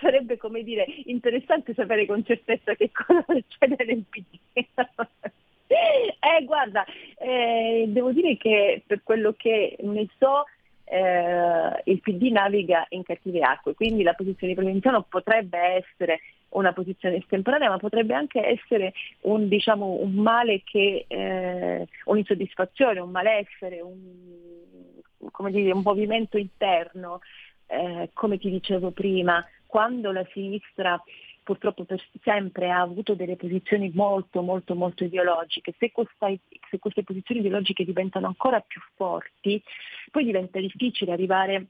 sarebbe 0.00 0.36
come 0.36 0.62
dire 0.62 0.86
interessante 1.06 1.74
sapere 1.74 2.06
con 2.06 2.24
certezza 2.24 2.74
che 2.74 2.90
cosa 2.92 3.24
succede 3.28 3.84
nel 3.84 4.04
PD. 4.08 4.38
eh, 4.54 6.44
guarda, 6.44 6.84
eh, 7.18 7.86
devo 7.88 8.12
dire 8.12 8.36
che 8.36 8.82
per 8.86 9.02
quello 9.02 9.34
che 9.36 9.76
ne 9.80 10.06
so 10.18 10.44
eh, 10.92 11.82
il 11.84 12.00
PD 12.00 12.30
naviga 12.30 12.84
in 12.90 13.02
cattive 13.02 13.40
acque, 13.40 13.74
quindi 13.74 14.02
la 14.02 14.12
posizione 14.12 14.52
di 14.52 14.58
Provenzano 14.58 15.06
potrebbe 15.08 15.58
essere 15.58 16.20
una 16.50 16.74
posizione 16.74 17.16
estemporanea, 17.16 17.70
ma 17.70 17.78
potrebbe 17.78 18.12
anche 18.12 18.46
essere 18.46 18.92
un, 19.22 19.48
diciamo, 19.48 19.86
un 19.86 20.12
male 20.12 20.60
che, 20.64 21.06
eh, 21.08 21.88
un'insoddisfazione, 22.04 23.00
un 23.00 23.10
malessere, 23.10 23.80
un, 23.80 25.50
dire, 25.50 25.72
un 25.72 25.80
movimento 25.82 26.36
interno, 26.36 27.20
eh, 27.68 28.10
come 28.12 28.36
ti 28.36 28.50
dicevo 28.50 28.90
prima, 28.90 29.42
quando 29.64 30.12
la 30.12 30.26
sinistra 30.32 31.02
purtroppo 31.42 31.84
per 31.84 32.02
sempre 32.22 32.70
ha 32.70 32.80
avuto 32.80 33.14
delle 33.14 33.36
posizioni 33.36 33.90
molto 33.94 34.42
molto 34.42 34.74
molto 34.74 35.04
ideologiche, 35.04 35.74
se, 35.78 35.90
questa- 35.90 36.32
se 36.70 36.78
queste 36.78 37.02
posizioni 37.02 37.40
ideologiche 37.40 37.84
diventano 37.84 38.26
ancora 38.26 38.60
più 38.60 38.80
forti, 38.94 39.62
poi 40.10 40.24
diventa 40.24 40.58
difficile 40.60 41.12
arrivare 41.12 41.66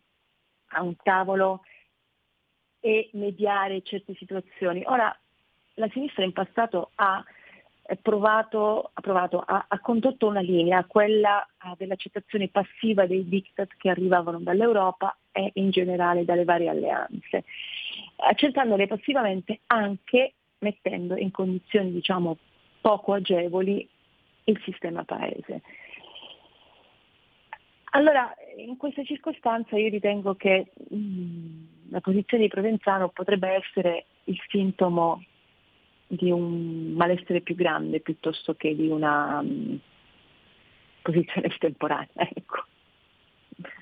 a 0.75 0.83
un 0.83 0.95
tavolo 1.03 1.63
e 2.81 3.11
mediare 3.13 3.83
certe 3.83 4.15
situazioni. 4.15 4.83
Ora, 4.87 5.17
la 5.75 5.89
sinistra 5.91 6.25
in 6.25 6.33
passato 6.33 6.91
ha 6.97 7.25
provato, 8.01 8.91
ha, 8.93 9.01
provato, 9.01 9.41
ha, 9.41 9.65
ha 9.69 9.81
condotto 9.81 10.27
una 10.27 10.41
linea, 10.41 10.85
quella 10.85 11.47
ah, 11.59 11.75
dell'accettazione 11.77 12.49
passiva 12.49 13.07
dei 13.07 13.29
diktat 13.29 13.71
che 13.77 13.91
arrivavano 13.91 14.41
dall'Europa 14.41 15.17
e 15.33 15.51
in 15.55 15.71
generale 15.71 16.25
dalle 16.25 16.45
varie 16.45 16.69
alleanze, 16.69 17.45
accettandole 18.17 18.87
passivamente 18.87 19.61
anche 19.67 20.35
mettendo 20.59 21.17
in 21.17 21.31
condizioni 21.31 21.93
diciamo 21.93 22.39
poco 22.81 23.13
agevoli 23.15 23.89
il 24.45 24.61
sistema 24.65 25.05
paese. 25.05 25.63
Allora, 27.95 28.35
in 28.57 28.77
questa 28.77 29.05
circostanza 29.05 29.77
io 29.77 29.91
ritengo 29.91 30.35
che 30.35 30.73
mh, 30.89 31.91
la 31.91 32.01
posizione 32.01 32.45
di 32.45 32.49
Provenzano 32.49 33.11
potrebbe 33.11 33.49
essere 33.51 34.07
il 34.25 34.39
sintomo 34.49 35.23
di 36.07 36.31
un 36.31 36.93
malessere 36.93 37.41
più 37.43 37.55
grande 37.55 38.01
piuttosto 38.01 38.55
che 38.55 38.75
di 38.75 38.89
una 38.89 39.43
mh, 39.43 39.79
posizione 41.03 41.49
estemporanea. 41.49 42.09
Ecco. 42.35 42.65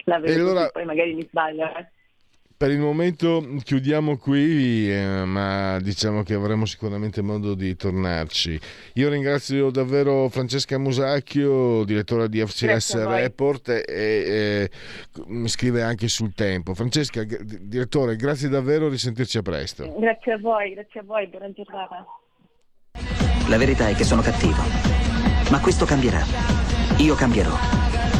La 0.04 0.18
vedo 0.18 0.50
allora- 0.50 0.70
poi 0.70 0.84
magari 0.84 1.14
mi 1.14 1.22
sbaglio. 1.22 1.64
eh. 1.76 1.88
Per 2.60 2.70
il 2.70 2.78
momento 2.78 3.42
chiudiamo 3.64 4.18
qui, 4.18 4.92
eh, 4.92 5.24
ma 5.24 5.78
diciamo 5.80 6.22
che 6.22 6.34
avremo 6.34 6.66
sicuramente 6.66 7.22
modo 7.22 7.54
di 7.54 7.74
tornarci. 7.74 8.60
Io 8.96 9.08
ringrazio 9.08 9.70
davvero 9.70 10.28
Francesca 10.28 10.76
Musacchio, 10.76 11.84
direttore 11.84 12.28
di 12.28 12.44
FCS. 12.44 13.06
Report, 13.06 13.70
e, 13.70 13.82
e 13.88 14.70
mi 15.28 15.48
scrive 15.48 15.80
anche 15.80 16.06
sul 16.08 16.34
tempo. 16.34 16.74
Francesca, 16.74 17.22
g- 17.22 17.60
direttore, 17.62 18.16
grazie 18.16 18.50
davvero, 18.50 18.90
risentirci 18.90 19.38
a 19.38 19.42
presto. 19.42 19.94
Grazie 19.98 20.32
a 20.34 20.38
voi, 20.38 20.74
grazie 20.74 21.00
a 21.00 21.02
voi, 21.02 21.28
buona 21.28 21.50
giornata. 21.52 22.04
La 23.48 23.56
verità 23.56 23.88
è 23.88 23.94
che 23.94 24.04
sono 24.04 24.20
cattivo. 24.20 24.60
Ma 25.50 25.60
questo 25.62 25.86
cambierà. 25.86 26.20
Io 26.98 27.14
cambierò. 27.14 28.19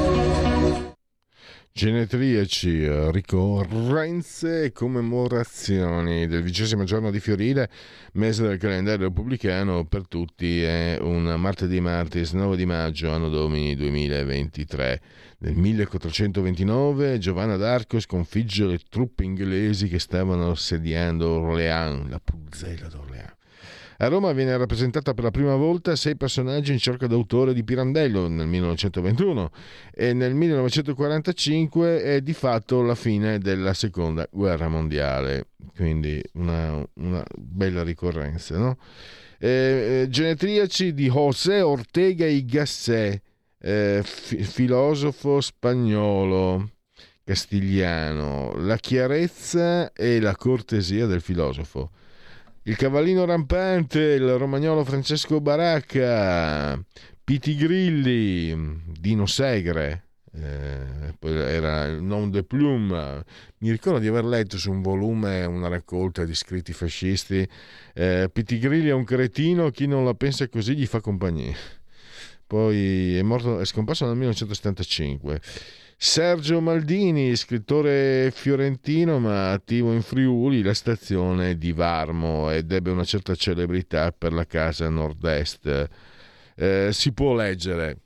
Genetriaci, 1.73 2.83
eh, 2.83 3.11
ricorrenze 3.11 4.65
e 4.65 4.71
commemorazioni 4.73 6.27
del 6.27 6.43
vicesimo 6.43 6.83
giorno 6.83 7.09
di 7.11 7.21
Fiorile, 7.21 7.69
mese 8.13 8.45
del 8.45 8.57
calendario 8.57 9.07
repubblicano 9.07 9.85
per 9.85 10.05
tutti 10.09 10.61
è 10.61 10.97
un 10.99 11.23
martedì 11.39 11.79
martis 11.79 12.33
9 12.33 12.57
di 12.57 12.65
maggio, 12.65 13.11
anno 13.11 13.29
domini 13.29 13.75
2023. 13.75 15.01
Nel 15.39 15.55
1429 15.55 17.17
Giovanna 17.19 17.55
d'Arco 17.55 18.01
sconfigge 18.01 18.65
le 18.65 18.79
truppe 18.89 19.23
inglesi 19.23 19.87
che 19.87 19.97
stavano 19.97 20.51
assediando 20.51 21.29
Orléans, 21.29 22.09
la 22.09 22.19
puzzella 22.19 22.89
d'Orléans. 22.89 23.10
A 24.01 24.07
Roma 24.07 24.31
viene 24.31 24.57
rappresentata 24.57 25.13
per 25.13 25.25
la 25.25 25.29
prima 25.29 25.55
volta 25.55 25.95
sei 25.95 26.15
personaggi 26.15 26.71
in 26.71 26.79
cerca 26.79 27.05
d'autore 27.05 27.53
di 27.53 27.63
Pirandello 27.63 28.27
nel 28.27 28.47
1921 28.47 29.51
e 29.93 30.13
nel 30.13 30.33
1945 30.33 32.01
è 32.01 32.21
di 32.21 32.33
fatto 32.33 32.81
la 32.81 32.95
fine 32.95 33.37
della 33.37 33.75
seconda 33.75 34.27
guerra 34.31 34.69
mondiale, 34.69 35.49
quindi 35.75 36.19
una, 36.33 36.83
una 36.95 37.23
bella 37.37 37.83
ricorrenza. 37.83 38.57
No? 38.57 38.79
Eh, 39.37 40.01
eh, 40.01 40.07
genetriaci 40.09 40.95
di 40.95 41.07
José 41.07 41.61
Ortega 41.61 42.25
y 42.25 42.43
Gasset, 42.43 43.21
eh, 43.59 44.01
fi- 44.03 44.41
filosofo 44.41 45.41
spagnolo 45.41 46.71
castigliano, 47.23 48.53
la 48.55 48.77
chiarezza 48.77 49.93
e 49.93 50.19
la 50.19 50.35
cortesia 50.35 51.05
del 51.05 51.21
filosofo. 51.21 51.91
Il 52.63 52.75
cavallino 52.75 53.25
rampante, 53.25 53.99
il 53.99 54.37
romagnolo 54.37 54.83
Francesco 54.83 55.41
Baracca, 55.41 56.79
Piti 57.23 57.55
Grilli, 57.55 58.83
Dino 58.99 59.25
Segre, 59.25 60.09
eh, 60.31 61.15
era 61.19 61.85
il 61.85 62.03
nom 62.03 62.29
de 62.29 62.43
plume. 62.43 63.23
Mi 63.57 63.71
ricordo 63.71 63.97
di 63.97 64.05
aver 64.05 64.25
letto 64.25 64.59
su 64.59 64.69
un 64.69 64.83
volume 64.83 65.43
una 65.45 65.69
raccolta 65.69 66.23
di 66.23 66.35
scritti 66.35 66.71
fascisti. 66.71 67.49
Eh, 67.95 68.29
Piti 68.31 68.59
Grilli 68.59 68.89
è 68.89 68.93
un 68.93 69.05
cretino, 69.05 69.71
chi 69.71 69.87
non 69.87 70.05
la 70.05 70.13
pensa 70.13 70.47
così 70.47 70.75
gli 70.75 70.85
fa 70.85 71.01
compagnia. 71.01 71.55
Poi 72.45 73.17
è, 73.17 73.23
morto, 73.23 73.59
è 73.59 73.65
scomparso 73.65 74.05
nel 74.05 74.17
1975. 74.17 75.41
Sergio 76.03 76.61
Maldini, 76.61 77.35
scrittore 77.35 78.31
fiorentino 78.31 79.19
ma 79.19 79.51
attivo 79.51 79.93
in 79.93 80.01
Friuli, 80.01 80.63
la 80.63 80.73
stazione 80.73 81.59
di 81.59 81.73
Varmo 81.73 82.49
ed 82.49 82.71
ebbe 82.71 82.89
una 82.89 83.03
certa 83.03 83.35
celebrità 83.35 84.11
per 84.11 84.33
la 84.33 84.47
casa 84.47 84.89
nord-est. 84.89 85.89
Eh, 86.55 86.89
si 86.91 87.11
può 87.13 87.35
leggere, 87.35 87.99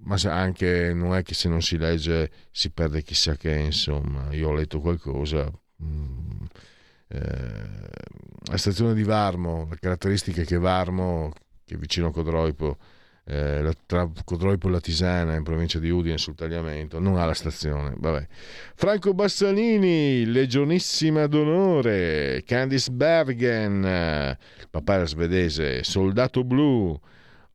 ma 0.00 0.16
anche 0.24 0.92
non 0.92 1.14
è 1.14 1.22
che 1.22 1.34
se 1.34 1.48
non 1.48 1.62
si 1.62 1.78
legge 1.78 2.28
si 2.50 2.70
perde 2.70 3.02
chissà 3.02 3.36
che, 3.36 3.54
insomma, 3.54 4.34
io 4.34 4.48
ho 4.48 4.52
letto 4.52 4.80
qualcosa. 4.80 5.48
mm, 5.80 6.44
eh, 7.06 7.88
la 8.50 8.56
stazione 8.56 8.94
di 8.94 9.04
Varmo, 9.04 9.68
la 9.70 9.76
caratteristica 9.76 10.42
è 10.42 10.44
che 10.44 10.58
Varmo, 10.58 11.32
che 11.64 11.76
è 11.76 11.78
vicino 11.78 12.08
a 12.08 12.12
Codroipo, 12.12 12.78
eh, 13.30 13.74
tra 13.84 14.08
Codroipo 14.24 14.68
e 14.68 14.70
la 14.70 14.80
Tisana 14.80 15.34
in 15.34 15.42
provincia 15.42 15.78
di 15.78 15.90
Udine 15.90 16.16
sul 16.16 16.34
tagliamento, 16.34 16.98
non 16.98 17.18
ha 17.18 17.26
la 17.26 17.34
stazione. 17.34 17.92
Vabbè. 17.94 18.26
Franco 18.74 19.12
Bassanini, 19.12 20.24
Legionissima 20.24 21.26
d'onore, 21.26 22.42
Candice 22.46 22.90
Bergen, 22.90 24.34
papà 24.70 24.94
era 24.94 25.06
svedese, 25.06 25.84
Soldato 25.84 26.42
Blu. 26.42 26.98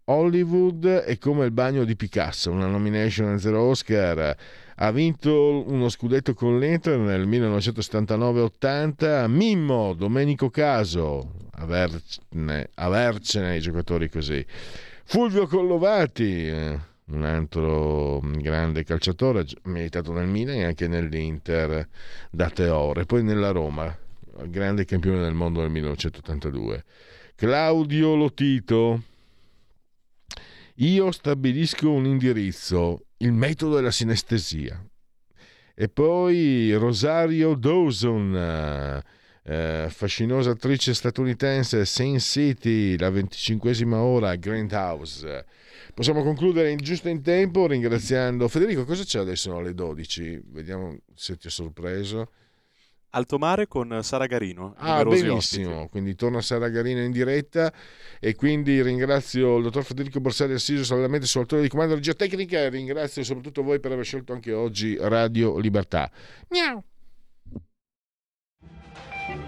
Hollywood 0.06 0.86
è 0.86 1.18
come 1.18 1.45
il 1.45 1.52
bagno 1.52 1.86
di 1.86 1.95
Picasso, 1.95 2.52
una 2.52 2.68
nomination 2.68 3.34
e 3.34 3.40
zero 3.40 3.62
Oscar. 3.62 4.36
Ha 4.76 4.91
vinto 4.91 5.64
uno 5.66 5.90
scudetto 5.90 6.36
con 6.36 6.60
l'Inter 6.60 7.00
nel 7.00 7.28
1979-80. 7.28 9.28
Mimmo, 9.28 9.94
Domenico 9.94 10.50
Caso, 10.50 11.32
avercene, 11.54 12.70
avercene 12.76 13.56
i 13.56 13.62
giocatori 13.62 14.10
così. 14.10 14.45
Fulvio 15.06 15.46
Collovati, 15.46 16.48
eh, 16.48 16.80
un 17.06 17.24
altro 17.24 18.20
grande 18.22 18.84
calciatore, 18.84 19.46
militato 19.64 20.12
nel 20.12 20.28
Milan 20.28 20.56
e 20.56 20.64
anche 20.64 20.88
nell'Inter 20.88 21.88
da 22.32 22.50
Teore, 22.50 23.06
poi 23.06 23.22
nella 23.22 23.52
Roma, 23.52 23.96
grande 24.46 24.86
campione 24.86 25.22
del 25.22 25.34
mondo 25.34 25.62
nel 25.62 25.70
1982. 25.70 26.84
Claudio 27.36 28.16
Lotito, 28.16 29.04
io 30.76 31.12
stabilisco 31.12 31.92
un 31.92 32.06
indirizzo, 32.06 33.06
il 33.18 33.34
metodo 33.34 33.76
della 33.76 33.92
sinestesia. 33.92 34.84
E 35.76 35.90
poi 35.90 36.74
Rosario 36.74 37.56
Dawson, 37.56 39.02
eh, 39.44 39.88
fascinosa 39.90 40.52
attrice 40.52 40.94
statunitense, 40.94 41.86
Sin 41.86 42.20
City, 42.20 42.98
la 42.98 43.10
venticinquesima 43.10 44.02
ora, 44.02 44.36
Grand 44.36 44.72
House. 44.72 45.45
Possiamo 45.94 46.24
concludere 46.24 46.72
in 46.72 46.78
giusto 46.78 47.10
in 47.10 47.22
tempo 47.22 47.68
ringraziando 47.68 48.48
Federico. 48.48 48.86
Cosa 48.86 49.03
c'è 49.03 49.20
adesso 49.20 49.56
alle 49.56 49.74
12? 49.74 50.41
Vediamo 50.48 50.98
se 51.14 51.38
ti 51.38 51.48
ho 51.48 51.52
sorpreso. 51.52 52.32
Alto 53.15 53.38
Mare 53.38 53.68
con 53.68 53.99
Sara 54.02 54.26
Garino. 54.26 54.74
Ah, 54.78 55.03
benissimo. 55.03 55.76
Ospiti. 55.76 55.90
Quindi 55.91 56.15
torna 56.15 56.41
Sara 56.41 56.68
Garino 56.70 57.02
in 57.02 57.11
diretta 57.11 57.72
e 58.20 58.34
quindi 58.34 58.82
ringrazio 58.82 59.57
il 59.57 59.64
dottor 59.64 59.84
Federico 59.84 60.20
Borsari 60.20 60.53
assiso 60.53 60.84
solamente 60.84 61.28
sull'autore 61.28 61.61
di 61.61 61.68
comando 61.68 61.94
della 61.94 62.03
regia 62.03 62.18
tecnica 62.18 62.57
e 62.57 62.70
ringrazio 62.70 63.24
soprattutto 63.24 63.61
voi 63.61 63.80
per 63.80 63.91
aver 63.91 64.03
scelto 64.03 64.34
anche 64.34 64.52
oggi 64.52 64.98
Radio 64.99 65.60
Libertà. 65.60 66.10
Miau. 66.49 66.84